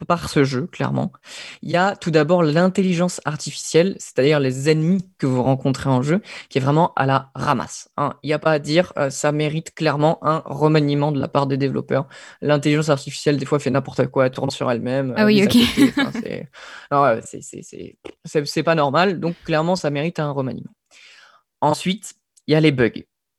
par 0.05 0.29
ce 0.29 0.43
jeu, 0.43 0.67
clairement, 0.67 1.11
il 1.61 1.69
y 1.71 1.75
a 1.75 1.95
tout 1.95 2.11
d'abord 2.11 2.43
l'intelligence 2.43 3.21
artificielle, 3.25 3.95
c'est-à-dire 3.99 4.39
les 4.39 4.69
ennemis 4.69 5.09
que 5.17 5.25
vous 5.25 5.41
rencontrez 5.43 5.89
en 5.89 6.01
jeu, 6.01 6.21
qui 6.49 6.57
est 6.57 6.61
vraiment 6.61 6.93
à 6.95 7.05
la 7.05 7.31
ramasse. 7.35 7.89
hein. 7.97 8.13
Il 8.23 8.27
n'y 8.27 8.33
a 8.33 8.39
pas 8.39 8.51
à 8.51 8.59
dire, 8.59 8.93
euh, 8.97 9.09
ça 9.09 9.31
mérite 9.31 9.73
clairement 9.73 10.19
un 10.25 10.41
remaniement 10.45 11.11
de 11.11 11.19
la 11.19 11.27
part 11.27 11.47
des 11.47 11.57
développeurs. 11.57 12.07
L'intelligence 12.41 12.89
artificielle, 12.89 13.37
des 13.37 13.45
fois, 13.45 13.59
fait 13.59 13.69
n'importe 13.71 14.07
quoi, 14.07 14.25
elle 14.27 14.31
tourne 14.31 14.49
sur 14.51 14.69
elle-même. 14.71 15.13
Ah 15.17 15.21
elle 15.21 15.25
oui, 15.27 15.43
ok. 15.43 15.55
enfin, 15.97 16.11
c'est- 16.23 16.49
non, 16.91 17.01
ouais, 17.03 17.19
c'est- 17.25 17.41
c'est- 17.41 17.61
c'est 17.63 17.97
c'est- 18.25 18.45
c'est 18.45 18.63
pas 18.63 18.75
normal, 18.75 19.19
donc 19.19 19.35
clairement, 19.43 19.75
ça 19.75 19.89
mérite 19.89 20.19
un 20.19 20.31
remaniement. 20.31 20.71
Ensuite, 21.61 22.13
il 22.47 22.53
y 22.53 22.55
a 22.55 22.59
les 22.59 22.71
bugs. 22.71 22.91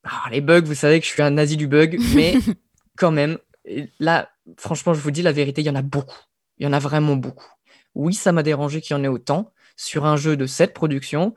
Alors, 0.05 0.29
les 0.31 0.41
bugs, 0.41 0.63
vous 0.65 0.75
savez 0.75 1.01
que 1.01 1.07
je 1.07 1.11
suis 1.13 1.23
un 1.23 1.31
nazi 1.31 1.57
du 1.57 1.67
bug, 1.67 1.99
mais 2.15 2.35
quand 2.97 3.11
même, 3.11 3.39
là, 3.99 4.29
franchement, 4.59 4.95
je 4.95 5.01
vous 5.01 5.11
dis 5.11 5.23
la 5.23 5.33
vérité, 5.33 5.61
il 5.63 5.67
y 5.67 5.71
en 5.71 5.75
a 5.75 5.83
beaucoup. 5.83 6.17
Il 6.59 6.65
y 6.65 6.67
en 6.69 6.73
a 6.73 6.79
vraiment 6.79 7.17
beaucoup. 7.17 7.51
Oui, 7.95 8.15
ça 8.15 8.33
m'a 8.33 8.43
dérangé 8.43 8.81
qu'il 8.81 8.97
y 8.97 9.01
en 9.01 9.05
ait 9.05 9.09
autant 9.09 9.53
sur 9.77 10.05
un 10.07 10.17
jeu 10.17 10.37
de 10.37 10.47
cette 10.47 10.73
production, 10.75 11.35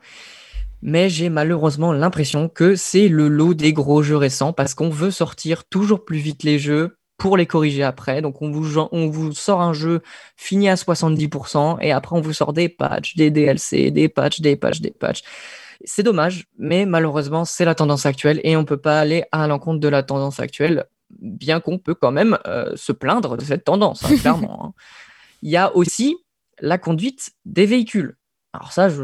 mais 0.82 1.10
j'ai 1.10 1.28
malheureusement 1.28 1.92
l'impression 1.92 2.48
que 2.48 2.74
c'est 2.74 3.08
le 3.08 3.28
lot 3.28 3.54
des 3.54 3.72
gros 3.72 4.02
jeux 4.02 4.16
récents 4.16 4.52
parce 4.52 4.74
qu'on 4.74 4.88
veut 4.90 5.10
sortir 5.10 5.64
toujours 5.64 6.04
plus 6.04 6.18
vite 6.18 6.42
les 6.42 6.58
jeux 6.58 6.96
pour 7.18 7.36
les 7.36 7.44
corriger 7.46 7.82
après. 7.82 8.22
Donc 8.22 8.40
on 8.40 8.50
vous, 8.50 8.64
gen- 8.64 8.88
on 8.92 9.08
vous 9.08 9.32
sort 9.32 9.60
un 9.60 9.74
jeu 9.74 10.00
fini 10.36 10.70
à 10.70 10.76
70% 10.76 11.78
et 11.82 11.92
après 11.92 12.16
on 12.16 12.22
vous 12.22 12.32
sort 12.32 12.54
des 12.54 12.70
patchs, 12.70 13.14
des 13.16 13.30
DLC, 13.30 13.90
des 13.90 14.08
patchs, 14.08 14.40
des 14.40 14.56
patchs, 14.56 14.80
des 14.80 14.90
patchs. 14.90 15.22
C'est 15.84 16.02
dommage, 16.02 16.46
mais 16.58 16.86
malheureusement 16.86 17.44
c'est 17.44 17.66
la 17.66 17.74
tendance 17.74 18.06
actuelle 18.06 18.40
et 18.42 18.56
on 18.56 18.64
peut 18.64 18.76
pas 18.78 19.00
aller 19.00 19.24
à 19.32 19.46
l'encontre 19.46 19.80
de 19.80 19.88
la 19.88 20.02
tendance 20.02 20.40
actuelle, 20.40 20.86
bien 21.20 21.60
qu'on 21.60 21.78
peut 21.78 21.94
quand 21.94 22.10
même 22.12 22.38
euh, 22.46 22.72
se 22.74 22.92
plaindre 22.92 23.36
de 23.36 23.44
cette 23.44 23.64
tendance, 23.64 24.02
hein, 24.04 24.16
clairement. 24.20 24.64
hein. 24.66 24.72
Il 25.42 25.50
y 25.50 25.56
a 25.56 25.74
aussi 25.74 26.16
la 26.60 26.78
conduite 26.78 27.30
des 27.44 27.66
véhicules. 27.66 28.16
Alors 28.52 28.72
ça, 28.72 28.88
je, 28.88 29.02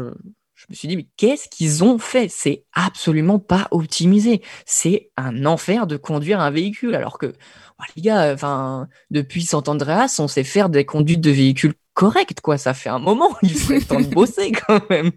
me 0.69 0.75
suis 0.75 0.87
dit, 0.87 0.97
mais 0.97 1.07
qu'est-ce 1.17 1.47
qu'ils 1.49 1.83
ont 1.83 1.97
fait? 1.97 2.27
C'est 2.29 2.65
absolument 2.73 3.39
pas 3.39 3.67
optimisé. 3.71 4.41
C'est 4.65 5.11
un 5.17 5.45
enfer 5.45 5.87
de 5.87 5.97
conduire 5.97 6.39
un 6.39 6.51
véhicule. 6.51 6.95
Alors 6.95 7.17
que, 7.17 7.27
oh, 7.27 7.83
les 7.95 8.01
gars, 8.01 8.33
enfin, 8.33 8.87
depuis 9.09 9.43
San 9.43 9.63
Andreas, 9.67 10.17
on 10.19 10.27
sait 10.27 10.43
faire 10.43 10.69
des 10.69 10.85
conduites 10.85 11.21
de 11.21 11.31
véhicules 11.31 11.73
correctes, 11.93 12.41
quoi. 12.41 12.57
Ça 12.57 12.73
fait 12.73 12.89
un 12.89 12.99
moment. 12.99 13.35
Il 13.41 13.57
serait 13.57 13.79
temps 13.81 13.99
de 13.99 14.07
bosser 14.07 14.51
quand 14.51 14.87
même. 14.89 15.11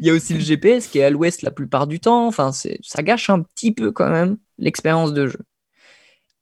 Il 0.00 0.06
y 0.06 0.10
a 0.10 0.14
aussi 0.14 0.34
le 0.34 0.40
GPS 0.40 0.88
qui 0.88 0.98
est 0.98 1.04
à 1.04 1.10
l'ouest 1.10 1.42
la 1.42 1.50
plupart 1.50 1.86
du 1.86 2.00
temps. 2.00 2.26
Enfin, 2.26 2.50
ça 2.52 3.02
gâche 3.02 3.30
un 3.30 3.42
petit 3.42 3.72
peu 3.72 3.92
quand 3.92 4.10
même 4.10 4.38
l'expérience 4.58 5.12
de 5.12 5.28
jeu. 5.28 5.40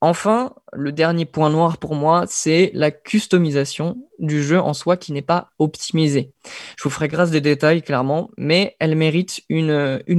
Enfin, 0.04 0.52
le 0.72 0.90
dernier 0.90 1.26
point 1.26 1.48
noir 1.48 1.78
pour 1.78 1.94
moi, 1.94 2.24
c'est 2.26 2.72
la 2.74 2.90
customisation 2.90 4.04
du 4.18 4.42
jeu 4.42 4.58
en 4.58 4.74
soi 4.74 4.96
qui 4.96 5.12
n'est 5.12 5.22
pas 5.22 5.50
optimisée. 5.60 6.32
Je 6.76 6.82
vous 6.82 6.90
ferai 6.90 7.06
grâce 7.06 7.30
des 7.30 7.40
détails, 7.40 7.82
clairement, 7.82 8.28
mais 8.36 8.74
elle 8.80 8.96
mérite 8.96 9.42
une, 9.48 9.70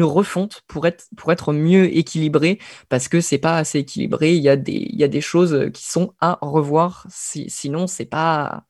refonte 0.04 0.62
pour 0.68 0.88
être, 0.88 1.08
pour 1.18 1.52
mieux 1.52 1.98
équilibrée, 1.98 2.60
parce 2.88 3.10
que 3.10 3.20
c'est 3.20 3.40
pas 3.40 3.58
assez 3.58 3.80
équilibré. 3.80 4.34
Il 4.34 4.42
y, 4.42 4.48
a 4.48 4.56
des, 4.56 4.72
il 4.72 4.98
y 4.98 5.04
a 5.04 5.10
choses 5.20 5.70
qui 5.74 5.86
sont 5.86 6.14
à 6.22 6.40
revoir, 6.42 7.06
sinon 7.10 7.86
c'est 7.86 8.06
pas, 8.06 8.64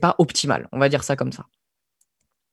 pas 0.00 0.16
optimal. 0.18 0.68
On 0.72 0.80
va 0.80 0.88
dire 0.88 1.04
ça 1.04 1.14
comme 1.14 1.30
ça. 1.30 1.46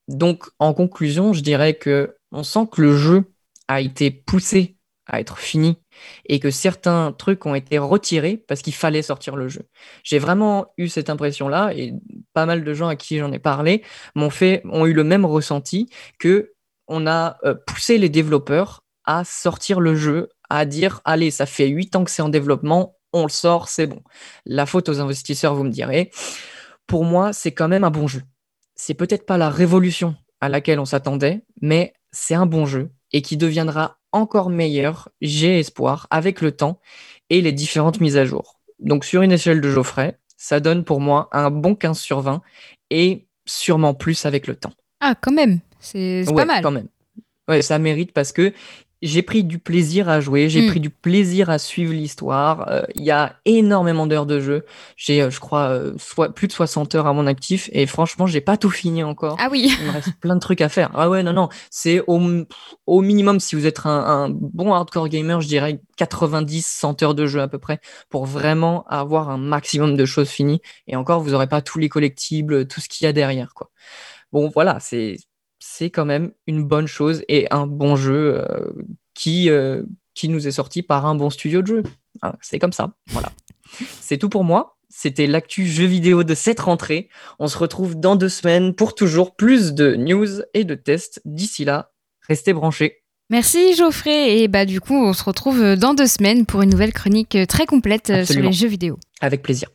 Donc, 0.07 0.45
en 0.59 0.75
conclusion, 0.75 1.33
je 1.33 1.41
dirais 1.41 1.73
que 1.73 2.17
on 2.31 2.43
sent 2.43 2.67
que 2.71 2.83
le 2.83 2.95
jeu 2.95 3.23
a 3.67 3.81
été 3.81 4.11
poussé 4.11 4.76
à 5.07 5.19
être 5.19 5.37
fini 5.37 5.77
et 6.25 6.39
que 6.39 6.51
certains 6.51 7.11
trucs 7.11 7.45
ont 7.45 7.55
été 7.55 7.77
retirés 7.77 8.37
parce 8.47 8.61
qu'il 8.61 8.73
fallait 8.73 9.01
sortir 9.01 9.35
le 9.35 9.47
jeu. 9.47 9.61
J'ai 10.03 10.19
vraiment 10.19 10.67
eu 10.77 10.89
cette 10.89 11.09
impression-là 11.09 11.71
et 11.73 11.93
pas 12.33 12.45
mal 12.45 12.63
de 12.63 12.73
gens 12.73 12.87
à 12.87 12.95
qui 12.95 13.17
j'en 13.17 13.31
ai 13.31 13.39
parlé 13.39 13.83
m'ont 14.15 14.29
fait 14.29 14.61
ont 14.65 14.85
eu 14.85 14.93
le 14.93 15.03
même 15.03 15.25
ressenti 15.25 15.89
que 16.19 16.53
on 16.87 17.07
a 17.07 17.37
euh, 17.43 17.55
poussé 17.65 17.97
les 17.97 18.09
développeurs 18.09 18.83
à 19.05 19.23
sortir 19.23 19.79
le 19.79 19.95
jeu, 19.95 20.29
à 20.49 20.65
dire 20.65 21.01
allez, 21.05 21.31
ça 21.31 21.45
fait 21.45 21.67
huit 21.67 21.95
ans 21.95 22.03
que 22.03 22.11
c'est 22.11 22.21
en 22.21 22.29
développement, 22.29 22.97
on 23.13 23.23
le 23.23 23.29
sort, 23.29 23.69
c'est 23.69 23.87
bon. 23.87 24.01
La 24.45 24.65
faute 24.65 24.89
aux 24.89 24.99
investisseurs, 24.99 25.55
vous 25.55 25.63
me 25.63 25.69
direz. 25.69 26.11
Pour 26.87 27.03
moi, 27.03 27.33
c'est 27.33 27.53
quand 27.53 27.67
même 27.67 27.83
un 27.83 27.89
bon 27.89 28.07
jeu. 28.07 28.21
C'est 28.75 28.93
peut-être 28.93 29.25
pas 29.25 29.37
la 29.37 29.49
révolution 29.49 30.15
à 30.39 30.49
laquelle 30.49 30.79
on 30.79 30.85
s'attendait, 30.85 31.43
mais 31.61 31.93
c'est 32.11 32.35
un 32.35 32.45
bon 32.45 32.65
jeu 32.65 32.91
et 33.11 33.21
qui 33.21 33.37
deviendra 33.37 33.97
encore 34.17 34.49
meilleur, 34.49 35.09
j'ai 35.21 35.59
espoir, 35.59 36.07
avec 36.09 36.41
le 36.41 36.51
temps 36.51 36.79
et 37.29 37.41
les 37.41 37.51
différentes 37.51 37.99
mises 37.99 38.17
à 38.17 38.25
jour. 38.25 38.59
Donc 38.79 39.05
sur 39.05 39.21
une 39.21 39.31
échelle 39.31 39.61
de 39.61 39.69
Geoffrey, 39.69 40.17
ça 40.37 40.59
donne 40.59 40.83
pour 40.83 41.01
moi 41.01 41.29
un 41.31 41.49
bon 41.49 41.75
15 41.75 41.99
sur 41.99 42.21
20 42.21 42.41
et 42.89 43.27
sûrement 43.45 43.93
plus 43.93 44.25
avec 44.25 44.47
le 44.47 44.55
temps. 44.55 44.73
Ah, 44.99 45.15
quand 45.19 45.31
même, 45.31 45.59
c'est 45.79 46.23
pas 46.35 46.45
mal. 46.45 46.61
Quand 46.61 46.71
même. 46.71 46.87
Ouais, 47.47 47.61
ça 47.61 47.79
mérite 47.79 48.11
parce 48.11 48.31
que 48.31 48.53
j'ai 49.01 49.21
pris 49.21 49.43
du 49.43 49.59
plaisir 49.59 50.09
à 50.09 50.19
jouer, 50.19 50.49
j'ai 50.49 50.63
mm. 50.63 50.69
pris 50.69 50.79
du 50.79 50.89
plaisir 50.89 51.49
à 51.49 51.59
suivre 51.59 51.93
l'histoire. 51.93 52.67
Euh, 52.69 52.81
il 52.95 53.03
y 53.03 53.11
a 53.11 53.35
énormément 53.45 54.07
d'heures 54.07 54.25
de 54.25 54.39
jeu. 54.39 54.65
J'ai, 54.95 55.21
euh, 55.21 55.29
je 55.29 55.39
crois, 55.39 55.69
euh, 55.69 55.93
plus 56.33 56.47
de 56.47 56.53
60 56.53 56.95
heures 56.95 57.07
à 57.07 57.13
mon 57.13 57.27
actif 57.27 57.69
et 57.73 57.85
franchement, 57.85 58.25
j'ai 58.25 58.41
pas 58.41 58.57
tout 58.57 58.69
fini 58.69 59.03
encore. 59.03 59.37
Ah 59.39 59.49
oui. 59.51 59.71
Il 59.79 59.87
me 59.87 59.91
reste 59.91 60.13
plein 60.19 60.35
de 60.35 60.39
trucs 60.39 60.61
à 60.61 60.69
faire. 60.69 60.91
Ah 60.95 61.09
ouais, 61.09 61.21
non, 61.21 61.33
non. 61.33 61.49
C'est 61.69 62.01
au, 62.07 62.19
au 62.87 63.01
minimum, 63.01 63.39
si 63.39 63.55
vous 63.55 63.65
êtes 63.67 63.85
un, 63.85 63.89
un, 63.89 64.29
bon 64.29 64.73
hardcore 64.73 65.09
gamer, 65.09 65.41
je 65.41 65.47
dirais 65.47 65.79
90, 65.97 66.65
100 66.65 67.03
heures 67.03 67.15
de 67.15 67.27
jeu 67.27 67.41
à 67.41 67.47
peu 67.47 67.59
près 67.59 67.79
pour 68.09 68.25
vraiment 68.25 68.83
avoir 68.87 69.29
un 69.29 69.37
maximum 69.37 69.95
de 69.95 70.05
choses 70.05 70.29
finies. 70.29 70.61
Et 70.87 70.95
encore, 70.95 71.21
vous 71.21 71.33
aurez 71.33 71.47
pas 71.47 71.61
tous 71.61 71.77
les 71.77 71.89
collectibles, 71.89 72.67
tout 72.67 72.81
ce 72.81 72.89
qu'il 72.89 73.05
y 73.05 73.07
a 73.07 73.13
derrière, 73.13 73.53
quoi. 73.53 73.69
Bon, 74.33 74.49
voilà, 74.53 74.79
c'est 74.81 75.17
c'est 75.69 75.89
quand 75.89 76.05
même 76.05 76.31
une 76.47 76.63
bonne 76.63 76.87
chose 76.87 77.23
et 77.27 77.45
un 77.51 77.67
bon 77.67 77.97
jeu 77.97 78.37
euh, 78.37 78.71
qui, 79.13 79.49
euh, 79.49 79.83
qui 80.15 80.29
nous 80.29 80.47
est 80.47 80.51
sorti 80.51 80.81
par 80.81 81.05
un 81.05 81.13
bon 81.13 81.29
studio 81.29 81.61
de 81.61 81.67
jeu. 81.67 81.83
C'est 82.41 82.57
comme 82.57 82.71
ça. 82.71 82.93
Voilà. 83.07 83.31
c'est 84.01 84.17
tout 84.17 84.29
pour 84.29 84.45
moi. 84.45 84.77
C'était 84.89 85.27
l'actu 85.27 85.67
jeu 85.67 85.85
vidéo 85.85 86.23
de 86.23 86.33
cette 86.33 86.61
rentrée. 86.61 87.09
On 87.37 87.47
se 87.47 87.57
retrouve 87.57 87.99
dans 87.99 88.15
deux 88.15 88.29
semaines 88.29 88.73
pour 88.73 88.95
toujours 88.95 89.35
plus 89.35 89.73
de 89.73 89.95
news 89.95 90.41
et 90.53 90.63
de 90.63 90.73
tests. 90.73 91.21
D'ici 91.25 91.65
là, 91.65 91.91
restez 92.21 92.53
branchés. 92.53 93.03
Merci 93.29 93.75
Geoffrey 93.75 94.39
et 94.39 94.47
bah 94.47 94.65
du 94.65 94.79
coup 94.79 94.95
on 94.95 95.11
se 95.11 95.23
retrouve 95.25 95.75
dans 95.75 95.93
deux 95.93 96.07
semaines 96.07 96.45
pour 96.45 96.61
une 96.61 96.69
nouvelle 96.69 96.93
chronique 96.93 97.37
très 97.49 97.65
complète 97.65 98.25
sur 98.25 98.41
les 98.41 98.53
jeux 98.53 98.69
vidéo. 98.69 98.97
Avec 99.19 99.43
plaisir. 99.43 99.67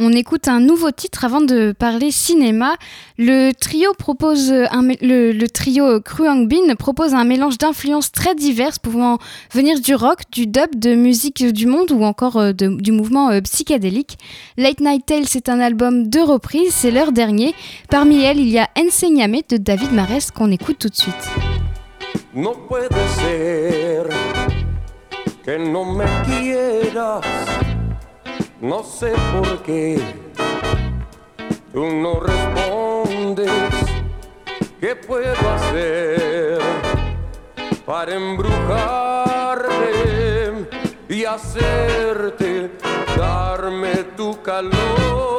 On 0.00 0.12
écoute 0.12 0.46
un 0.46 0.60
nouveau 0.60 0.92
titre 0.92 1.24
avant 1.24 1.40
de 1.40 1.72
parler 1.72 2.12
cinéma. 2.12 2.76
Le 3.18 3.50
trio 3.50 3.94
propose 3.94 4.54
trio 5.52 6.00
Bin 6.46 6.76
propose 6.76 7.14
un 7.14 7.24
mélange 7.24 7.58
d'influences 7.58 8.12
très 8.12 8.36
diverses 8.36 8.78
pouvant 8.78 9.18
venir 9.52 9.80
du 9.80 9.96
rock, 9.96 10.20
du 10.30 10.46
dub, 10.46 10.76
de 10.76 10.94
musique 10.94 11.44
du 11.44 11.66
monde 11.66 11.90
ou 11.90 12.04
encore 12.04 12.36
euh, 12.36 12.52
du 12.52 12.92
mouvement 12.92 13.30
euh, 13.30 13.40
psychédélique. 13.40 14.18
Late 14.56 14.78
Night 14.78 15.04
Tales 15.04 15.26
c'est 15.26 15.48
un 15.48 15.58
album 15.58 16.08
de 16.08 16.20
reprise, 16.20 16.72
c'est 16.72 16.92
leur 16.92 17.10
dernier. 17.10 17.52
Parmi 17.90 18.22
elles, 18.22 18.38
il 18.38 18.50
y 18.50 18.60
a 18.60 18.68
Enseñame 18.78 19.38
de 19.48 19.56
David 19.56 19.90
Marès 19.92 20.30
qu'on 20.30 20.52
écoute 20.52 20.78
tout 20.78 20.88
de 20.88 20.94
suite. 20.94 21.14
No 28.60 28.82
sé 28.82 29.12
por 29.32 29.62
qué 29.62 30.00
tú 31.72 31.86
no 31.86 32.18
respondes. 32.18 33.52
¿Qué 34.80 34.96
puedo 34.96 35.32
hacer 35.54 36.58
para 37.86 38.14
embrujarte 38.16 38.56
y 41.08 41.24
hacerte 41.24 42.72
darme 43.16 43.94
tu 44.16 44.42
calor? 44.42 45.37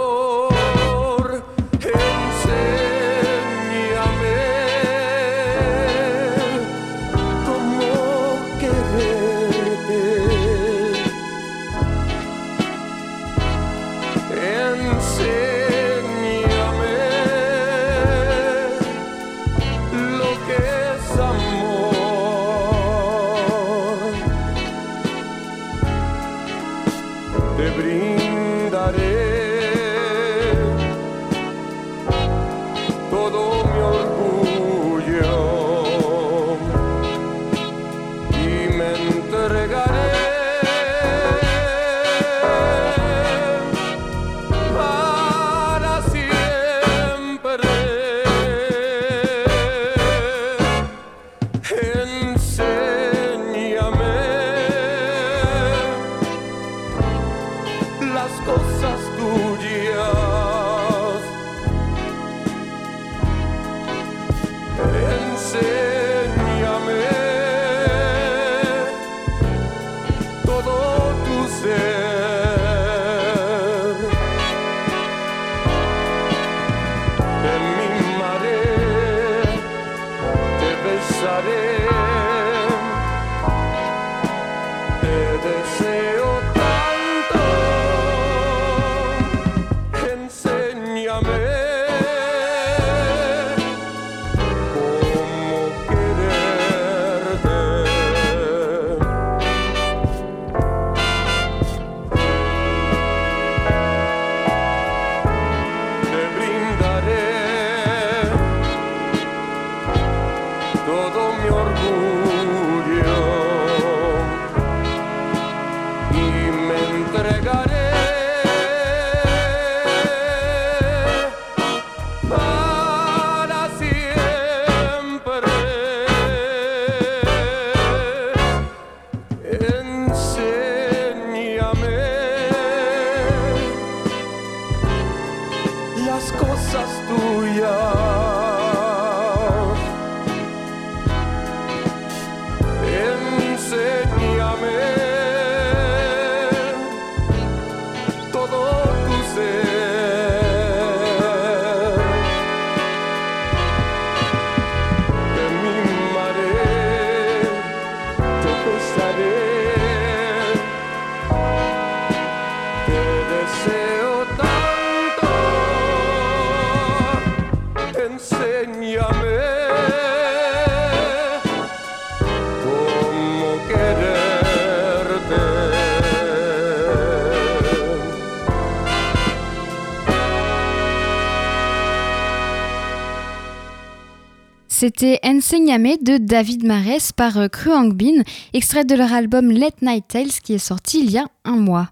Ensegname 185.39 185.95
de 186.01 186.17
David 186.17 186.65
Marès 186.65 187.13
par 187.13 187.37
euh, 187.37 187.47
Kruang 187.47 187.93
Bin, 187.93 188.23
extrait 188.51 188.83
de 188.83 188.93
leur 188.93 189.13
album 189.13 189.49
Let 189.49 189.71
Night 189.81 190.03
Tales 190.09 190.41
qui 190.43 190.53
est 190.53 190.57
sorti 190.57 190.99
il 191.01 191.09
y 191.11 191.17
a 191.17 191.27
un 191.45 191.55
mois. 191.55 191.87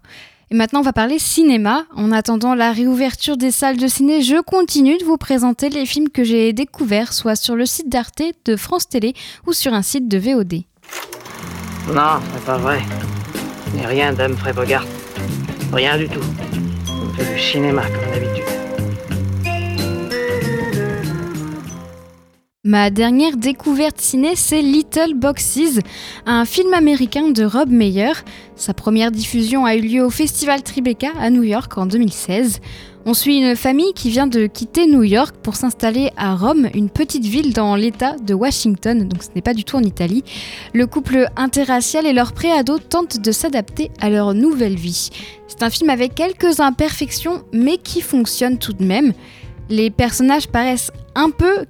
Et 0.50 0.54
maintenant, 0.54 0.80
on 0.80 0.82
va 0.82 0.92
parler 0.92 1.18
cinéma. 1.18 1.86
En 1.96 2.12
attendant 2.12 2.54
la 2.54 2.72
réouverture 2.72 3.38
des 3.38 3.50
salles 3.50 3.78
de 3.78 3.88
ciné, 3.88 4.20
je 4.20 4.38
continue 4.42 4.98
de 4.98 5.04
vous 5.04 5.16
présenter 5.16 5.70
les 5.70 5.86
films 5.86 6.10
que 6.10 6.24
j'ai 6.24 6.52
découverts, 6.52 7.14
soit 7.14 7.36
sur 7.36 7.56
le 7.56 7.64
site 7.64 7.88
d'Arte, 7.88 8.20
de 8.44 8.54
France 8.54 8.86
Télé 8.86 9.14
ou 9.46 9.54
sur 9.54 9.72
un 9.72 9.80
site 9.80 10.08
de 10.08 10.18
VOD. 10.18 10.64
Non, 11.94 12.20
c'est 12.34 12.44
pas 12.44 12.58
vrai. 12.58 12.82
Ce 13.72 13.76
n'est 13.78 13.86
rien 13.86 14.12
d'Humphrey 14.12 14.52
Bogart. 14.52 14.84
Rien 15.72 15.96
du 15.96 16.06
tout. 16.06 16.20
On 16.90 17.14
fait 17.14 17.34
du 17.34 17.40
cinéma 17.40 17.80
comme 17.84 18.12
d'habitude. 18.12 18.57
Ma 22.68 22.90
dernière 22.90 23.38
découverte 23.38 23.98
ciné, 23.98 24.36
c'est 24.36 24.60
Little 24.60 25.14
Boxes, 25.14 25.80
un 26.26 26.44
film 26.44 26.74
américain 26.74 27.30
de 27.30 27.42
Rob 27.42 27.70
Meyer. 27.70 28.12
Sa 28.56 28.74
première 28.74 29.10
diffusion 29.10 29.64
a 29.64 29.74
eu 29.74 29.80
lieu 29.80 30.04
au 30.04 30.10
Festival 30.10 30.62
Tribeca 30.62 31.08
à 31.18 31.30
New 31.30 31.44
York 31.44 31.78
en 31.78 31.86
2016. 31.86 32.60
On 33.06 33.14
suit 33.14 33.38
une 33.38 33.56
famille 33.56 33.94
qui 33.94 34.10
vient 34.10 34.26
de 34.26 34.46
quitter 34.46 34.86
New 34.86 35.02
York 35.02 35.34
pour 35.42 35.56
s'installer 35.56 36.10
à 36.18 36.36
Rome, 36.36 36.68
une 36.74 36.90
petite 36.90 37.24
ville 37.24 37.54
dans 37.54 37.74
l'État 37.74 38.16
de 38.16 38.34
Washington, 38.34 39.08
donc 39.08 39.22
ce 39.22 39.30
n'est 39.34 39.40
pas 39.40 39.54
du 39.54 39.64
tout 39.64 39.76
en 39.76 39.82
Italie. 39.82 40.22
Le 40.74 40.86
couple 40.86 41.26
interracial 41.36 42.04
et 42.04 42.12
leur 42.12 42.34
préado 42.34 42.78
tentent 42.78 43.18
de 43.18 43.32
s'adapter 43.32 43.90
à 43.98 44.10
leur 44.10 44.34
nouvelle 44.34 44.76
vie. 44.76 45.08
C'est 45.46 45.62
un 45.62 45.70
film 45.70 45.88
avec 45.88 46.14
quelques 46.14 46.60
imperfections, 46.60 47.44
mais 47.50 47.78
qui 47.78 48.02
fonctionne 48.02 48.58
tout 48.58 48.74
de 48.74 48.84
même. 48.84 49.14
Les 49.70 49.90
personnages 49.90 50.48
paraissent 50.48 50.90
un 51.14 51.30
peu 51.30 51.64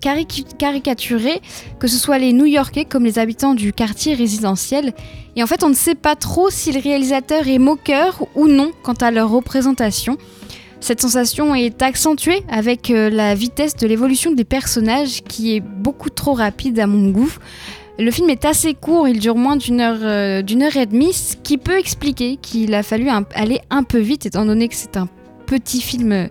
caricaturés, 0.58 1.40
que 1.80 1.88
ce 1.88 1.96
soit 1.96 2.18
les 2.18 2.32
New-Yorkais 2.32 2.84
comme 2.84 3.04
les 3.04 3.18
habitants 3.18 3.54
du 3.54 3.72
quartier 3.72 4.14
résidentiel. 4.14 4.92
Et 5.36 5.42
en 5.42 5.46
fait, 5.46 5.64
on 5.64 5.68
ne 5.68 5.74
sait 5.74 5.94
pas 5.94 6.14
trop 6.14 6.50
si 6.50 6.70
le 6.70 6.80
réalisateur 6.80 7.48
est 7.48 7.58
moqueur 7.58 8.26
ou 8.34 8.46
non 8.46 8.70
quant 8.82 8.94
à 8.94 9.10
leur 9.10 9.30
représentation. 9.30 10.16
Cette 10.80 11.00
sensation 11.00 11.54
est 11.54 11.82
accentuée 11.82 12.42
avec 12.48 12.90
euh, 12.90 13.10
la 13.10 13.34
vitesse 13.34 13.74
de 13.74 13.86
l'évolution 13.86 14.30
des 14.30 14.44
personnages 14.44 15.22
qui 15.22 15.56
est 15.56 15.60
beaucoup 15.60 16.08
trop 16.10 16.34
rapide 16.34 16.78
à 16.78 16.86
mon 16.86 17.10
goût. 17.10 17.32
Le 17.98 18.12
film 18.12 18.30
est 18.30 18.44
assez 18.44 18.74
court, 18.74 19.08
il 19.08 19.18
dure 19.18 19.34
moins 19.34 19.56
d'une 19.56 19.80
heure, 19.80 19.98
euh, 20.02 20.40
d'une 20.40 20.62
heure 20.62 20.76
et 20.76 20.86
demie, 20.86 21.12
ce 21.12 21.34
qui 21.34 21.58
peut 21.58 21.76
expliquer 21.76 22.36
qu'il 22.36 22.74
a 22.74 22.84
fallu 22.84 23.08
aller 23.34 23.60
un 23.70 23.82
peu 23.82 23.98
vite 23.98 24.24
étant 24.24 24.44
donné 24.44 24.68
que 24.68 24.76
c'est 24.76 24.96
un 24.96 25.08
petit 25.46 25.80
film 25.80 26.28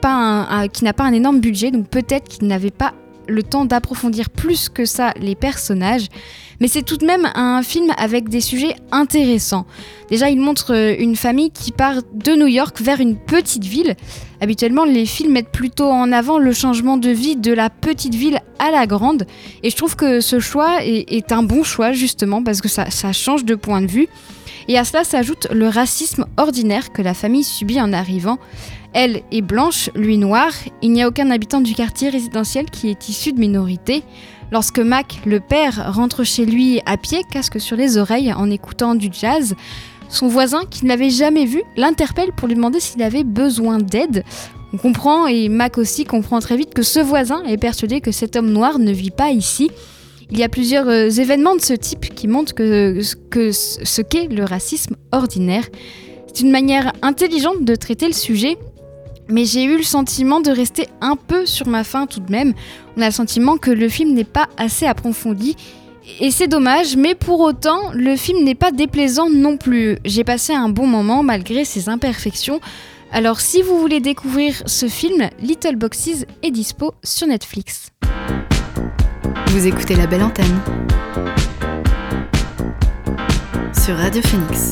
pas 0.00 0.68
qui 0.72 0.84
n'a 0.84 0.92
pas 0.92 1.04
un 1.04 1.12
énorme 1.12 1.40
budget, 1.40 1.70
donc 1.70 1.88
peut-être 1.88 2.28
qu'il 2.28 2.46
n'avait 2.46 2.70
pas 2.70 2.92
le 3.28 3.42
temps 3.42 3.64
d'approfondir 3.64 4.30
plus 4.30 4.68
que 4.68 4.84
ça 4.84 5.12
les 5.20 5.34
personnages, 5.34 6.08
mais 6.60 6.68
c'est 6.68 6.82
tout 6.82 6.96
de 6.96 7.06
même 7.06 7.30
un 7.34 7.62
film 7.62 7.90
avec 7.96 8.28
des 8.28 8.40
sujets 8.40 8.76
intéressants. 8.92 9.66
Déjà, 10.10 10.28
il 10.30 10.38
montre 10.38 10.74
euh, 10.74 10.94
une 10.98 11.16
famille 11.16 11.50
qui 11.50 11.72
part 11.72 11.96
de 12.12 12.32
New 12.32 12.46
York 12.46 12.80
vers 12.80 13.00
une 13.00 13.16
petite 13.16 13.64
ville. 13.64 13.96
Habituellement, 14.40 14.84
les 14.84 15.06
films 15.06 15.32
mettent 15.32 15.50
plutôt 15.50 15.90
en 15.90 16.12
avant 16.12 16.38
le 16.38 16.52
changement 16.52 16.96
de 16.96 17.10
vie 17.10 17.36
de 17.36 17.52
la 17.52 17.70
petite 17.70 18.14
ville 18.14 18.40
à 18.58 18.70
la 18.70 18.86
grande, 18.86 19.26
et 19.62 19.70
je 19.70 19.76
trouve 19.76 19.96
que 19.96 20.20
ce 20.20 20.38
choix 20.38 20.84
est, 20.84 21.32
un 21.32 21.42
bon 21.42 21.62
choix 21.62 21.92
justement 21.92 22.42
parce 22.42 22.60
que 22.60 22.68
ça, 22.68 22.90
ça 22.90 23.12
change 23.12 23.44
de 23.44 23.54
point 23.54 23.80
de 23.80 23.90
vue. 23.90 24.08
Et 24.68 24.78
à 24.78 24.84
cela 24.84 25.04
s'ajoute 25.04 25.46
le 25.52 25.68
racisme 25.68 26.26
ordinaire 26.38 26.92
que 26.92 27.02
la 27.02 27.12
famille 27.12 27.44
subit 27.44 27.80
en 27.80 27.92
arrivant. 27.92 28.38
Elle 28.94 29.22
est 29.32 29.42
blanche, 29.42 29.90
lui 29.96 30.18
noire. 30.18 30.52
Il 30.80 30.92
n'y 30.92 31.02
a 31.02 31.08
aucun 31.08 31.30
habitant 31.30 31.60
du 31.60 31.74
quartier 31.74 32.10
résidentiel 32.10 32.66
qui 32.66 32.90
est 32.90 33.08
issu 33.08 33.32
de 33.32 33.40
minorité. 33.40 34.04
Lorsque 34.52 34.78
Mac, 34.78 35.20
le 35.26 35.40
père, 35.40 35.92
rentre 35.92 36.22
chez 36.22 36.46
lui 36.46 36.80
à 36.86 36.96
pied, 36.96 37.22
casque 37.28 37.60
sur 37.60 37.76
les 37.76 37.98
oreilles 37.98 38.32
en 38.32 38.48
écoutant 38.52 38.94
du 38.94 39.08
jazz, 39.12 39.56
son 40.08 40.28
voisin, 40.28 40.62
qui 40.70 40.84
ne 40.84 40.90
l'avait 40.90 41.10
jamais 41.10 41.44
vu, 41.44 41.62
l'interpelle 41.76 42.30
pour 42.36 42.46
lui 42.46 42.54
demander 42.54 42.78
s'il 42.78 43.02
avait 43.02 43.24
besoin 43.24 43.78
d'aide. 43.78 44.22
On 44.72 44.76
comprend, 44.76 45.26
et 45.26 45.48
Mac 45.48 45.76
aussi 45.76 46.04
comprend 46.04 46.38
très 46.38 46.56
vite, 46.56 46.72
que 46.72 46.82
ce 46.82 47.00
voisin 47.00 47.42
est 47.44 47.56
persuadé 47.56 48.00
que 48.00 48.12
cet 48.12 48.36
homme 48.36 48.50
noir 48.50 48.78
ne 48.78 48.92
vit 48.92 49.10
pas 49.10 49.30
ici. 49.30 49.72
Il 50.30 50.38
y 50.38 50.44
a 50.44 50.48
plusieurs 50.48 50.88
euh, 50.88 51.08
événements 51.08 51.56
de 51.56 51.60
ce 51.60 51.74
type 51.74 52.14
qui 52.14 52.28
montrent 52.28 52.54
que 52.54 53.00
ce 53.02 54.02
qu'est 54.02 54.28
le 54.28 54.44
racisme 54.44 54.94
ordinaire. 55.10 55.64
C'est 56.28 56.42
une 56.44 56.52
manière 56.52 56.92
intelligente 57.02 57.64
de 57.64 57.74
traiter 57.74 58.06
le 58.06 58.12
sujet 58.12 58.56
mais 59.28 59.44
j'ai 59.44 59.64
eu 59.64 59.76
le 59.76 59.82
sentiment 59.82 60.40
de 60.40 60.50
rester 60.50 60.88
un 61.00 61.16
peu 61.16 61.46
sur 61.46 61.66
ma 61.66 61.84
faim 61.84 62.06
tout 62.06 62.20
de 62.20 62.30
même. 62.30 62.52
On 62.96 63.02
a 63.02 63.06
le 63.06 63.12
sentiment 63.12 63.56
que 63.56 63.70
le 63.70 63.88
film 63.88 64.14
n'est 64.14 64.24
pas 64.24 64.48
assez 64.56 64.86
approfondi. 64.86 65.56
Et 66.20 66.30
c'est 66.30 66.48
dommage, 66.48 66.96
mais 66.96 67.14
pour 67.14 67.40
autant, 67.40 67.90
le 67.92 68.16
film 68.16 68.44
n'est 68.44 68.54
pas 68.54 68.72
déplaisant 68.72 69.30
non 69.30 69.56
plus. 69.56 69.98
J'ai 70.04 70.24
passé 70.24 70.52
un 70.52 70.68
bon 70.68 70.86
moment 70.86 71.22
malgré 71.22 71.64
ses 71.64 71.88
imperfections. 71.88 72.60
Alors 73.10 73.40
si 73.40 73.62
vous 73.62 73.78
voulez 73.78 74.00
découvrir 74.00 74.62
ce 74.66 74.86
film, 74.86 75.28
Little 75.40 75.76
Boxes 75.76 76.26
est 76.42 76.50
dispo 76.50 76.94
sur 77.02 77.26
Netflix. 77.26 77.90
Vous 79.48 79.66
écoutez 79.66 79.94
la 79.94 80.06
belle 80.06 80.24
antenne 80.24 80.60
sur 83.84 83.96
Radio 83.96 84.22
Phoenix. 84.22 84.70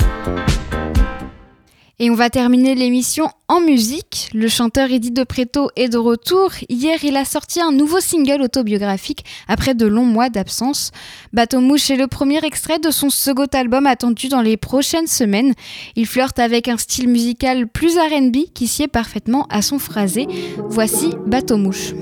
Et 1.98 2.10
on 2.10 2.14
va 2.14 2.30
terminer 2.30 2.74
l'émission 2.74 3.28
en 3.48 3.60
musique. 3.60 4.30
Le 4.34 4.48
chanteur 4.48 4.90
Eddie 4.90 5.10
De 5.10 5.24
Preto 5.24 5.68
est 5.76 5.88
de 5.88 5.98
retour. 5.98 6.50
Hier, 6.68 7.04
il 7.04 7.16
a 7.16 7.24
sorti 7.24 7.60
un 7.60 7.70
nouveau 7.70 8.00
single 8.00 8.42
autobiographique 8.42 9.24
après 9.46 9.74
de 9.74 9.86
longs 9.86 10.06
mois 10.06 10.30
d'absence. 10.30 10.90
Bateau 11.32 11.60
Mouche 11.60 11.90
est 11.90 11.96
le 11.96 12.08
premier 12.08 12.44
extrait 12.44 12.78
de 12.78 12.90
son 12.90 13.10
second 13.10 13.46
album 13.52 13.86
attendu 13.86 14.28
dans 14.28 14.42
les 14.42 14.56
prochaines 14.56 15.06
semaines. 15.06 15.54
Il 15.94 16.06
flirte 16.06 16.38
avec 16.38 16.66
un 16.66 16.78
style 16.78 17.08
musical 17.08 17.68
plus 17.68 17.98
RB 17.98 18.52
qui 18.54 18.66
sied 18.66 18.88
parfaitement 18.88 19.46
à 19.50 19.62
son 19.62 19.78
phrasé. 19.78 20.26
Voici 20.68 21.10
Bateau 21.26 21.58
Mouche. 21.58 21.92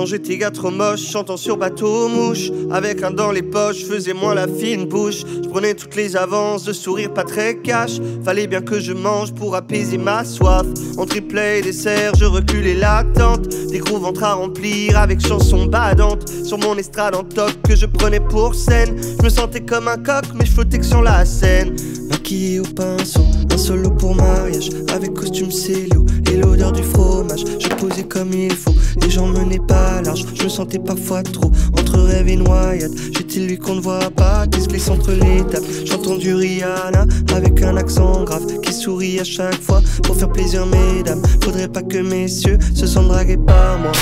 Quand 0.00 0.06
j'étais 0.06 0.38
gars 0.38 0.50
trop 0.50 0.70
moche, 0.70 1.02
chantant 1.02 1.36
sur 1.36 1.58
bateau 1.58 2.08
mouche. 2.08 2.50
Avec 2.70 3.02
un 3.02 3.10
dans 3.10 3.32
les 3.32 3.42
poches, 3.42 3.84
faisais 3.84 4.14
moins 4.14 4.34
la 4.34 4.48
fine 4.48 4.86
bouche. 4.86 5.26
Je 5.44 5.46
prenais 5.50 5.74
toutes 5.74 5.94
les 5.94 6.16
avances, 6.16 6.64
de 6.64 6.72
sourire 6.72 7.12
pas 7.12 7.22
très 7.22 7.58
cash. 7.58 8.00
Fallait 8.24 8.46
bien 8.46 8.62
que 8.62 8.80
je 8.80 8.94
mange 8.94 9.34
pour 9.34 9.54
apaiser 9.54 9.98
ma 9.98 10.24
soif. 10.24 10.64
En 10.96 11.04
triplé 11.04 11.60
dessert, 11.60 12.14
je 12.18 12.24
reculais 12.24 12.76
l'attente. 12.76 13.46
Des 13.70 13.80
gros 13.80 13.98
ventres 13.98 14.24
à 14.24 14.32
remplir 14.32 14.98
avec 14.98 15.20
chansons 15.20 15.66
badantes. 15.66 16.26
Sur 16.46 16.56
mon 16.56 16.78
estrade 16.78 17.14
en 17.14 17.22
top 17.22 17.52
que 17.68 17.76
je 17.76 17.84
prenais 17.84 18.20
pour 18.20 18.54
scène. 18.54 18.96
Je 19.18 19.22
me 19.22 19.28
sentais 19.28 19.60
comme 19.60 19.86
un 19.86 19.98
coq, 19.98 20.24
mais 20.34 20.46
je 20.46 20.52
flottais 20.52 20.78
que 20.78 20.86
sur 20.86 21.02
la 21.02 21.26
scène. 21.26 21.76
Maquillé 22.08 22.60
au 22.60 22.64
pinceau, 22.74 23.26
un 23.52 23.58
solo 23.58 23.90
pour 23.90 24.14
mariage. 24.14 24.70
Avec 24.94 25.12
costume 25.12 25.50
célio 25.50 26.06
et 26.32 26.38
l'odeur 26.38 26.72
du 26.72 26.82
fromage. 26.82 27.44
Je 27.58 27.68
posais 27.68 28.04
comme 28.04 28.32
il 28.32 28.54
faut 28.54 28.74
et 29.04 29.10
j'en 29.10 29.26
menais 29.26 29.58
pas 29.58 29.89
je 30.14 30.44
me 30.44 30.48
sentais 30.48 30.78
parfois 30.78 31.22
trop 31.22 31.50
entre 31.78 31.98
rêve 31.98 32.28
et 32.28 32.36
noyade. 32.36 32.92
J'étais 33.12 33.40
lui 33.40 33.58
qu'on 33.58 33.76
ne 33.76 33.80
voit 33.80 34.10
pas, 34.10 34.46
qui 34.46 34.60
se 34.60 34.68
glisse 34.68 34.88
entre 34.88 35.12
les 35.12 35.44
tables. 35.46 35.66
J'entends 35.84 36.16
du 36.16 36.34
Rihanna 36.34 37.06
avec 37.34 37.62
un 37.62 37.76
accent 37.76 38.24
grave 38.24 38.46
qui 38.60 38.72
sourit 38.72 39.20
à 39.20 39.24
chaque 39.24 39.60
fois 39.60 39.80
pour 40.02 40.16
faire 40.16 40.30
plaisir, 40.30 40.66
mesdames. 40.66 41.22
Faudrait 41.42 41.68
pas 41.68 41.82
que 41.82 41.98
messieurs 41.98 42.58
se 42.74 42.86
sentent 42.86 43.08
dragués 43.08 43.36
par 43.36 43.78
moi. 43.78 43.92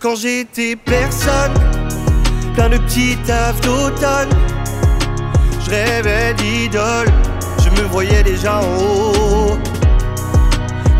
Quand 0.00 0.16
j'étais 0.16 0.76
personne 0.76 1.79
plein 2.60 2.68
de 2.68 2.76
petits 2.76 3.16
taf 3.26 3.58
d'automne. 3.62 4.28
Je 5.64 5.70
rêvais 5.70 6.34
d'idole, 6.34 7.10
je 7.64 7.70
me 7.70 7.88
voyais 7.88 8.22
déjà 8.22 8.60
en 8.60 8.66
haut. 8.76 9.58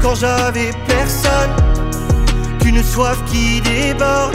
Quand 0.00 0.14
j'avais 0.14 0.70
personne, 0.86 1.54
qu'une 2.60 2.82
soif 2.82 3.18
qui 3.26 3.60
déborde. 3.60 4.34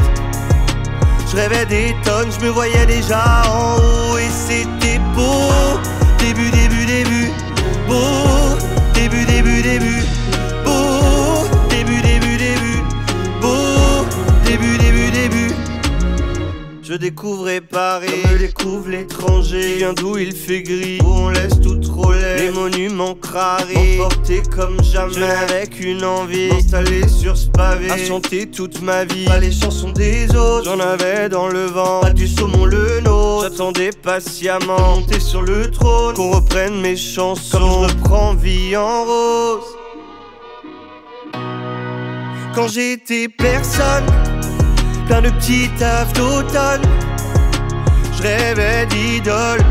Je 1.32 1.38
rêvais 1.38 1.65
des 1.65 1.95
tonnes, 2.03 2.32
je 2.32 2.45
me 2.45 2.51
voyais 2.51 2.86
déjà 2.86 3.23
en 3.49 3.78
haut 3.78 4.17
et 4.19 4.30
c'était 4.30 4.99
beau. 5.15 5.49
Début, 6.19 6.51
début, 6.51 6.86
début, 6.86 7.32
beau. 7.88 8.55
Je 16.88 16.93
découvrais 16.93 17.61
Paris. 17.61 18.21
Je 18.31 18.38
découvre 18.38 18.89
l'étranger, 18.89 19.77
vient 19.77 19.93
d'où 19.93 20.19
il 20.19 20.36
fait 20.36 20.61
gris, 20.61 20.99
où 21.03 21.07
on 21.07 21.29
laisse 21.29 21.59
tout 21.59 21.79
trop 21.79 22.13
laid. 22.13 22.38
Les 22.38 22.51
monuments 22.51 23.15
crarés, 23.15 23.99
emportés 23.99 24.43
comme 24.55 24.77
jamais, 24.83 25.23
avec 25.23 25.83
une 25.83 26.03
envie. 26.03 26.51
Installée 26.51 27.07
sur 27.07 27.36
ce 27.36 27.47
pavé, 27.47 27.89
à 27.89 27.97
chanter 27.97 28.51
toute 28.51 28.83
ma 28.83 29.03
vie. 29.03 29.25
Pas 29.25 29.39
les 29.39 29.51
chansons 29.51 29.89
des 29.93 30.27
autres, 30.36 30.65
j'en 30.65 30.79
avais 30.79 31.27
dans 31.27 31.47
le 31.47 31.65
vent, 31.65 32.01
pas 32.01 32.13
du 32.13 32.27
saumon 32.27 32.65
le 32.65 32.99
nôtre. 32.99 33.49
J'attendais 33.49 33.89
patiemment, 33.89 34.97
monter 34.97 35.19
sur 35.19 35.41
le 35.41 35.71
trône, 35.71 36.13
qu'on 36.13 36.33
reprenne 36.33 36.79
mes 36.81 36.95
chansons, 36.95 37.57
comme 37.57 37.89
je 37.89 37.95
reprends 37.95 38.36
vie 38.36 38.77
en 38.77 39.05
rose. 39.05 39.63
Quand 42.53 42.67
j'étais 42.67 43.27
personne, 43.27 44.05
plein 45.06 45.22
de 45.22 45.30
petits 45.30 45.70
tafs 45.78 46.14
d'automne. 46.14 46.82
Je 48.18 48.24
rêvais 48.24 48.86
d'idole, 48.88 49.62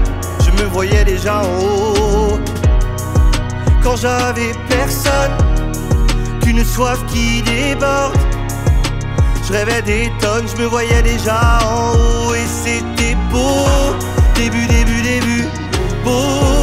je 0.44 0.62
me 0.62 0.68
voyais 0.68 1.04
déjà 1.04 1.42
en 1.42 1.58
haut. 1.60 2.38
Quand 3.82 3.96
j'avais 3.96 4.52
personne, 4.68 5.36
qu'une 6.42 6.64
soif 6.64 6.98
qui 7.12 7.42
déborde. 7.42 8.14
Je 9.46 9.52
rêvais 9.52 9.82
des 9.82 10.12
tonnes, 10.20 10.46
je 10.48 10.62
me 10.62 10.66
voyais 10.66 11.02
déjà 11.02 11.58
en 11.62 11.92
haut 11.92 12.34
et 12.34 12.46
c'était 12.46 13.16
beau. 13.30 13.66
Début, 14.34 14.66
début, 14.66 15.02
début, 15.02 15.48
beau. 16.04 16.53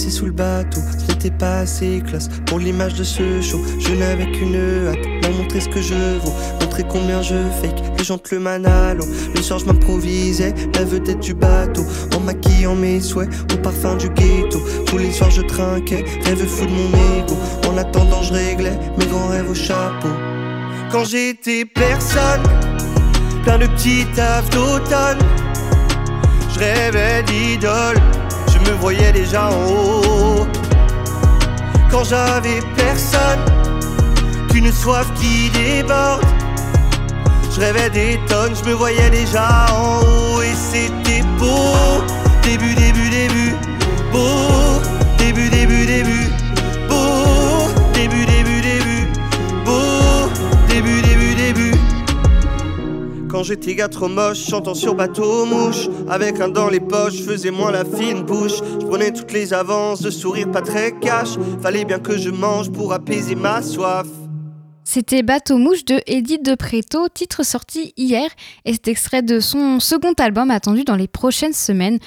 Laisser 0.00 0.16
sous 0.16 0.26
le 0.26 0.32
bateau. 0.32 0.80
Ce 0.98 1.12
n'était 1.12 1.30
pas 1.30 1.58
assez 1.58 2.02
classe 2.06 2.28
pour 2.46 2.58
l'image 2.58 2.94
de 2.94 3.04
ce 3.04 3.40
show. 3.42 3.60
Je 3.78 3.92
n'avais 3.94 4.30
qu'une 4.30 4.54
hâte, 4.88 4.98
leur 5.22 5.32
montrer 5.32 5.60
ce 5.60 5.68
que 5.68 5.82
je 5.82 6.18
vaux, 6.18 6.32
montrer 6.60 6.84
combien 6.88 7.20
je 7.22 7.34
fake. 7.60 7.98
Les 7.98 8.04
gens 8.04 8.18
le 8.30 8.38
manalo. 8.38 9.04
Le 9.34 9.42
soir, 9.42 9.58
je 9.58 9.66
m'improvisais, 9.66 10.54
la 10.74 10.84
vedette 10.84 11.20
du 11.20 11.34
bateau. 11.34 11.84
En 12.16 12.20
maquillant 12.20 12.74
mes 12.74 13.00
souhaits, 13.00 13.28
au 13.52 13.56
parfum 13.58 13.96
du 13.96 14.08
ghetto. 14.10 14.60
Tous 14.86 14.98
les 14.98 15.12
soirs, 15.12 15.30
je 15.30 15.42
trinquais, 15.42 16.04
rêve 16.24 16.46
fou 16.46 16.64
de 16.64 16.70
mon 16.70 17.18
ego. 17.18 17.36
En 17.68 17.76
attendant, 17.76 18.22
je 18.22 18.32
réglais 18.32 18.78
mes 18.98 19.06
grands 19.06 19.28
rêves 19.28 19.50
au 19.50 19.54
chapeau. 19.54 20.08
Quand 20.90 21.04
j'étais 21.04 21.64
personne, 21.64 22.42
plein 23.44 23.58
de 23.58 23.66
petits 23.66 24.06
tafs 24.16 24.48
d'automne. 24.50 25.18
Je 26.54 26.58
rêvais 26.58 27.22
d'idole, 27.22 28.00
je 28.70 28.74
voyais 28.74 29.12
déjà 29.12 29.50
en 29.50 29.66
haut. 29.66 30.46
Quand 31.90 32.04
j'avais 32.04 32.60
personne, 32.76 33.44
qu'une 34.50 34.72
soif 34.72 35.06
qui 35.18 35.50
déborde. 35.50 36.24
Je 37.52 37.60
rêvais 37.60 37.90
des 37.90 38.20
tonnes, 38.28 38.54
je 38.54 38.68
me 38.68 38.74
voyais 38.74 39.10
déjà 39.10 39.66
en 39.72 40.00
haut 40.02 40.42
et 40.42 40.54
c'était 40.54 41.24
beau. 41.38 42.04
Début, 42.44 42.74
début, 42.74 43.10
début, 43.10 43.54
beau. 44.12 44.80
Quand 53.30 53.44
j'étais 53.44 53.76
gars 53.76 53.88
trop 53.88 54.08
moche, 54.08 54.44
chantant 54.44 54.74
sur 54.74 54.96
bateau 54.96 55.44
mouche 55.44 55.88
Avec 56.08 56.40
un 56.40 56.48
dans 56.48 56.68
les 56.68 56.80
poches, 56.80 57.22
faisais 57.22 57.52
moins 57.52 57.70
la 57.70 57.84
fine 57.84 58.22
bouche. 58.22 58.58
Je 58.80 58.84
prenais 58.86 59.12
toutes 59.12 59.32
les 59.32 59.54
avances, 59.54 60.00
de 60.00 60.10
sourire 60.10 60.50
pas 60.50 60.62
très 60.62 60.98
cash. 60.98 61.36
Fallait 61.62 61.84
bien 61.84 62.00
que 62.00 62.18
je 62.18 62.30
mange 62.30 62.72
pour 62.72 62.92
apaiser 62.92 63.36
ma 63.36 63.62
soif. 63.62 64.08
C'était 64.82 65.22
Bateau 65.22 65.56
Mouche 65.58 65.84
de 65.84 66.00
Edith 66.06 66.44
de 66.44 66.56
Préto, 66.56 67.06
titre 67.08 67.44
sorti 67.44 67.92
hier, 67.96 68.28
et 68.64 68.72
c'est 68.72 68.88
extrait 68.88 69.22
de 69.22 69.38
son 69.38 69.78
second 69.78 70.14
album 70.18 70.50
attendu 70.50 70.82
dans 70.82 70.96
les 70.96 71.06
prochaines 71.06 71.52
semaines. 71.52 72.00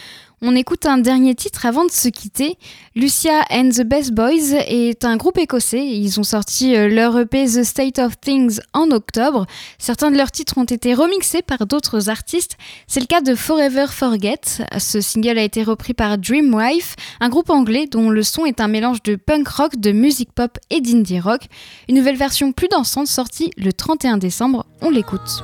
On 0.45 0.57
écoute 0.57 0.85
un 0.85 0.97
dernier 0.97 1.35
titre 1.35 1.65
avant 1.65 1.85
de 1.85 1.89
se 1.89 2.09
quitter. 2.09 2.57
Lucia 2.97 3.45
and 3.49 3.69
the 3.69 3.83
Best 3.83 4.11
Boys 4.11 4.53
est 4.67 5.05
un 5.05 5.15
groupe 5.15 5.37
écossais. 5.37 5.87
Ils 5.87 6.19
ont 6.19 6.23
sorti 6.23 6.75
euh, 6.75 6.89
leur 6.89 7.17
EP 7.17 7.45
The 7.45 7.63
State 7.63 7.97
of 7.97 8.19
Things 8.19 8.59
en 8.73 8.91
octobre. 8.91 9.45
Certains 9.77 10.11
de 10.11 10.17
leurs 10.17 10.31
titres 10.31 10.57
ont 10.57 10.65
été 10.65 10.93
remixés 10.95 11.43
par 11.43 11.65
d'autres 11.65 12.09
artistes. 12.09 12.57
C'est 12.87 12.99
le 12.99 13.05
cas 13.05 13.21
de 13.21 13.35
Forever 13.35 13.85
Forget. 13.87 14.41
Ce 14.79 14.99
single 14.99 15.37
a 15.37 15.43
été 15.43 15.63
repris 15.63 15.93
par 15.93 16.17
Dreamwife, 16.17 16.97
un 17.21 17.29
groupe 17.29 17.49
anglais 17.49 17.87
dont 17.89 18.09
le 18.09 18.21
son 18.21 18.45
est 18.45 18.59
un 18.59 18.67
mélange 18.67 19.01
de 19.01 19.15
punk 19.15 19.47
rock, 19.47 19.77
de 19.77 19.93
musique 19.93 20.33
pop 20.33 20.57
et 20.69 20.81
d'indie 20.81 21.21
rock. 21.21 21.43
Une 21.87 21.95
nouvelle 21.95 22.17
version 22.17 22.51
plus 22.51 22.67
dansante 22.67 23.07
sortie 23.07 23.51
le 23.55 23.71
31 23.71 24.17
décembre. 24.17 24.65
On 24.81 24.89
l'écoute. 24.89 25.41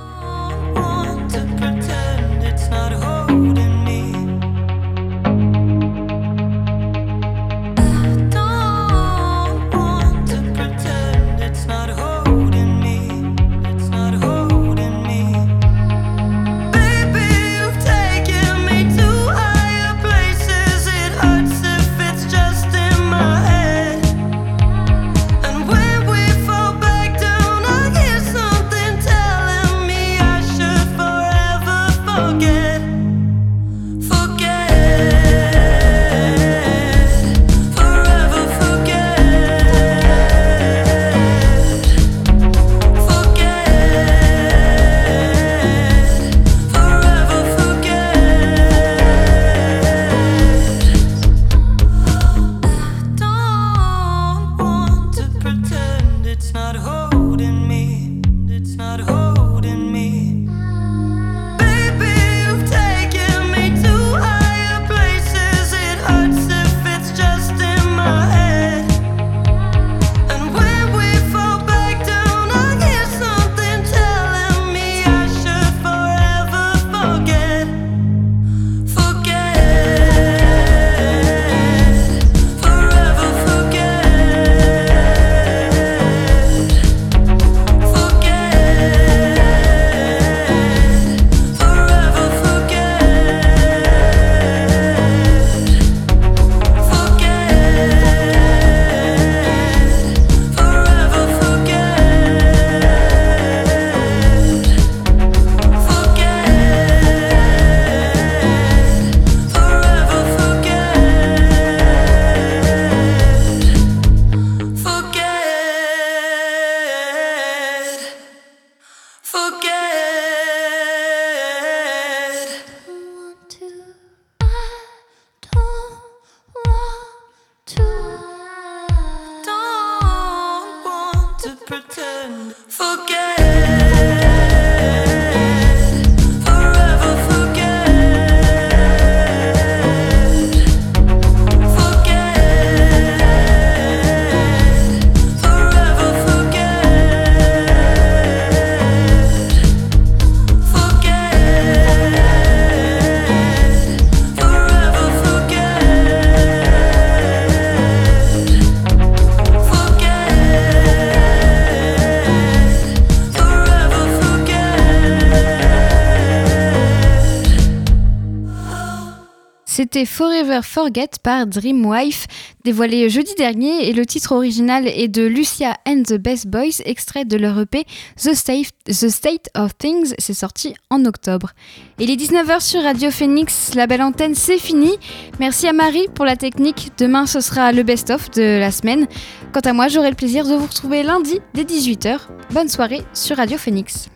Forever 170.06 170.62
Forget 170.64 171.10
par 171.22 171.48
Dreamwife, 171.48 172.28
dévoilé 172.64 173.10
jeudi 173.10 173.34
dernier, 173.36 173.90
et 173.90 173.94
le 173.94 174.06
titre 174.06 174.34
original 174.34 174.88
est 174.88 175.08
de 175.08 175.26
Lucia 175.26 175.78
and 175.88 176.04
the 176.04 176.16
Best 176.16 176.48
Boys, 176.48 176.82
extrait 176.86 177.26
de 177.26 177.38
leur 177.38 177.60
EP 177.60 177.86
The 178.16 178.34
State, 178.34 178.72
the 178.86 179.10
State 179.10 179.50
of 179.56 179.78
Things, 179.78 180.14
c'est 180.18 180.34
sorti 180.34 180.74
en 180.90 181.06
octobre. 181.06 181.52
Il 182.00 182.10
est 182.10 182.16
19h 182.16 182.62
sur 182.62 182.82
Radio 182.82 183.12
Phoenix, 183.12 183.74
la 183.76 183.88
belle 183.88 184.02
antenne, 184.02 184.36
c'est 184.36 184.58
fini. 184.58 184.92
Merci 185.40 185.68
à 185.68 185.74
Marie 185.74 186.08
pour 186.14 186.26
la 186.26 186.36
technique. 186.36 186.92
Demain, 186.98 187.26
ce 187.26 187.40
sera 187.40 187.72
le 187.72 187.84
best-of 187.84 188.32
de 188.32 188.60
la 188.60 188.72
semaine. 188.72 189.08
Quant 189.54 189.62
à 189.62 189.74
moi, 189.74 189.88
j'aurai 189.88 190.10
le 190.10 190.16
plaisir 190.16 190.46
de 190.46 190.56
vous 190.56 190.66
retrouver 190.66 191.04
lundi 191.04 191.40
dès 191.54 191.64
18h. 191.64 192.20
Bonne 192.52 192.70
soirée 192.70 193.02
sur 193.14 193.38
Radio 193.38 193.58
Phoenix. 193.58 194.10